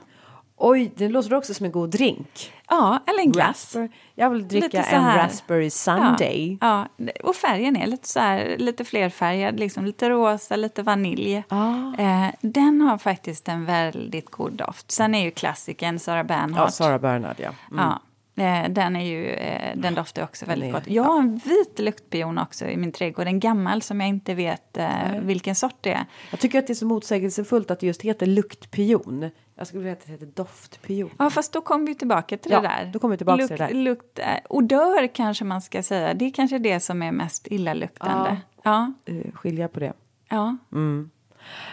Oj, 0.57 0.91
det 0.95 1.09
låter 1.09 1.33
också 1.33 1.53
som 1.53 1.65
en 1.65 1.71
god 1.71 1.89
drink. 1.89 2.53
Ja, 2.69 2.99
eller 3.07 3.19
en 3.19 3.31
glass. 3.31 3.75
Jag 4.15 4.29
vill 4.29 4.47
dricka 4.47 4.83
en 4.83 5.05
raspberry 5.15 5.69
sunday. 5.69 6.57
Ja, 6.61 6.87
ja, 6.97 7.11
och 7.23 7.35
färgen 7.35 7.75
är 7.75 7.87
lite 7.87 8.07
så 8.07 8.19
här, 8.19 8.55
lite 8.57 8.85
flerfärgad, 8.85 9.59
liksom 9.59 9.85
lite 9.85 10.09
rosa, 10.09 10.55
lite 10.55 10.83
vanilj. 10.83 11.43
Ah. 11.49 11.93
Eh, 11.97 12.29
den 12.41 12.81
har 12.81 12.97
faktiskt 12.97 13.47
en 13.47 13.65
väldigt 13.65 14.31
god 14.31 14.51
doft. 14.53 14.91
Sen 14.91 15.15
är 15.15 15.23
ju 15.23 15.31
klassikern 15.31 15.99
Sarah 15.99 16.23
Bernhardt. 16.25 16.57
Ja, 16.57 16.71
Sarah 16.71 16.99
Bernard, 17.01 17.35
ja. 17.37 17.49
Mm. 17.71 17.85
Ja, 17.85 17.99
eh, 18.35 18.69
den, 18.69 18.95
är 18.95 19.05
ju, 19.05 19.29
eh, 19.29 19.77
den 19.77 19.95
doftar 19.95 20.23
också 20.23 20.45
väldigt 20.45 20.73
gott. 20.73 20.87
Jag 20.87 21.03
har 21.03 21.19
en 21.19 21.37
vit 21.37 21.79
luktpion 21.79 22.37
också 22.37 22.65
i 22.65 22.77
min 22.77 22.91
trädgård, 22.91 23.27
en 23.27 23.39
gammal 23.39 23.81
som 23.81 23.99
jag 24.01 24.09
inte 24.09 24.33
vet 24.33 24.77
eh, 24.77 24.87
vilken 25.21 25.55
sort 25.55 25.75
det 25.81 25.91
är. 25.91 26.05
Jag 26.31 26.39
tycker 26.39 26.59
att 26.59 26.67
det 26.67 26.73
är 26.73 26.75
så 26.75 26.85
motsägelsefullt 26.85 27.71
att 27.71 27.79
det 27.79 27.87
just 27.87 28.01
heter 28.01 28.25
luktpion. 28.25 29.29
Jag 29.55 29.67
skulle 29.67 29.79
vilja 29.83 29.93
att 29.93 30.05
det 30.05 30.11
heter 30.11 30.25
doftpion. 30.25 31.09
Ja, 31.19 31.29
fast 31.29 31.53
då 31.53 31.61
kommer 31.61 31.87
vi 31.87 31.95
tillbaka 31.95 32.37
till 32.37 32.51
Ja, 32.51 32.61
det 32.61 32.67
där. 32.67 32.89
då 32.93 32.99
kommer 32.99 33.11
vi 33.13 33.17
tillbaka 33.17 33.41
Luk- 33.43 33.47
till 33.47 33.57
det 33.57 33.67
där. 33.67 33.73
Lukt, 33.73 34.19
odör 34.49 35.07
kanske 35.15 35.45
man 35.45 35.61
ska 35.61 35.83
säga. 35.83 36.13
Det 36.13 36.25
är 36.25 36.31
kanske 36.31 36.57
det 36.57 36.79
som 36.79 37.01
är 37.03 37.11
mest 37.11 37.47
illaluktande. 37.47 38.37
Ja. 38.63 38.93
Eh, 39.05 39.31
skilja 39.33 39.67
på 39.67 39.79
det. 39.79 39.93
ja. 40.29 40.57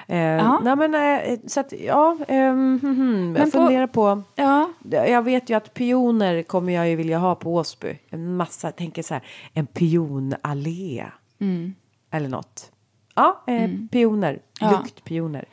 Eh, 0.08 0.18
Ja. 0.18 0.60
Nej 0.64 0.76
men 0.76 0.94
eh, 0.94 1.38
så 1.46 1.60
att 1.60 1.72
ja, 1.72 2.16
ehm, 2.28 2.78
hmm, 2.82 2.96
hmm, 2.96 3.36
jag 3.36 3.44
på- 3.44 3.50
funderar 3.58 3.86
på. 3.86 4.22
ja. 4.34 4.70
Jag 4.90 5.22
vet 5.22 5.50
ju 5.50 5.54
att 5.54 5.74
pioner 5.74 6.42
kommer 6.42 6.72
jag 6.72 6.88
ju 6.88 6.96
vilja 6.96 7.18
ha 7.18 7.34
på 7.34 7.54
Åsby. 7.54 7.98
En 8.10 8.36
massa, 8.36 8.72
tänker 8.72 9.02
så 9.02 9.14
här, 9.14 9.22
en 9.54 9.66
pionallé. 9.66 11.06
Mm. 11.40 11.74
Eller 12.10 12.28
något. 12.28 12.72
Ja, 13.14 13.42
eh, 13.46 13.70
pioner, 13.90 14.38
Ja. 14.60 14.70
luktpioner. 14.70 15.44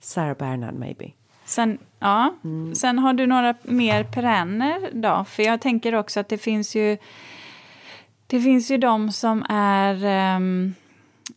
Sarah 0.00 0.36
Bernard 0.36 0.74
maybe. 0.74 1.10
Sen, 1.44 1.78
ja. 1.98 2.34
Mm. 2.44 2.74
Sen 2.74 2.98
har 2.98 3.12
du 3.12 3.26
några 3.26 3.54
mer 3.62 4.04
perenner 4.04 4.90
då? 4.92 5.24
För 5.28 5.42
jag 5.42 5.60
tänker 5.60 5.94
också 5.94 6.20
att 6.20 6.28
det 6.28 6.38
finns 6.38 6.76
ju... 6.76 6.96
Det 8.26 8.40
finns 8.40 8.70
ju 8.70 8.76
de 8.78 9.12
som 9.12 9.44
är... 9.48 10.04
ehm, 10.04 10.74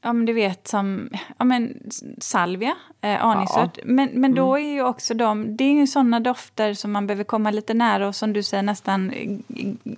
ja, 0.01 0.13
men 0.13 0.25
du 0.25 0.33
vet, 0.33 0.67
som 0.67 1.09
ja, 1.37 1.45
men, 1.45 1.77
salvia, 2.17 2.75
eh, 3.01 3.25
anisört. 3.25 3.79
Men, 3.85 4.09
men 4.13 4.35
då 4.35 4.55
Mm. 4.55 4.69
är 4.69 4.73
ju 4.73 4.83
också 4.83 5.13
de... 5.13 5.57
Det 5.57 5.63
är 5.63 5.73
ju 5.73 5.87
såna 5.87 6.19
dofter 6.19 6.73
som 6.73 6.91
man 6.91 7.07
behöver 7.07 7.23
komma 7.23 7.51
lite 7.51 7.73
nära 7.73 8.07
och 8.07 8.15
som 8.15 8.33
du 8.33 8.43
säger 8.43 8.63
nästan 8.63 9.11
eh, 9.11 9.37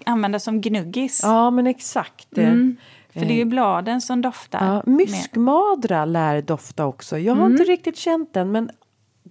använda 0.05 0.39
som 0.39 0.61
gnuggis. 0.61 1.19
Ja 1.23 1.49
men 1.51 1.67
exakt. 1.67 2.37
eh, 2.37 2.47
Mm. 2.47 2.77
För 3.13 3.25
det 3.25 3.33
är 3.33 3.37
ju 3.37 3.45
bladen 3.45 4.01
som 4.01 4.21
doftar. 4.21 4.65
Ja, 4.85 4.91
myskmadra 4.91 6.05
lär 6.05 6.41
dofta 6.41 6.85
också. 6.85 7.17
Jag 7.17 7.35
har 7.35 7.45
inte 7.45 7.63
riktigt 7.63 7.97
känt 7.97 8.33
den 8.33 8.51
men 8.51 8.69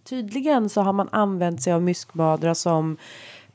tydligen 0.04 0.68
så 0.68 0.80
har 0.82 0.92
man 0.92 1.08
använt 1.12 1.62
sig 1.62 1.72
av 1.72 1.82
myskmadra 1.82 2.54
som 2.54 2.96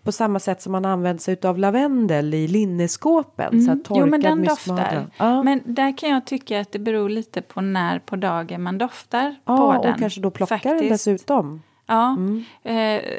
på 0.09 0.13
samma 0.13 0.39
sätt 0.39 0.61
som 0.61 0.71
man 0.71 0.85
använt 0.85 1.21
sig 1.21 1.37
av 1.43 1.57
lavendel 1.57 2.33
i 2.33 2.47
linneskåpen. 2.47 3.61
Så 3.61 3.71
här 3.71 3.77
torkad 3.77 3.97
Mm. 3.97 4.07
Jo, 4.07 4.11
men 4.11 4.21
den 4.21 4.43
doftar. 4.43 5.07
Ja. 5.17 5.43
Men 5.43 5.61
där 5.65 5.97
kan 5.97 6.09
jag 6.09 6.25
tycka 6.25 6.59
att 6.59 6.71
det 6.71 6.79
beror 6.79 7.09
lite 7.09 7.41
på 7.41 7.61
när 7.61 7.99
på 7.99 8.15
dagen 8.15 8.63
man 8.63 8.77
doftar 8.77 9.35
ja, 9.45 9.57
på 9.57 9.63
och 9.63 9.83
den. 9.85 9.99
kanske 9.99 10.21
då 10.21 10.31
plockar 10.31 10.59
den 10.63 10.73
faktiskt. 10.73 11.05
dessutom. 11.05 11.61
Ja, 11.85 12.17
eh, 12.63 12.71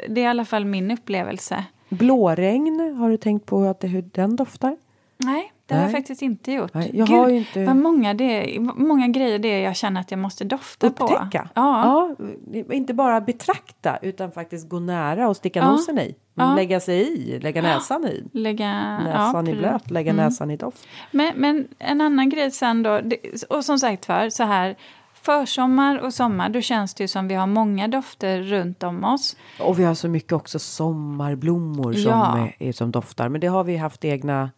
det 0.09 0.17
är 0.17 0.17
i 0.17 0.25
alla 0.25 0.45
fall 0.45 0.65
min 0.65 0.91
upplevelse. 0.91 1.65
Blåregn, 1.89 2.95
har 2.97 3.09
du 3.09 3.17
tänkt 3.17 3.45
på 3.45 3.63
att 3.63 3.79
det, 3.79 3.87
hur 3.87 4.01
den 4.11 4.35
doftar? 4.35 4.77
Nej, 5.17 5.51
det 5.71 5.77
har 5.77 5.83
jag 5.83 5.91
faktiskt 5.91 6.21
inte 6.21 6.51
gjort. 6.51 6.73
Nej, 6.73 6.91
jag 6.93 7.05
har 7.07 7.29
ju 7.29 7.37
inte- 7.37 7.65
vad 7.65 7.75
många, 7.75 8.13
det, 8.13 8.57
många 8.75 9.07
grejer 9.07 9.39
det 9.39 9.47
är 9.47 9.63
jag 9.63 9.75
känner 9.75 10.01
att 10.01 10.11
jag 10.11 10.19
måste 10.19 10.43
dofta 10.43 10.89
på. 10.89 11.03
Upptäcka. 11.05 11.49
Ja. 11.55 12.15
Ja, 12.53 12.65
inte 12.75 12.93
bara 12.93 13.21
betrakta 13.21 13.97
utan 14.01 14.31
faktiskt 14.31 14.69
gå 14.69 14.79
nära 14.79 15.29
och 15.29 15.37
sticka 15.37 15.59
Ja. 15.59 15.71
nosen 15.71 15.99
i. 15.99 16.15
Ja. 16.35 16.55
Lägga 16.55 16.79
sig 16.79 17.01
i, 17.01 17.39
lägga 17.39 17.61
näsan 17.61 18.05
i. 18.05 18.23
Lägga, 18.33 18.67
Näsan 18.99 19.45
ja, 19.45 19.51
i 19.51 19.55
blöt, 19.55 19.91
lägga 19.91 20.11
Mm. 20.11 20.25
näsan 20.25 20.51
i 20.51 20.57
doft. 20.57 20.87
Men, 21.11 21.33
men 21.35 21.67
en 21.79 22.01
annan 22.01 22.29
grej 22.29 22.51
sen 22.51 22.83
då, 22.83 22.99
det, 23.03 23.17
och 23.49 23.65
som 23.65 23.79
sagt 23.79 24.05
för 24.05 24.29
så 24.29 24.43
här, 24.43 24.75
försommar 25.13 25.97
och 25.97 26.13
sommar, 26.13 26.49
då 26.49 26.61
känns 26.61 26.93
det 26.93 27.03
ju 27.03 27.07
som 27.07 27.27
vi 27.27 27.35
har 27.35 27.47
många 27.47 27.87
dofter 27.87 28.41
runt 28.41 28.83
om 28.83 29.03
oss. 29.03 29.37
Och 29.59 29.79
vi 29.79 29.83
har 29.83 29.93
så 29.93 30.07
mycket 30.07 30.33
också 30.33 30.59
sommarblommor 30.59 31.93
som, 31.93 32.11
Ja. 32.11 32.47
är, 32.59 32.71
som 32.71 32.91
doftar. 32.91 33.29
Men 33.29 33.41
det 33.41 33.47
har 33.47 33.63
vi 33.63 33.77
haft 33.77 34.05
egna, 34.05 34.49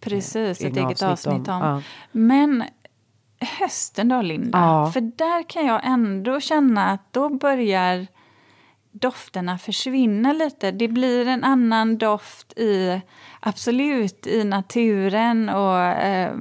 Precis, 0.00 0.60
ett 0.60 0.66
egna 0.66 0.86
eget 0.88 1.02
avsnitt 1.02 1.48
om. 1.48 1.60
Ja. 1.62 1.82
Men 2.12 2.64
hösten 3.60 4.08
då, 4.08 4.22
Linda? 4.22 4.90
För 4.92 5.00
där 5.00 5.42
kan 5.48 5.66
jag 5.66 5.80
ändå 5.84 6.40
känna 6.40 6.86
att 6.90 7.12
då 7.12 7.28
börjar 7.28 8.06
dofterna 8.92 9.58
försvinna 9.58 10.32
lite. 10.32 10.70
Det 10.70 10.88
blir 10.88 11.26
en 11.28 11.44
annan 11.44 11.98
doft 11.98 12.52
i, 12.58 13.00
absolut, 13.40 14.26
i 14.26 14.44
naturen 14.44 15.48
och 15.48 15.78
eh, 15.80 16.34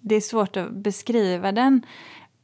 det 0.00 0.14
är 0.14 0.20
svårt 0.20 0.56
att 0.56 0.70
beskriva 0.70 1.52
den. 1.52 1.82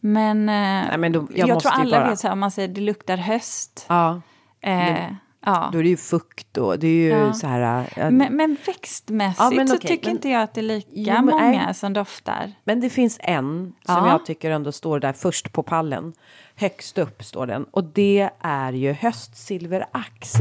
Men, 0.01 0.49
eh, 0.49 0.55
Nej, 0.89 0.99
men 0.99 1.13
då- 1.13 1.29
jag 1.35 1.49
jag, 1.49 1.61
tror 1.61 1.73
alla 1.73 1.99
bara- 2.01 2.11
vet 2.11 2.19
så 2.19 2.27
här, 2.27 2.33
om 2.33 2.41
man 2.41 2.51
säger 2.51 2.69
det 2.69 2.81
luktar 2.81 3.17
höst. 3.17 3.87
Ja, 3.89 4.21
Eh, 4.65 5.13
ja. 5.45 5.69
då 5.73 5.79
är 5.79 5.83
det 5.83 5.89
ju 5.89 5.97
fukt 5.97 6.57
och 6.59 6.79
det 6.79 6.87
är 6.87 6.91
ju 7.03 7.09
Ja. 7.09 7.33
så 7.33 7.47
här. 7.47 7.89
ja, 7.97 8.11
Men, 8.11 8.37
men 8.37 8.57
växtmässigt 8.67 9.41
Ja, 9.41 9.51
men 9.57 9.69
så 9.69 9.77
okej, 9.77 9.91
tycker 9.91 10.07
men- 10.09 10.17
inte 10.17 10.29
jag 10.29 10.43
att 10.43 10.55
det 10.55 10.61
är 10.61 10.63
lika 10.63 10.89
Jo, 10.93 11.23
många 11.23 11.49
nej. 11.65 11.75
som 11.75 11.93
doftar. 11.93 12.53
Men 12.65 12.81
det 12.81 12.91
finns 12.91 13.19
en 13.23 13.73
som 13.87 13.95
Ja. 14.07 14.09
jag 14.11 14.27
tycker 14.27 14.51
ändå 14.51 14.73
står 14.73 15.01
där 15.01 15.13
först 15.13 15.53
på 15.53 15.63
pallen. 15.63 16.13
Högst 16.57 16.99
upp 16.99 17.25
står 17.25 17.47
den. 17.47 17.65
Och 17.65 17.85
det 17.85 18.31
är 18.41 18.73
ju 18.73 18.93
höstsilverax. 18.93 20.33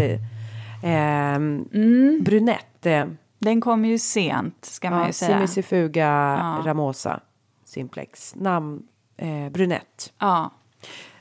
Ehm, 0.84 1.66
Brunett. 2.24 2.86
Eh, 2.86 3.06
Den 3.40 3.62
kommer 3.62 3.90
ju 3.90 3.98
sent, 4.00 4.66
ska 4.66 4.90
man 4.90 5.08
ju 5.08 5.14
säga. 5.14 5.32
Semisifuga 5.38 6.06
Ja. 6.40 6.62
ramosa 6.66 7.20
simplex. 7.66 8.36
Namn 8.36 8.84
eh, 9.18 9.50
brunett. 9.50 10.14
Ja. 10.20 10.52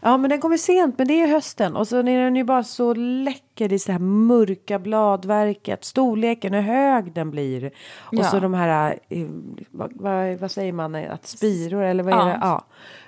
Ja, 0.03 0.16
men 0.16 0.30
den 0.30 0.40
kommer 0.40 0.57
sent, 0.57 0.98
men 0.98 1.07
det 1.09 1.20
är 1.22 1.26
hösten. 1.28 1.76
Och 1.76 1.88
så 1.88 1.96
är 1.98 2.03
den 2.03 2.36
ju 2.36 2.44
bara 2.44 2.64
så 2.64 2.94
läcker. 2.94 3.72
Är 3.72 3.78
så 3.78 3.92
här 3.92 3.98
mörka 3.98 4.78
bladverket. 4.78 5.84
Storleken, 5.84 6.55
hur 6.55 6.62
hög 6.62 7.12
den 7.12 7.30
blir. 7.30 7.66
Och 7.98 8.14
Ja. 8.14 8.24
så 8.24 8.40
de 8.40 8.55
här, 8.55 8.98
eh, 9.09 9.26
vad, 9.70 9.92
vad, 9.94 10.38
vad 10.38 10.51
säger 10.51 10.72
man, 10.72 10.94
eh, 10.94 11.12
att 11.14 11.26
spiror 11.26 11.82
eller 11.82 12.03
vad 12.05 12.14
är 12.14 12.18
Ja. 12.18 12.24
det? 12.24 12.38
Ja. 12.40 12.64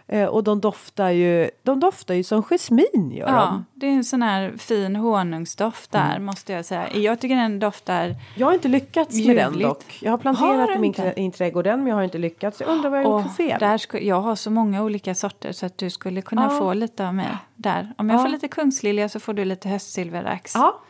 Eh, 0.07 0.25
Och 0.29 0.45
de 0.45 0.61
doftar 0.61 1.11
ju, 1.11 1.51
de 1.63 1.81
doftar 1.81 2.15
ju 2.15 2.25
som 2.25 2.43
jasmin 2.43 3.11
gör 3.15 3.29
ja, 3.29 3.35
de. 3.47 3.65
det 3.75 3.87
är 3.87 3.91
en 3.91 4.05
sån 4.05 4.23
här 4.23 4.53
fin 4.59 4.97
honungsdoft 4.97 5.93
där, 5.93 6.11
Mm. 6.11 6.25
måste 6.25 6.53
jag 6.53 6.65
säga. 6.65 6.97
Jag 6.97 7.21
tycker 7.21 7.37
den 7.37 7.59
doftar... 7.59 8.15
Jag 8.37 8.47
har 8.47 8.55
inte 8.55 8.69
lyckats 8.69 9.15
med 9.27 9.37
den 9.37 9.51
Ljuvligt. 9.53 9.69
dock. 9.69 9.99
Jag 10.03 10.11
har 10.11 10.19
Har 10.19 10.23
planterat 10.23 10.67
du 10.69 10.75
i 10.75 10.79
min 10.79 10.85
inte? 10.85 11.03
trä- 11.03 11.19
i 11.29 11.31
trädgården 11.31 11.79
men 11.79 11.87
jag 11.89 11.95
har 11.97 12.03
inte 12.03 12.19
lyckats. 12.19 12.61
Jag 12.61 12.69
undrar 12.69 12.91
vad 12.91 13.01
jag 13.03 13.05
har 13.11 13.21
gjort 13.21 13.29
för 13.37 13.45
fel. 13.45 13.61
där 13.61 13.79
ska, 13.79 14.01
jag 14.01 14.21
har 14.21 14.37
så 14.37 14.51
många 14.51 14.83
olika 14.83 15.15
sorter 15.15 15.53
så 15.53 15.67
att 15.67 15.79
du 15.79 15.91
skulle 15.91 16.23
kunna 16.23 16.43
Ja. 16.53 16.59
få 16.59 16.75
lite 16.83 17.09
av 17.09 17.15
mig 17.15 17.29
där. 17.57 17.95
Om 17.99 18.11
jag 18.11 18.19
Ja. 18.19 18.23
får 18.23 18.29
lite 18.31 18.49
kungslilja 18.49 19.09
så 19.09 19.21
får 19.21 19.35
du 19.35 19.45
lite 19.45 19.69
höstsilverax. 19.69 20.53
Ja, 20.55 20.81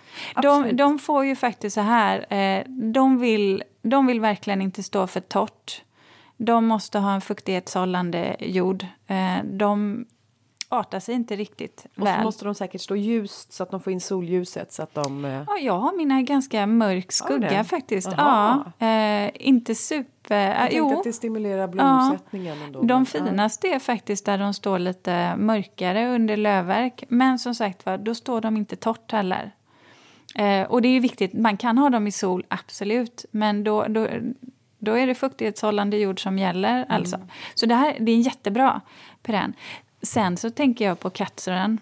de, 0.42 0.76
de 0.76 0.98
får 0.98 1.24
ju 1.24 1.36
faktiskt 1.36 1.74
så 1.74 1.80
här, 1.80 2.32
eh, 2.34 2.64
de, 2.68 3.18
vill, 3.18 3.62
de 3.82 4.06
vill 4.06 4.20
verkligen 4.20 4.62
inte 4.62 4.82
stå 4.82 5.06
för 5.06 5.20
torrt. 5.20 5.82
De 6.36 6.66
måste 6.66 6.98
ha 6.98 7.14
en 7.14 7.20
fuktighetshållande 7.20 8.36
jord. 8.40 8.86
Eh, 9.06 9.44
de 9.44 10.06
artar 10.68 11.00
sig 11.00 11.14
inte 11.14 11.36
riktigt 11.36 11.86
Och 11.88 11.94
så 11.98 12.04
väl. 12.04 12.22
måste 12.24 12.44
de 12.44 12.54
säkert 12.54 12.80
stå 12.80 12.96
ljust 12.96 13.52
så 13.52 13.62
att 13.62 13.70
de 13.70 13.80
får 13.80 13.92
in 13.92 14.00
solljuset 14.00 14.72
så 14.72 14.82
att 14.82 14.94
de... 14.94 15.24
eh, 15.24 15.42
Ja, 15.46 15.58
jag 15.60 15.78
har 15.78 15.96
mina 15.96 16.22
ganska 16.22 16.66
mörk 16.66 17.12
skugga 17.12 17.64
faktiskt. 17.64 18.08
Ja, 18.16 18.64
eh, 18.78 19.30
inte 19.34 19.74
super... 19.74 20.11
Jag 20.28 20.50
Äh, 20.50 20.56
tänkte 20.58 20.76
jo, 20.76 20.98
att 20.98 21.04
det 21.04 21.12
stimulerar 21.12 21.66
blomsättningen 21.68 22.62
ändå. 22.62 22.78
men- 22.78 22.86
de 22.88 23.00
ja. 23.00 23.04
finaste 23.04 23.68
är 23.68 23.78
faktiskt 23.78 24.26
där 24.26 24.38
de 24.38 24.54
står 24.54 24.78
lite 24.78 25.36
mörkare 25.36 26.14
under 26.14 26.36
lövverk. 26.36 27.04
Men 27.08 27.38
som 27.38 27.54
sagt 27.54 27.86
var, 27.86 27.98
då 27.98 28.14
står 28.14 28.40
de 28.40 28.56
inte 28.56 28.76
torrt 28.76 29.12
heller. 29.12 29.52
Eh, 30.34 30.62
och 30.62 30.82
det 30.82 30.88
är 30.88 31.00
viktigt, 31.00 31.32
man 31.32 31.56
kan 31.56 31.78
ha 31.78 31.90
dem 31.90 32.06
i 32.06 32.12
sol, 32.12 32.44
absolut. 32.48 33.24
Men 33.30 33.64
då, 33.64 33.84
då, 33.88 34.06
då 34.78 34.98
är 34.98 35.06
det 35.06 35.14
fuktighetshållande 35.14 35.96
jord 35.96 36.22
som 36.22 36.38
gäller. 36.38 36.74
Mm. 36.76 36.86
Alltså. 36.88 37.18
Så 37.54 37.66
det 37.66 37.74
här 37.74 37.96
det 38.00 38.12
är 38.12 38.16
en 38.16 38.22
jättebra 38.22 38.80
perenn. 39.22 39.52
Sen 40.02 40.36
så 40.36 40.50
tänker 40.50 40.84
jag 40.84 41.00
på 41.00 41.10
katsuren. 41.10 41.78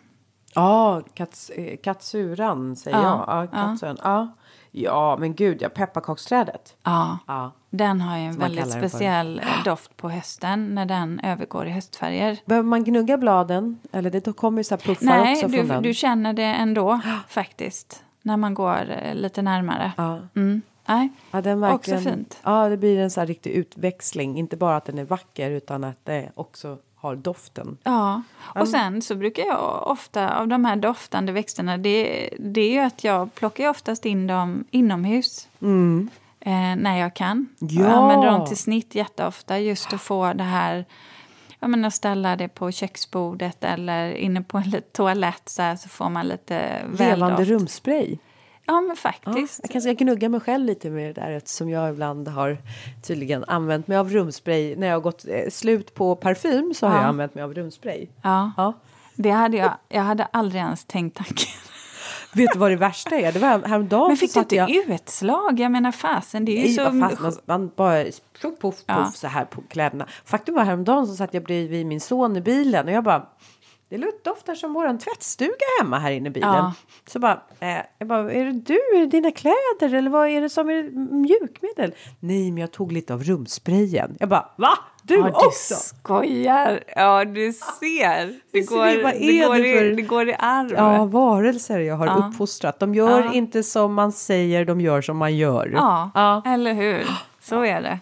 Ja, 0.55 1.03
kats, 1.14 1.51
eh, 1.51 1.76
katsuran 1.76 2.76
säger 2.76 2.97
Ja, 2.97 3.03
jag. 3.05 3.24
Ja, 3.36 3.49
ja. 3.53 3.66
katsuran. 3.68 3.97
Ja. 4.03 4.28
ja, 4.70 5.16
men 5.20 5.34
gud 5.34 5.62
ja, 5.62 5.68
pepparkaksträdet. 5.68 6.76
Ja, 6.82 7.18
Ja. 7.26 7.53
Den 7.70 8.00
har 8.00 8.18
ju 8.18 8.24
en 8.24 8.38
väldigt 8.38 8.72
speciell 8.72 9.38
eh, 9.38 9.64
doft 9.64 9.96
på 9.96 10.10
hösten 10.10 10.74
när 10.74 10.86
den 10.86 11.20
övergår 11.20 11.66
i 11.66 11.70
höstfärger. 11.70 12.38
Behöver 12.44 12.68
man 12.68 12.84
gnugga 12.84 13.18
bladen? 13.18 13.78
Eller 13.92 14.10
det 14.10 14.32
kommer 14.36 14.58
ju 14.60 14.64
så 14.64 14.74
här 14.74 14.82
puffar 14.82 15.06
Nej, 15.06 15.32
också 15.32 15.48
du, 15.48 15.56
från 15.58 15.68
den. 15.68 15.82
du 15.82 15.94
känner 15.94 16.32
det 16.32 16.44
ändå 16.44 17.00
faktiskt. 17.28 18.04
När 18.22 18.36
man 18.36 18.54
går 18.54 18.90
eh, 18.90 19.14
lite 19.14 19.42
närmare. 19.42 19.92
Ja. 19.96 20.18
Mm. 20.36 20.62
Nej. 20.86 21.08
Ja, 21.30 21.40
den 21.40 21.60
verkligen, 21.60 21.98
Också 21.98 22.10
fint. 22.10 22.38
Ja, 22.42 22.68
det 22.68 22.76
blir 22.76 22.98
en 22.98 23.10
så 23.10 23.20
här 23.20 23.26
riktig 23.26 23.50
utväxling. 23.50 24.38
Inte 24.38 24.56
bara 24.56 24.76
att 24.76 24.84
den 24.84 24.98
är 24.98 25.04
vacker 25.04 25.50
utan 25.50 25.84
att 25.84 26.04
det 26.04 26.30
också 26.34 26.78
har 26.96 27.16
doften. 27.16 27.78
Ja, 27.82 28.22
och 28.54 28.68
sen 28.68 29.02
så 29.02 29.14
brukar 29.14 29.42
jag 29.42 29.82
ofta 29.86 30.38
av 30.38 30.48
de 30.48 30.64
här 30.64 30.76
doftande 30.76 31.32
växterna, 31.32 31.78
det, 31.78 32.30
det 32.38 32.60
är 32.60 32.70
ju 32.72 32.78
att 32.78 33.04
jag 33.04 33.34
plockar 33.34 33.68
oftast 33.68 34.06
in 34.06 34.26
dem 34.26 34.64
inomhus. 34.70 35.48
Eh, 36.41 36.76
när 36.76 36.99
jag 36.99 37.14
kan. 37.14 37.49
Ja. 37.59 37.82
Jag 37.82 37.91
använder 37.93 38.26
dem 38.30 38.47
till 38.47 38.57
snitt 38.57 38.95
jätteofta 38.95 39.59
just 39.59 39.93
att 39.93 40.01
få 40.01 40.32
det 40.32 40.45
här 40.45 40.84
jag 41.62 41.70
menar, 41.70 41.91
ställa 41.91 42.36
det 42.36 42.49
på 42.49 42.70
köksbordet 42.70 43.64
eller 43.64 44.12
inne 44.12 44.43
på 44.43 44.59
en 44.59 44.72
toalett 44.93 45.43
så, 45.49 45.62
här, 45.62 45.76
så 45.76 45.88
får 45.88 46.09
man 46.09 46.26
lite 46.28 46.82
Levande 46.99 47.45
rumspray. 47.45 48.16
Ja, 48.66 48.80
men 48.80 48.88
Ja, 48.88 48.97
faktiskt. 48.97 49.61
jag 49.62 49.70
kanske 49.70 49.95
ska 49.95 50.05
gnugga 50.05 50.28
mig 50.28 50.41
själv 50.41 50.64
lite 50.66 50.91
med 50.91 51.14
det 51.14 51.20
där 51.20 51.30
eftersom 51.30 51.68
jag 51.70 51.91
ibland 51.91 52.28
har 52.28 52.59
tydligen 53.03 53.45
använt 53.45 53.86
mig 53.88 53.99
av 53.99 54.11
rumspray. 54.11 54.76
När 54.76 54.86
jag 54.86 54.95
har 54.95 55.01
gått 55.01 55.24
eh, 55.28 55.51
slut 55.51 55.95
på 55.95 56.16
parfym 56.16 56.74
så 56.74 56.86
har 56.86 56.95
Ja. 56.95 57.01
jag 57.01 57.09
använt 57.09 57.34
mig 57.34 57.45
av 57.45 57.55
rumspray. 57.55 58.07
Ja. 58.22 58.53
Ja. 58.57 58.72
Det 59.14 59.30
hade 59.30 59.57
jag, 59.57 59.72
jag 59.88 60.03
hade 60.03 60.24
aldrig 60.24 60.62
ens 60.62 60.84
tänkt 60.84 61.16
tanken. 61.16 61.49
Vet 62.32 62.52
du 62.52 62.58
vad 62.58 62.70
det 62.70 62.76
värsta 62.76 63.16
är? 63.16 63.32
Det 63.32 63.38
var 63.38 63.68
häromdagen 63.68 64.08
Men 64.08 64.16
fick 64.16 64.34
du 64.34 64.40
inte 64.40 64.56
jag... 64.56 64.70
utslag? 64.70 65.60
Jag 65.60 65.72
menar 65.72 65.92
fasen, 65.92 66.44
det 66.44 66.52
är 66.52 66.56
ju 66.56 66.62
Nej, 66.62 66.74
så... 66.74 66.84
fan, 66.84 66.98
man, 66.98 67.32
man 67.44 67.70
bara 67.76 68.04
puff, 68.04 68.20
puff, 68.42 68.60
puff 68.60 68.84
Ja. 68.86 69.10
så 69.14 69.26
här 69.26 69.44
på 69.44 69.62
kläderna. 69.68 70.06
Faktum 70.24 70.54
var 70.54 70.64
häromdagen 70.64 71.06
så 71.06 71.14
satt 71.14 71.34
jag 71.34 71.42
bredvid 71.44 71.86
min 71.86 72.00
son 72.00 72.36
i 72.36 72.40
bilen 72.40 72.86
och 72.86 72.92
jag 72.92 73.04
bara 73.04 73.26
det 73.90 74.24
doftar 74.24 74.54
som 74.54 74.72
våran 74.72 74.98
tvättstuga 74.98 75.54
hemma 75.80 75.98
här 75.98 76.10
inne 76.10 76.28
i 76.28 76.32
bilen. 76.32 76.54
Ja. 76.54 76.72
Så 77.06 77.18
bara, 77.18 77.42
eh, 77.60 77.78
jag 77.98 78.08
bara, 78.08 78.32
är 78.32 78.44
det 78.44 78.52
du? 78.52 78.74
Är 78.74 79.00
det 79.00 79.06
dina 79.06 79.30
kläder? 79.30 79.94
Eller 79.94 80.10
vad 80.10 80.28
är 80.28 80.40
det 80.40 80.48
som 80.48 80.70
är 80.70 80.82
mjukmedel? 81.14 81.94
Nej, 82.20 82.50
men 82.52 82.60
jag 82.60 82.70
tog 82.70 82.92
lite 82.92 83.14
av 83.14 83.22
rumsprayen. 83.22 84.16
Jag 84.20 84.28
bara, 84.28 84.48
va? 84.56 84.78
Du 85.11 85.16
Ja, 85.16 85.24
du 85.24 85.30
också? 85.46 85.74
skojar! 85.74 86.80
Ja, 86.96 87.24
du 87.24 87.52
ser. 87.52 88.40
Det 88.52 88.61
går, 88.61 88.84
det- 88.86 89.02
går 89.46 89.54
det 89.54 89.78
för- 89.78 89.96
det 89.96 90.02
går 90.02 90.28
i 90.28 90.34
arv. 90.38 90.70
Ja, 90.76 91.04
varelser 91.04 91.78
jag 91.78 91.96
har 91.96 92.06
Ja. 92.06 92.26
uppfostrat. 92.28 92.78
De 92.80 92.94
gör 92.94 93.20
Ja. 93.24 93.32
inte 93.32 93.62
som 93.62 93.94
man 93.94 94.12
säger, 94.12 94.64
de 94.64 94.80
gör 94.80 95.00
som 95.02 95.16
man 95.16 95.36
gör. 95.36 95.70
Ja, 95.74 96.11
Ja. 96.14 96.42
eller 96.46 96.74
hur? 96.74 97.06
Så 97.40 97.64
är 97.64 97.82
det. 97.82 97.98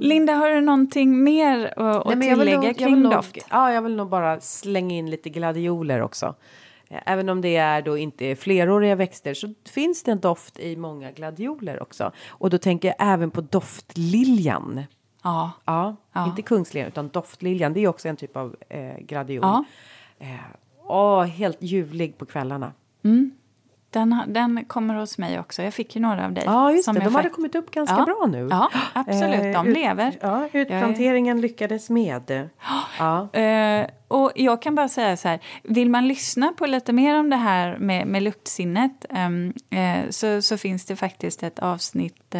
Linda, 0.00 0.32
har 0.32 0.50
du 0.50 0.60
någonting 0.60 1.24
mer 1.24 1.72
att, 1.76 2.06
Nej, 2.18 2.34
tillägga 2.34 2.60
nog- 2.60 2.78
kring 2.78 3.00
nog- 3.02 3.12
doft? 3.12 3.38
Ja, 3.50 3.72
jag 3.72 3.82
vill 3.82 3.96
nog 3.96 4.08
bara 4.08 4.40
slänga 4.40 4.94
in 4.96 5.10
lite 5.10 5.28
gladioler 5.30 6.02
också. 6.02 6.34
Även 7.06 7.28
om 7.28 7.40
det 7.40 7.56
är 7.56 7.82
då 7.82 7.98
inte 7.98 8.36
fleråriga 8.36 8.94
växter 8.94 9.34
så 9.34 9.54
finns 9.70 10.02
det 10.02 10.12
en 10.12 10.20
doft 10.20 10.58
i 10.58 10.76
många 10.76 11.10
gladioler 11.10 11.82
också. 11.82 12.12
Och 12.28 12.50
då 12.50 12.58
tänker 12.58 12.88
jag 12.88 13.12
även 13.12 13.30
på 13.30 13.40
doftliljan. 13.40 14.82
Ja. 15.22 15.50
Ja, 15.64 15.96
inte 16.26 16.42
kungsliljan 16.42 16.88
utan 16.88 17.08
doftliljan. 17.08 17.72
Det 17.72 17.80
är 17.80 17.88
också 17.88 18.08
en 18.08 18.16
typ 18.16 18.36
av 18.36 18.56
eh, 18.68 18.96
gladiol. 19.00 19.42
Ja. 19.44 19.64
Eh, 20.18 20.28
åh, 20.86 21.24
helt 21.24 21.62
ljuvlig 21.62 22.18
på 22.18 22.26
kvällarna. 22.26 22.72
Den, 23.92 24.12
har- 24.12 24.26
den 24.26 24.64
kommer 24.64 24.94
hos 24.94 25.18
mig 25.18 25.40
också. 25.40 25.62
Jag 25.62 25.74
fick 25.74 25.96
ju 25.96 26.02
några 26.02 26.24
av 26.24 26.32
dig. 26.32 26.44
Ja, 26.46 26.72
just 26.72 26.84
som 26.84 26.94
det. 26.94 27.00
De 27.00 27.14
hade 27.14 27.22
fakt- 27.28 27.34
kommit 27.34 27.54
upp 27.54 27.70
ganska 27.70 27.96
Ja. 27.98 28.04
bra 28.04 28.26
nu. 28.28 28.48
Ja, 28.50 28.70
absolut. 28.92 29.54
De 29.54 29.66
ut- 29.68 29.74
lever. 29.76 30.18
Ja, 30.20 30.48
utplanteringen 30.52 31.40
lyckades 31.40 31.90
med. 31.90 32.48
Ja. 32.98 33.28
Eh, 33.38 33.86
och 34.08 34.32
jag 34.34 34.62
kan 34.62 34.74
bara 34.74 34.88
säga 34.88 35.16
så 35.16 35.28
här, 35.28 35.40
vill 35.62 35.90
man 35.90 36.08
lyssna 36.08 36.52
på 36.58 36.66
lite 36.66 36.92
mer 36.92 37.18
om 37.20 37.30
det 37.30 37.36
här 37.36 37.76
med, 37.78 38.06
med 38.06 38.22
luktsinnet 38.22 39.04
ehm, 39.10 39.52
eh, 39.70 40.10
så, 40.10 40.42
så 40.42 40.58
finns 40.58 40.84
det 40.86 40.96
faktiskt 40.96 41.42
ett 41.42 41.58
avsnitt 41.58 42.34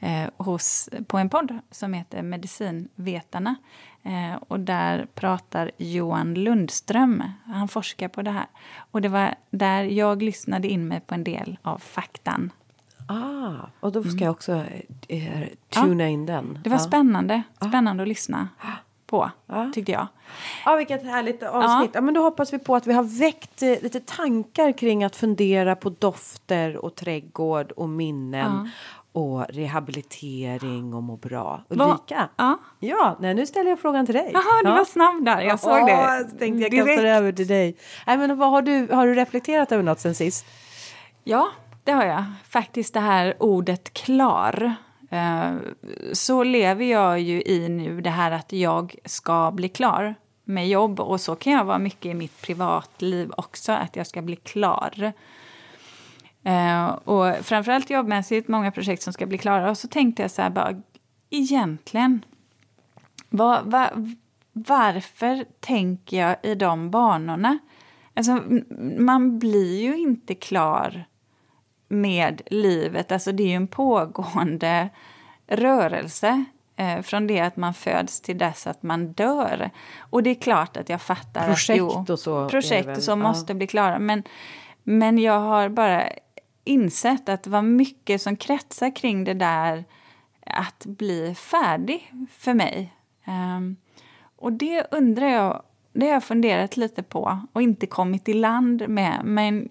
eh, 0.00 0.22
eh, 0.22 0.30
hos, 0.36 0.88
på 1.06 1.18
en 1.18 1.28
podd 1.28 1.58
som 1.70 1.92
heter 1.92 2.22
Medicinvetarna. 2.22 3.54
Eh, 4.02 4.42
och 4.48 4.60
där 4.60 5.06
pratar 5.14 5.70
Johan 5.76 6.34
Lundström. 6.34 7.22
Han 7.46 7.68
forskar 7.68 8.08
på 8.08 8.22
det 8.22 8.30
här. 8.30 8.46
Och 8.90 9.02
det 9.02 9.08
var 9.08 9.34
där 9.50 9.82
jag 9.82 10.22
lyssnade 10.22 10.68
in 10.68 10.88
mig 10.88 11.00
på 11.00 11.14
en 11.14 11.24
del 11.24 11.58
av 11.62 11.78
faktan. 11.78 12.52
Ah, 13.06 13.54
och 13.80 13.92
då 13.92 14.02
ska 14.02 14.24
jag 14.24 14.30
också 14.30 14.64
eh, 15.08 15.48
tuna 15.68 16.04
Ja. 16.04 16.08
in 16.08 16.26
den. 16.26 16.58
Det 16.64 16.70
var 16.70 16.76
ja. 16.76 16.80
spännande, 16.80 17.42
spännande 17.56 18.02
att 18.02 18.08
lyssna 18.08 18.48
på, 19.06 19.30
tyckte 19.74 19.92
jag. 19.92 20.06
Ja, 20.64 20.76
vilket 20.76 21.02
härligt 21.02 21.42
avsnitt. 21.42 21.90
Ja. 21.94 22.00
men 22.00 22.14
då 22.14 22.22
hoppas 22.22 22.52
vi 22.52 22.58
på 22.58 22.76
att 22.76 22.86
vi 22.86 22.92
har 22.92 23.18
väckt 23.18 23.62
eh, 23.62 23.68
lite 23.82 24.00
tankar 24.00 24.78
kring 24.78 25.04
att 25.04 25.16
fundera 25.16 25.76
på 25.76 25.90
dofter 25.90 26.76
och 26.76 26.94
trädgård 26.94 27.72
och 27.72 27.88
minnen. 27.88 28.70
Och 29.12 29.46
rehabilitering 29.48 30.94
och 30.94 31.02
må 31.02 31.16
bra. 31.16 31.62
Ulrika? 31.68 32.28
Ja. 32.36 32.58
Ja, 32.80 33.16
nej, 33.20 33.34
nu 33.34 33.46
ställer 33.46 33.70
jag 33.70 33.80
frågan 33.80 34.06
till 34.06 34.14
dig. 34.14 34.30
Jaha, 34.32 34.42
du 34.62 34.68
ja. 34.68 34.74
var 34.74 34.84
snabb 34.84 35.24
där. 35.24 35.40
Jag 35.40 35.60
såg 35.60 35.70
Ja, 35.78 35.84
det. 35.86 35.92
jag 35.92 36.38
tänkte 36.38 36.76
jag 36.76 36.86
kastar 36.86 37.04
över 37.04 37.32
till 37.32 37.46
dig. 37.46 37.76
Nej, 38.06 38.18
men 38.18 38.38
vad 38.38 38.50
har, 38.50 38.62
du, 38.62 38.88
har 38.92 39.06
du 39.06 39.14
reflekterat 39.14 39.72
över 39.72 39.82
något 39.82 40.00
sen 40.00 40.14
sist? 40.14 40.46
Ja, 41.24 41.48
det 41.84 41.92
har 41.92 42.04
jag. 42.04 42.24
Faktiskt 42.48 42.94
det 42.94 43.00
här 43.00 43.34
ordet 43.42 43.92
klar. 43.92 44.74
Eh, 45.10 45.52
Så 46.12 46.42
lever 46.42 46.84
jag 46.84 47.20
ju 47.20 47.42
i 47.42 47.68
nu 47.68 48.00
det 48.00 48.10
här 48.10 48.30
att 48.30 48.52
jag 48.52 48.94
ska 49.04 49.50
bli 49.50 49.68
klar 49.68 50.14
med 50.44 50.68
jobb. 50.68 51.00
Och 51.00 51.20
så 51.20 51.36
kan 51.36 51.52
jag 51.52 51.64
vara 51.64 51.78
mycket 51.78 52.06
i 52.06 52.14
mitt 52.14 52.42
privatliv 52.42 53.30
också, 53.36 53.72
att 53.72 53.96
jag 53.96 54.06
ska 54.06 54.22
bli 54.22 54.36
klar. 54.36 55.12
Eh, 56.44 56.88
Och 56.88 57.36
framförallt 57.42 57.90
jobbmässigt, 57.90 58.48
många 58.48 58.70
projekt 58.70 59.02
som 59.02 59.12
ska 59.12 59.26
bli 59.26 59.38
klara. 59.38 59.70
Och 59.70 59.78
så 59.78 59.88
tänkte 59.88 60.22
jag 60.22 60.30
så 60.30 60.42
här, 60.42 60.50
bara, 60.50 60.82
egentligen, 61.30 62.24
vad, 63.28 63.64
vad, 63.64 64.14
varför 64.52 65.44
tänker 65.60 66.16
jag 66.20 66.36
i 66.42 66.54
de 66.54 66.90
banorna? 66.90 67.58
Alltså, 68.14 68.42
man 68.98 69.38
blir 69.38 69.82
ju 69.82 69.98
inte 69.98 70.34
klar 70.34 71.04
med 71.88 72.42
livet. 72.46 73.12
Alltså 73.12 73.32
det 73.32 73.42
är 73.42 73.48
ju 73.48 73.54
en 73.54 73.68
pågående 73.68 74.88
rörelse 75.46 76.44
eh, 76.76 77.02
från 77.02 77.26
det 77.26 77.40
att 77.40 77.56
man 77.56 77.74
föds 77.74 78.20
till 78.20 78.38
dess 78.38 78.66
att 78.66 78.82
man 78.82 79.12
dör. 79.12 79.70
Och 79.98 80.22
det 80.22 80.30
är 80.30 80.34
klart 80.34 80.76
att 80.76 80.88
jag 80.88 81.02
fattar 81.02 81.46
Projekt 81.46 81.70
att 81.70 81.76
jo, 82.08 82.12
och 82.12 82.18
så 82.18 82.48
projekt 82.48 82.88
väl, 82.88 82.96
och 82.96 83.02
så 83.02 83.10
ja. 83.10 83.16
måste 83.16 83.54
bli 83.54 83.66
klara. 83.66 83.98
Men, 83.98 84.22
men 84.82 85.18
jag 85.18 85.40
har 85.40 85.68
bara 85.68 86.08
insett 86.68 87.28
att 87.28 87.42
det 87.42 87.50
var 87.50 87.62
mycket 87.62 88.22
som 88.22 88.36
kretsar 88.36 88.96
kring 88.96 89.24
det 89.24 89.34
där 89.34 89.84
att 90.46 90.86
bli 90.86 91.34
färdig 91.34 92.12
för 92.30 92.54
mig. 92.54 92.94
Um, 93.26 93.76
och 94.36 94.52
det 94.52 94.86
undrar 94.90 95.26
jag, 95.26 95.62
det 95.92 96.06
har 96.06 96.12
jag 96.12 96.24
funderat 96.24 96.76
lite 96.76 97.02
på 97.02 97.40
och 97.52 97.62
inte 97.62 97.86
kommit 97.86 98.28
i 98.28 98.34
land 98.34 98.88
med. 98.88 99.20
Men 99.24 99.68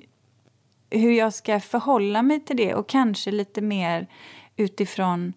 hur 0.90 1.12
jag 1.12 1.34
ska 1.34 1.60
förhålla 1.60 2.22
mig 2.22 2.40
till 2.40 2.58
det 2.58 2.76
och 2.76 2.90
kanske 2.90 3.32
lite 3.32 3.62
mer 3.62 4.08
utifrån 4.56 5.34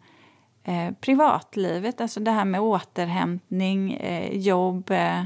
eh, 0.64 0.90
privatlivet. 1.00 2.00
Alltså 2.00 2.20
det 2.20 2.30
här 2.30 2.44
med 2.44 2.60
återhämtning, 2.60 3.92
eh, 3.92 4.36
jobb 4.36 4.90
eh, 4.90 5.24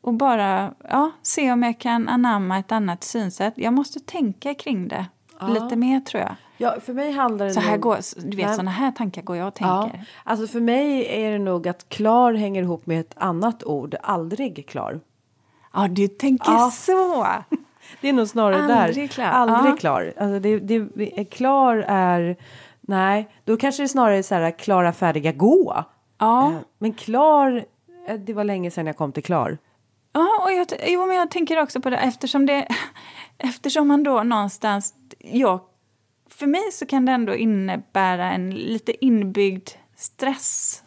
och 0.00 0.14
bara 0.14 0.74
ja, 0.88 1.10
se 1.22 1.52
om 1.52 1.62
jag 1.62 1.80
kan 1.80 2.08
anamma 2.08 2.58
ett 2.58 2.72
annat 2.72 3.04
synsätt. 3.04 3.54
Jag 3.56 3.72
måste 3.72 4.00
tänka 4.00 4.54
kring 4.54 4.88
det 4.88 5.06
lite 5.52 5.76
mer 5.76 6.00
tror 6.00 6.20
jag. 6.22 6.34
Ja, 6.56 6.74
för 6.80 6.92
mig 6.92 7.12
handlar 7.12 7.46
det 7.46 7.52
Så 7.54 7.60
här 7.60 7.70
nog- 7.72 7.80
går, 7.80 7.98
du 8.30 8.36
vet, 8.36 8.56
såna 8.56 8.70
här 8.70 8.90
tankar 8.92 9.22
går 9.22 9.36
jag 9.36 9.48
och 9.48 9.54
Ja, 9.60 9.82
tänker. 9.82 10.08
alltså 10.24 10.46
för 10.46 10.60
mig 10.60 11.06
är 11.24 11.30
det 11.32 11.38
nog 11.38 11.68
att 11.68 11.88
klar 11.88 12.34
hänger 12.34 12.62
ihop 12.62 12.86
med 12.86 13.00
ett 13.00 13.14
annat 13.16 13.64
ord, 13.64 13.94
aldrig 14.02 14.68
klar. 14.68 15.00
Ja, 15.72 15.88
du 15.88 16.08
tänker 16.08 16.52
Ja. 16.52 16.70
så! 16.70 17.26
Det 18.00 18.08
är 18.08 18.12
nog 18.12 18.28
snarare 18.28 18.66
där. 18.66 18.84
Aldrig 18.86 19.10
klar. 19.10 19.24
Aldrig 19.26 19.72
Ja. 19.72 19.76
klar. 19.76 20.12
Alltså 20.18 20.38
det, 20.38 20.58
det, 20.58 21.24
klar 21.24 21.84
är... 21.88 22.36
Nej, 22.80 23.28
då 23.44 23.56
kanske 23.56 23.82
det 23.82 23.88
snarare 23.88 24.16
är 24.18 24.22
så 24.22 24.34
här 24.34 24.50
klara, 24.58 24.92
färdiga, 24.92 25.32
gå. 25.32 25.84
Ja. 26.18 26.50
Eh, 26.50 26.56
Men 26.78 26.92
klar, 26.94 27.64
eh, 28.08 28.14
det 28.14 28.32
var 28.32 28.44
länge 28.44 28.70
sedan 28.70 28.86
jag 28.86 28.96
kom 28.96 29.12
till 29.12 29.22
klar. 29.24 29.58
Ja, 30.12 30.28
och 30.44 30.52
jag, 30.52 30.66
jo, 30.86 31.06
men 31.06 31.16
jag 31.16 31.30
tänker 31.30 31.62
också 31.62 31.80
på 31.80 31.90
det 31.90 31.96
eftersom, 31.96 32.46
det 32.46 32.68
eftersom 33.38 33.88
man 33.88 34.02
då 34.02 34.22
någonstans... 34.22 34.94
Jag, 35.32 35.60
för 36.30 36.46
mig 36.46 36.72
så 36.72 36.86
kan 36.86 37.04
det 37.04 37.12
ändå 37.12 37.34
innebära 37.34 38.32
en 38.32 38.50
lite 38.50 39.04
inbyggd 39.04 39.68
stress 39.96 40.82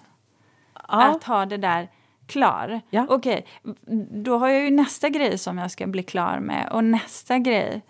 Ja. 0.87 1.03
att 1.05 1.23
ha 1.23 1.45
det 1.45 1.57
där 1.57 1.89
klar. 2.27 2.81
Ja. 2.89 3.05
Okej, 3.09 3.45
då 4.23 4.37
har 4.37 4.47
jag 4.47 4.63
ju 4.63 4.69
nästa 4.71 5.09
grej 5.09 5.37
som 5.37 5.57
jag 5.57 5.71
ska 5.71 5.87
bli 5.87 6.03
klar 6.03 6.39
med 6.39 6.69
och 6.71 6.83
nästa 6.83 7.39
grej. 7.39 7.81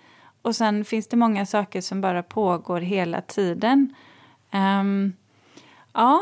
Och 0.42 0.56
sen 0.56 0.86
finns 0.86 1.08
det 1.08 1.18
många 1.18 1.46
saker 1.46 1.82
som 1.82 2.02
bara 2.02 2.24
pågår 2.24 2.80
hela 2.82 3.22
tiden. 3.22 3.96
Ehm, 4.52 5.14
ja, 5.94 6.22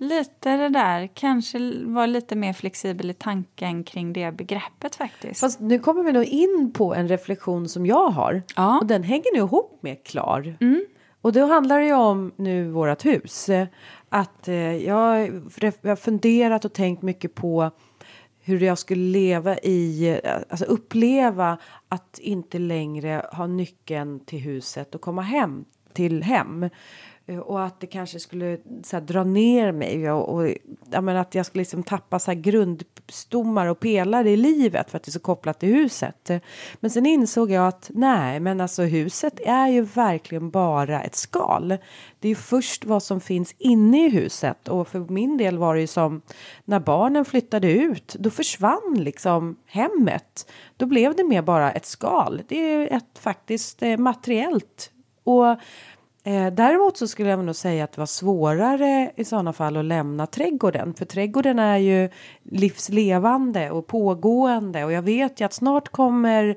lite 0.00 0.56
det 0.56 0.68
där. 0.68 1.06
Kanske 1.14 1.84
vara 1.84 2.06
lite 2.06 2.36
mer 2.36 2.52
flexibel 2.52 3.10
i 3.10 3.14
tanken 3.14 3.84
kring 3.84 4.12
det 4.12 4.32
begreppet 4.32 4.96
faktiskt. 4.96 5.40
Fast 5.40 5.60
nu 5.60 5.78
kommer 5.78 6.02
vi 6.02 6.12
nog 6.12 6.24
in 6.24 6.72
på 6.74 6.94
en 6.94 7.08
reflektion 7.08 7.68
som 7.68 7.86
jag 7.86 8.08
har. 8.08 8.42
Ja. 8.56 8.78
Och 8.78 8.86
den 8.86 9.02
hänger 9.02 9.34
nu 9.34 9.38
ihop 9.38 9.78
med 9.82 10.04
klar. 10.04 10.56
Och 11.22 11.32
då 11.32 11.46
handlar 11.46 11.80
det 11.80 11.86
ju 11.86 11.94
om 11.94 12.32
nu 12.36 12.70
vårt 12.70 13.04
hus. 13.04 13.50
Att 14.08 14.48
eh, 14.48 14.54
jag, 14.54 15.20
jag 15.80 15.90
har 15.90 15.96
funderat 15.96 16.64
och 16.64 16.72
tänkt 16.72 17.02
mycket 17.02 17.34
på 17.34 17.70
hur 18.42 18.60
jag 18.60 18.78
skulle 18.78 19.02
leva 19.02 19.58
i, 19.58 20.20
alltså 20.48 20.64
uppleva 20.64 21.58
att 21.88 22.18
inte 22.18 22.58
längre 22.58 23.26
ha 23.32 23.46
nyckeln 23.46 24.20
till 24.20 24.38
huset 24.38 24.94
och 24.94 25.00
komma 25.00 25.22
hem 25.22 25.64
till 25.92 26.22
hem. 26.22 26.68
Eh, 27.30 27.38
och 27.38 27.64
att 27.64 27.80
det 27.80 27.86
kanske 27.86 28.20
skulle 28.20 28.58
så 28.82 28.96
här, 28.96 29.00
dra 29.00 29.24
ner 29.24 29.72
mig 29.72 30.10
och, 30.10 30.34
och 30.34 30.54
jag 30.90 31.04
menar, 31.04 31.20
att 31.20 31.34
jag 31.34 31.46
skulle 31.46 31.60
liksom 31.60 31.82
tappa 31.82 32.18
så 32.18 32.30
här, 32.30 32.38
grundstommar 32.38 33.66
och 33.66 33.80
pelare 33.80 34.30
i 34.30 34.36
livet 34.36 34.90
för 34.90 34.96
att 34.96 35.02
det 35.02 35.08
är 35.08 35.12
så 35.12 35.20
kopplat 35.20 35.60
till 35.60 35.68
huset. 35.68 36.30
Men 36.80 36.90
sen 36.90 37.06
insåg 37.06 37.50
jag 37.50 37.68
att 37.68 37.90
nej, 37.94 38.40
men 38.40 38.60
alltså 38.60 38.82
huset 38.82 39.40
är 39.46 39.68
ju 39.68 39.82
verkligen 39.82 40.50
bara 40.50 41.02
ett 41.02 41.16
skal. 41.16 41.68
Det 42.18 42.28
är 42.28 42.30
ju 42.30 42.34
först 42.34 42.84
vad 42.84 43.02
som 43.02 43.20
finns 43.20 43.54
inne 43.58 44.06
i 44.06 44.10
huset 44.10 44.68
och 44.68 44.88
för 44.88 44.98
min 44.98 45.36
del 45.36 45.58
var 45.58 45.74
det 45.74 45.80
ju 45.80 45.86
som 45.86 46.22
när 46.64 46.80
barnen 46.80 47.24
flyttade 47.24 47.72
ut, 47.72 48.16
då 48.18 48.30
försvann 48.30 48.96
liksom 48.98 49.56
hemmet. 49.66 50.50
Då 50.76 50.86
blev 50.86 51.16
det 51.16 51.24
mer 51.24 51.42
bara 51.42 51.72
ett 51.72 51.86
skal. 51.86 52.42
Det 52.48 52.56
är 52.56 52.80
ju 52.80 52.86
ett 52.86 53.18
faktiskt 53.18 53.82
eh, 53.82 53.96
materiellt 53.96 54.90
och 55.24 55.56
Eh, 56.24 56.52
däremot 56.52 56.96
så 56.96 57.08
skulle 57.08 57.30
jag 57.30 57.44
nog 57.44 57.56
säga 57.56 57.84
att 57.84 57.92
det 57.92 58.00
var 58.00 58.06
svårare 58.06 59.12
i 59.16 59.24
sådana 59.24 59.52
fall 59.52 59.76
att 59.76 59.84
lämna 59.84 60.26
trädgården. 60.26 60.94
För 60.94 61.04
trädgården 61.04 61.58
är 61.58 61.76
ju 61.76 62.08
livslevande 62.42 63.70
och 63.70 63.86
pågående. 63.86 64.84
Och 64.84 64.92
jag 64.92 65.02
vet 65.02 65.40
ju 65.40 65.44
att 65.44 65.52
snart 65.52 65.88
kommer 65.88 66.56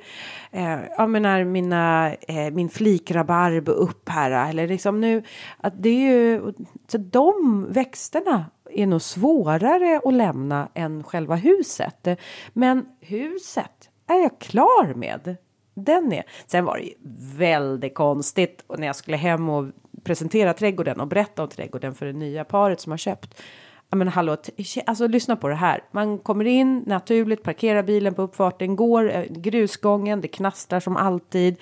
eh, 0.52 0.80
jag 0.98 1.10
menar, 1.10 1.44
mina, 1.44 2.14
eh, 2.14 2.52
min 2.52 2.70
flikrabarb 2.70 3.70
upp 3.70 4.10
här. 4.10 4.50
Eller 4.50 4.68
liksom 4.68 5.02
nu, 5.02 5.24
att 5.58 5.74
det 5.84 5.90
är 5.90 6.12
ju, 6.12 6.54
så 6.88 6.98
de 6.98 7.66
växterna 7.70 8.46
är 8.72 8.88
nog 8.88 9.02
svårare 9.02 10.02
att 10.06 10.14
lämna 10.14 10.68
än 10.74 11.04
själva 11.04 11.36
huset. 11.36 12.08
Men 12.54 12.86
huset 13.00 13.90
är 14.08 14.16
jag 14.16 14.40
klar 14.40 14.94
med. 14.94 15.38
Den 15.74 16.14
är. 16.14 16.24
Sen 16.48 16.66
var 16.66 16.78
det 16.78 16.84
ju 16.84 16.94
väldigt 17.38 17.94
konstigt 17.94 18.64
och 18.68 18.80
när 18.80 18.88
jag 18.88 18.96
skulle 18.96 19.18
hem 19.18 19.50
och 19.50 19.66
presentera 20.04 20.54
trädgården 20.54 21.00
och 21.00 21.08
berätta 21.08 21.44
om 21.44 21.50
trädgården 21.50 21.96
för 21.96 22.06
det 22.06 22.14
nya 22.14 22.44
paret 22.44 22.82
som 22.82 22.92
har 22.92 22.98
köpt. 22.98 23.42
Ja 23.90 23.98
men 23.98 24.08
hallå, 24.08 24.38
alltså 24.86 25.08
lyssna 25.08 25.36
på 25.36 25.48
det 25.48 25.56
här. 25.56 25.84
Man 25.92 26.18
kommer 26.18 26.46
in 26.46 26.84
naturligt, 26.88 27.44
parkerar 27.44 27.84
bilen 27.84 28.14
på 28.14 28.22
uppfarten, 28.22 28.76
går 28.76 29.12
eh, 29.12 29.24
grusgången, 29.30 30.22
det 30.22 30.28
knastrar 30.28 30.80
som 30.80 30.98
alltid. 30.98 31.56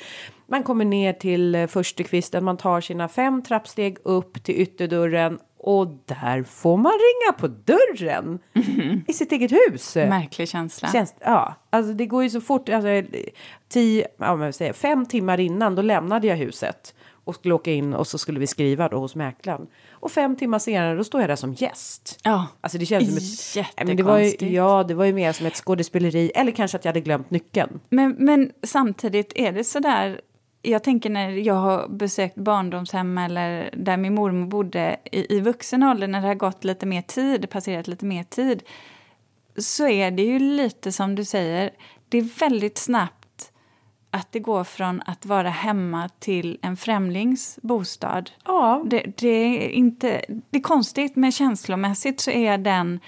Man 0.47 0.63
kommer 0.63 0.85
ner 0.85 1.13
till 1.13 1.55
eh, 1.55 1.67
förstukvisten, 1.67 2.43
man 2.43 2.57
tar 2.57 2.81
sina 2.81 3.07
fem 3.07 3.41
trappsteg 3.41 3.97
upp 4.03 4.43
till 4.43 4.55
ytterdörren 4.55 5.39
och 5.63 5.87
där 6.05 6.43
får 6.43 6.77
man 6.77 6.91
ringa 6.91 7.33
på 7.37 7.47
dörren 7.47 8.39
i 9.07 9.13
sitt 9.13 9.31
eget 9.31 9.51
hus. 9.51 9.95
Märklig 9.95 10.49
känsla. 10.49 10.91
Känns, 10.91 11.15
ja, 11.19 11.55
alltså 11.69 11.93
det 11.93 12.05
går 12.05 12.23
ju 12.23 12.29
så 12.29 12.41
fort. 12.41 12.69
Alltså, 12.69 13.03
tio, 13.69 14.07
ja, 14.17 14.35
men 14.35 14.53
säger, 14.53 14.73
fem 14.73 15.05
timmar 15.05 15.39
innan 15.39 15.75
då 15.75 15.81
lämnade 15.81 16.27
jag 16.27 16.35
huset 16.35 16.95
och 17.23 17.35
skulle 17.35 17.53
åka 17.53 17.71
in 17.71 17.93
och 17.93 18.07
så 18.07 18.17
skulle 18.17 18.39
vi 18.39 18.47
skriva 18.47 18.89
då 18.89 18.97
hos 18.97 19.15
mäklaren. 19.15 19.67
Och 19.91 20.11
fem 20.11 20.35
timmar 20.35 20.59
senare 20.59 20.95
då 20.95 21.03
står 21.03 21.21
jag 21.21 21.29
där 21.29 21.35
som 21.35 21.53
gäst. 21.53 22.19
Ja. 22.23 22.47
Alltså 22.61 22.77
det 22.77 22.85
känns 22.85 23.07
som 23.07 23.17
ett... 23.17 23.55
Jättekonstigt. 23.55 23.87
Men 23.87 23.97
det 23.97 24.03
var 24.03 24.19
ju, 24.19 24.55
ja, 24.55 24.83
det 24.83 24.93
var 24.93 25.05
ju 25.05 25.13
mer 25.13 25.33
som 25.33 25.45
ett 25.45 25.55
skådespeleri. 25.55 26.31
Eller 26.35 26.51
kanske 26.51 26.77
att 26.77 26.85
jag 26.85 26.89
hade 26.89 27.01
glömt 27.01 27.31
nyckeln. 27.31 27.79
Men, 27.89 28.15
men 28.19 28.51
samtidigt 28.63 29.33
är 29.35 29.51
det 29.51 29.63
så 29.63 29.79
där 29.79 30.21
jag 30.61 30.83
tänker 30.83 31.09
när 31.09 31.29
jag 31.29 31.53
har 31.53 31.87
besökt 31.87 32.35
barndomshem 32.35 33.17
eller 33.17 33.69
där 33.73 33.97
min 33.97 34.15
mormor 34.15 34.47
bodde 34.47 34.97
i, 35.11 35.35
i 35.35 35.39
vuxen 35.39 35.83
ålder, 35.83 36.07
när 36.07 36.21
det 36.21 36.27
har 36.27 36.35
gått 36.35 36.63
lite 36.63 36.85
mer 36.85 37.01
tid, 37.01 37.49
passerat 37.49 37.87
lite 37.87 38.05
mer 38.05 38.23
tid, 38.23 38.63
så 39.57 39.87
är 39.87 40.11
det 40.11 40.23
ju 40.23 40.39
lite 40.39 40.91
som 40.91 41.15
du 41.15 41.25
säger, 41.25 41.71
det 42.09 42.17
är 42.17 42.39
väldigt 42.39 42.77
snabbt 42.77 43.51
att 44.11 44.31
det 44.31 44.39
går 44.39 44.63
från 44.63 45.01
att 45.05 45.25
vara 45.25 45.49
hemma 45.49 46.09
till 46.19 46.59
en 46.61 46.77
främlings 46.77 47.59
bostad. 47.61 48.31
Ja. 48.45 48.83
Det, 48.85 49.03
det, 49.17 49.27
är 49.27 49.69
inte, 49.69 50.21
det 50.49 50.57
är 50.57 50.61
konstigt, 50.61 51.15
men 51.15 51.31
känslomässigt 51.31 52.19
så 52.19 52.31
är 52.31 52.57
den 52.57 52.99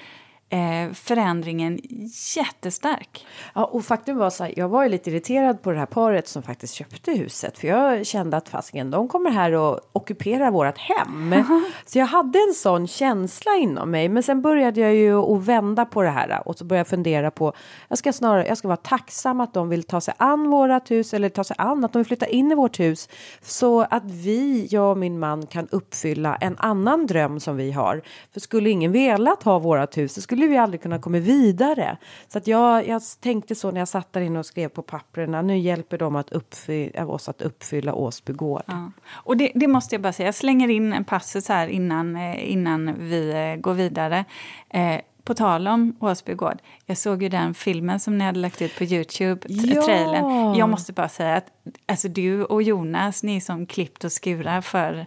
eh, 0.50 0.94
förändringen 0.94 1.80
jättestark. 2.36 3.26
Ja, 3.56 3.66
och 3.66 3.86
faktum 3.86 4.18
var 4.18 4.30
så 4.30 4.44
här, 4.44 4.54
jag 4.58 4.70
var 4.70 4.84
ju 4.84 4.90
lite 4.90 5.10
irriterad 5.10 5.62
på 5.62 5.72
det 5.72 5.78
här 5.78 5.86
paret 5.86 6.28
som 6.28 6.44
faktiskt 6.44 6.74
köpte 6.74 7.12
huset. 7.12 7.58
För 7.58 7.68
jag 7.68 8.06
kände 8.06 8.38
att 8.38 8.50
fasiken, 8.50 8.92
de 8.92 9.08
kommer 9.08 9.32
här 9.32 9.52
och 9.52 9.80
ockuperar 9.92 10.52
vårt 10.52 10.78
hem. 10.78 11.36
Så 11.86 12.00
jag 12.00 12.06
hade 12.06 12.40
en 12.40 12.54
sån 12.54 12.88
känsla 12.88 13.56
inom 13.56 13.92
mig. 13.92 14.10
Men 14.10 14.24
sen 14.24 14.42
började 14.42 14.82
jag 14.82 14.96
ju 14.96 15.16
att 15.16 15.46
vända 15.46 15.86
på 15.86 16.02
det 16.02 16.10
här 16.10 16.48
och 16.48 16.58
så 16.58 16.66
började 16.66 16.80
jag 16.80 16.88
fundera 16.88 17.32
på, 17.32 17.54
jag 17.88 17.98
ska 17.98 18.14
snarare, 18.14 18.48
jag 18.48 18.58
ska 18.58 18.68
vara 18.68 18.78
tacksam 18.78 19.42
att 19.42 19.54
de 19.54 19.70
vill 19.70 19.84
ta 19.84 20.02
sig 20.02 20.14
an 20.18 20.50
vårat 20.50 20.92
hus 20.92 21.14
eller 21.14 21.30
ta 21.30 21.44
sig 21.44 21.56
an 21.60 21.84
att 21.84 21.94
de 21.94 22.00
vill 22.00 22.08
flytta 22.08 22.28
in 22.28 22.52
i 22.52 22.56
vårt 22.56 22.80
hus. 22.80 23.10
Så 23.42 23.82
att 23.82 24.06
vi, 24.06 24.68
jag 24.70 24.92
och 24.92 24.98
min 24.98 25.20
man 25.20 25.48
kan 25.48 25.68
uppfylla 25.72 26.36
en 26.36 26.58
annan 26.58 27.08
dröm 27.08 27.40
som 27.40 27.58
vi 27.58 27.72
har. 27.72 28.02
För 28.34 28.40
skulle 28.40 28.70
ingen 28.70 28.92
velat 28.92 29.44
ha 29.44 29.60
vårat 29.60 29.98
hus 29.98 30.14
så 30.14 30.22
skulle 30.22 30.43
vi 30.48 30.58
aldrig 30.58 30.82
kunna 30.82 31.00
komma 31.00 31.20
vidare. 31.20 31.98
Så 32.28 32.38
att 32.38 32.48
jag, 32.48 32.88
jag 32.88 33.02
tänkte 33.20 33.56
så 33.56 33.72
när 33.72 33.82
jag 33.82 33.88
satt 33.88 34.14
där 34.14 34.22
inne 34.22 34.40
och 34.40 34.46
skrev 34.46 34.70
på 34.70 34.82
papperna. 34.82 35.42
Nu 35.42 35.58
hjälper 35.58 35.98
de 35.98 36.16
att 36.16 36.32
uppfylla, 36.32 37.06
oss 37.06 37.30
att 37.30 37.42
uppfylla 37.42 37.94
Åsby 37.94 38.34
gård. 38.34 38.64
Ja. 38.66 38.92
Och 39.12 39.38
det, 39.38 39.52
det, 39.56 39.68
måste 39.68 39.96
jag 39.96 40.02
bara 40.02 40.14
säga, 40.14 40.28
jag 40.28 40.36
slänger 40.36 40.70
in 40.70 40.94
en 40.94 41.04
passus 41.04 41.48
här 41.48 41.68
innan, 41.68 42.16
eh, 42.16 42.52
innan 42.52 42.96
vi 43.00 43.32
eh, 43.32 43.62
går 43.62 43.74
vidare. 43.74 44.26
Eh, 44.70 45.00
på 45.24 45.34
tal 45.34 45.68
om 45.68 45.96
Åsby 46.00 46.34
gård, 46.34 46.58
jag 46.86 46.98
såg 46.98 47.24
ju 47.24 47.30
den 47.30 47.54
filmen 47.54 48.00
som 48.00 48.18
ni 48.18 48.26
hade 48.26 48.40
lagt 48.40 48.62
ut 48.62 48.78
på 48.78 48.84
Youtube, 48.84 49.42
ja. 49.50 49.84
trailern. 49.84 50.56
Jag 50.56 50.70
måste 50.70 50.94
bara 50.94 51.10
säga 51.10 51.36
att 51.36 51.46
alltså, 51.86 52.08
du 52.08 52.44
och 52.44 52.64
Jonas, 52.64 53.24
ni 53.24 53.42
som 53.42 53.66
klippt 53.66 54.04
och 54.04 54.12
skurar 54.12 54.62
för 54.62 55.06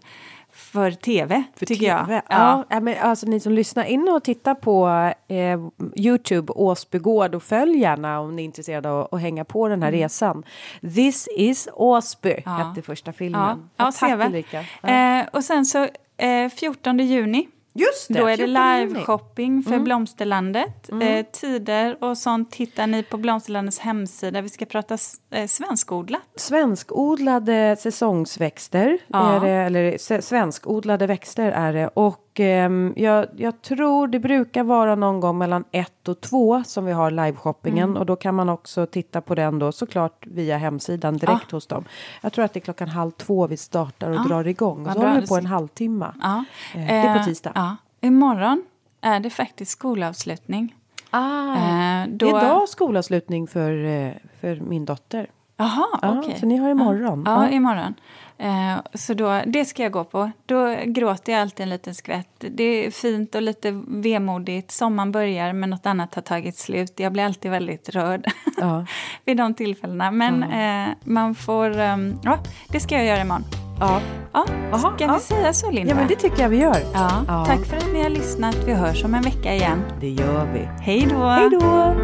för 0.57 0.91
tv, 0.91 1.43
för 1.57 1.67
tycker 1.67 1.99
TV. 1.99 2.13
jag. 2.15 2.23
Ja. 2.29 2.65
ja. 2.69 2.81
men 2.81 2.99
alltså 3.01 3.27
ni 3.27 3.41
som 3.41 3.53
lyssnar, 3.53 3.85
in 3.85 4.09
och 4.09 4.25
titta 4.25 4.55
på 4.55 4.89
eh, 5.29 5.61
Youtube 5.97 6.53
Åsbygård 6.53 7.35
och 7.35 7.43
följ 7.43 7.79
gärna 7.79 8.21
om 8.21 8.37
ni 8.37 8.43
är 8.43 8.45
intresserade 8.45 8.91
av 8.91 9.09
att 9.13 9.21
hänga 9.21 9.45
på 9.45 9.69
den 9.69 9.83
här 9.83 9.89
mm. 9.89 10.01
resan. 10.01 10.45
This 10.81 11.29
is 11.37 11.69
Åsby 11.73 12.43
ja. 12.45 12.51
hette 12.51 12.83
första 12.83 13.13
filmen. 13.13 13.69
Ja, 13.77 13.85
ja 13.85 13.93
tack 13.93 14.27
Ulrika. 14.27 14.65
Ja. 14.83 14.89
Eh, 14.89 15.27
och 15.33 15.45
sen 15.45 15.67
så 15.67 15.89
eh, 16.17 16.49
14 16.51 16.99
juni 16.99 17.49
Just 17.77 18.09
det, 18.09 18.19
Då 18.19 18.27
är 18.27 18.37
det 18.37 18.47
live-shopping 18.47 19.63
för 19.63 19.73
mm. 19.73 19.85
Blomsterlandet. 19.85 20.89
Mm. 20.89 21.09
Eh, 21.09 21.27
tider 21.33 22.05
och 22.05 22.19
sånt 22.19 22.55
hittar 22.55 22.87
ni 22.87 23.03
på 23.03 23.17
Blomsterlandets 23.17 23.79
hemsida. 23.79 24.41
Vi 24.41 24.49
ska 24.49 24.65
prata 24.65 24.99
eh, 25.31 25.47
svenskodlat. 25.47 26.23
Svenskodlade 26.37 27.77
säsongsväxter, 27.79 28.99
ja. 29.07 29.39
det, 29.43 29.51
eller 29.51 30.21
svenskodlade 30.21 31.07
växter 31.07 31.51
är 31.51 31.73
det. 31.73 31.89
Och 31.89 32.26
eh, 32.41 32.71
jag, 32.97 33.27
jag, 33.37 33.63
tror 33.63 34.09
det 34.09 34.19
brukar 34.19 34.65
vara 34.65 34.95
någon 34.95 35.21
gång 35.21 35.39
mellan 35.39 35.65
ett 35.73 36.09
och 36.09 36.21
två 36.21 36.65
som 36.65 36.85
vi 36.85 36.93
har 36.93 37.11
liveshoppingen. 37.11 37.89
Mm. 37.89 37.97
Och 37.97 38.07
då 38.07 38.17
kan 38.17 38.35
man 38.35 38.49
också 38.49 38.87
titta 38.87 39.21
på 39.21 39.35
den 39.35 39.59
då 39.59 39.73
såklart 39.73 40.27
via 40.27 40.59
hemsidan 40.59 41.17
direkt 41.17 41.47
ja. 41.51 41.57
hos 41.57 41.67
dem. 41.67 41.85
Jag 42.21 42.33
tror 42.33 42.45
att 42.45 42.53
det 42.53 42.59
är 42.59 42.63
klockan 42.63 42.89
halv 42.89 43.11
två 43.11 43.47
vi 43.47 43.57
startar 43.57 44.11
och 44.11 44.17
ja. 44.17 44.25
drar 44.29 44.47
igång. 44.47 44.87
Och 44.87 44.93
så 44.93 44.99
håller 44.99 45.21
vi 45.21 45.27
på 45.27 45.37
en 45.37 45.47
halvtimme. 45.47 46.13
Ja. 46.23 46.45
Eh, 46.75 46.87
det 46.87 46.93
är 46.93 47.19
på 47.19 47.25
tisdag. 47.25 47.53
Ja. 47.55 47.77
Imorgon 48.01 48.65
är 49.01 49.21
det 49.21 49.31
faktiskt 49.31 49.71
skolavslutning. 49.71 50.75
Ah, 51.11 51.57
eh, 51.57 52.09
då... 52.09 52.27
Det 52.27 52.33
är 52.33 52.43
idag 52.43 52.69
skolavslutning 52.69 53.47
för, 53.47 53.85
eh, 53.85 54.13
för 54.41 54.57
min 54.57 54.85
dotter. 54.85 55.27
Jaha, 55.57 55.87
okej. 55.93 56.19
Okay. 56.19 56.41
Så 56.41 56.47
ni 56.47 56.57
har 56.57 56.71
imorgon? 56.71 57.23
Ja, 57.27 57.45
ja 57.45 57.51
imorgon. 57.51 57.95
Eh, 58.39 58.77
så 58.95 59.15
då, 59.15 59.43
det 59.47 59.65
ska 59.65 59.83
jag 59.83 59.93
gå 59.93 60.05
på. 60.05 60.31
Då 60.47 60.77
gråter 60.85 61.33
jag 61.33 61.43
alltid 61.43 61.63
en 61.63 61.71
liten 61.71 61.95
skvätt. 61.95 62.29
Det 62.39 62.87
är 62.87 62.91
fint 62.91 63.35
och 63.35 63.43
lite 63.43 63.83
vemodigt. 63.87 64.71
Sommaren 64.71 65.13
börjar 65.13 65.53
men 65.53 65.71
något 65.71 65.87
annat 65.87 66.15
har 66.15 66.23
tagit 66.23 66.57
slut. 66.57 66.93
Jag 66.97 67.13
blir 67.13 67.25
alltid 67.25 67.51
väldigt 67.51 67.89
rörd 67.89 68.27
ja. 68.57 68.87
vid 69.25 69.37
de 69.37 69.55
tillfällena. 69.55 70.11
Men 70.11 70.43
eh, 70.43 70.95
man 71.05 71.35
får... 71.35 71.81
Um, 71.81 72.19
ja, 72.25 72.39
det 72.69 72.81
ska 72.81 72.95
jag 72.95 73.05
göra 73.05 73.21
imorgon. 73.21 73.45
Ja. 73.81 74.01
ja. 74.33 74.47
Aha, 74.73 74.93
ska 74.97 75.13
vi 75.13 75.21
säga 75.21 75.53
så, 75.53 75.71
Linda? 75.71 75.91
Ja, 75.91 75.97
men 75.97 76.09
det 76.09 76.17
tycker 76.17 76.43
jag 76.43 76.49
vi 76.49 76.57
gör. 76.57 76.79
Ja. 76.95 77.25
ja. 77.29 77.45
Tack 77.45 77.67
för 77.67 77.77
att 77.77 77.93
ni 77.93 78.03
har 78.03 78.11
lyssnat. 78.11 78.57
Vi 78.67 78.73
hörs 78.73 79.05
om 79.05 79.15
en 79.15 79.23
vecka 79.23 79.55
igen. 79.55 79.83
Det 80.01 80.11
gör 80.11 80.53
vi. 80.53 80.69
Hej 80.81 81.07
då! 81.11 81.27
Hej 81.27 81.51
då! 81.51 81.95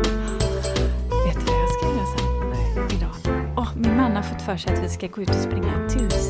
Vet 1.27 1.47
du 1.47 1.53
vad 1.53 1.61
jag 1.61 1.71
ska 1.71 1.87
göra 1.87 2.07
sen? 2.07 2.51
Nej. 2.51 2.99
Idag? 2.99 3.37
Oh, 3.57 3.69
min 3.77 3.97
man 3.97 4.17
har 4.17 4.23
fått 4.23 4.43
för 4.43 4.57
sig 4.57 4.73
att 4.73 4.85
vi 4.85 4.89
ska 4.89 5.07
gå 5.07 5.23
ut 5.23 5.29
och 5.29 5.35
springa 5.35 5.89
tusen 5.89 6.22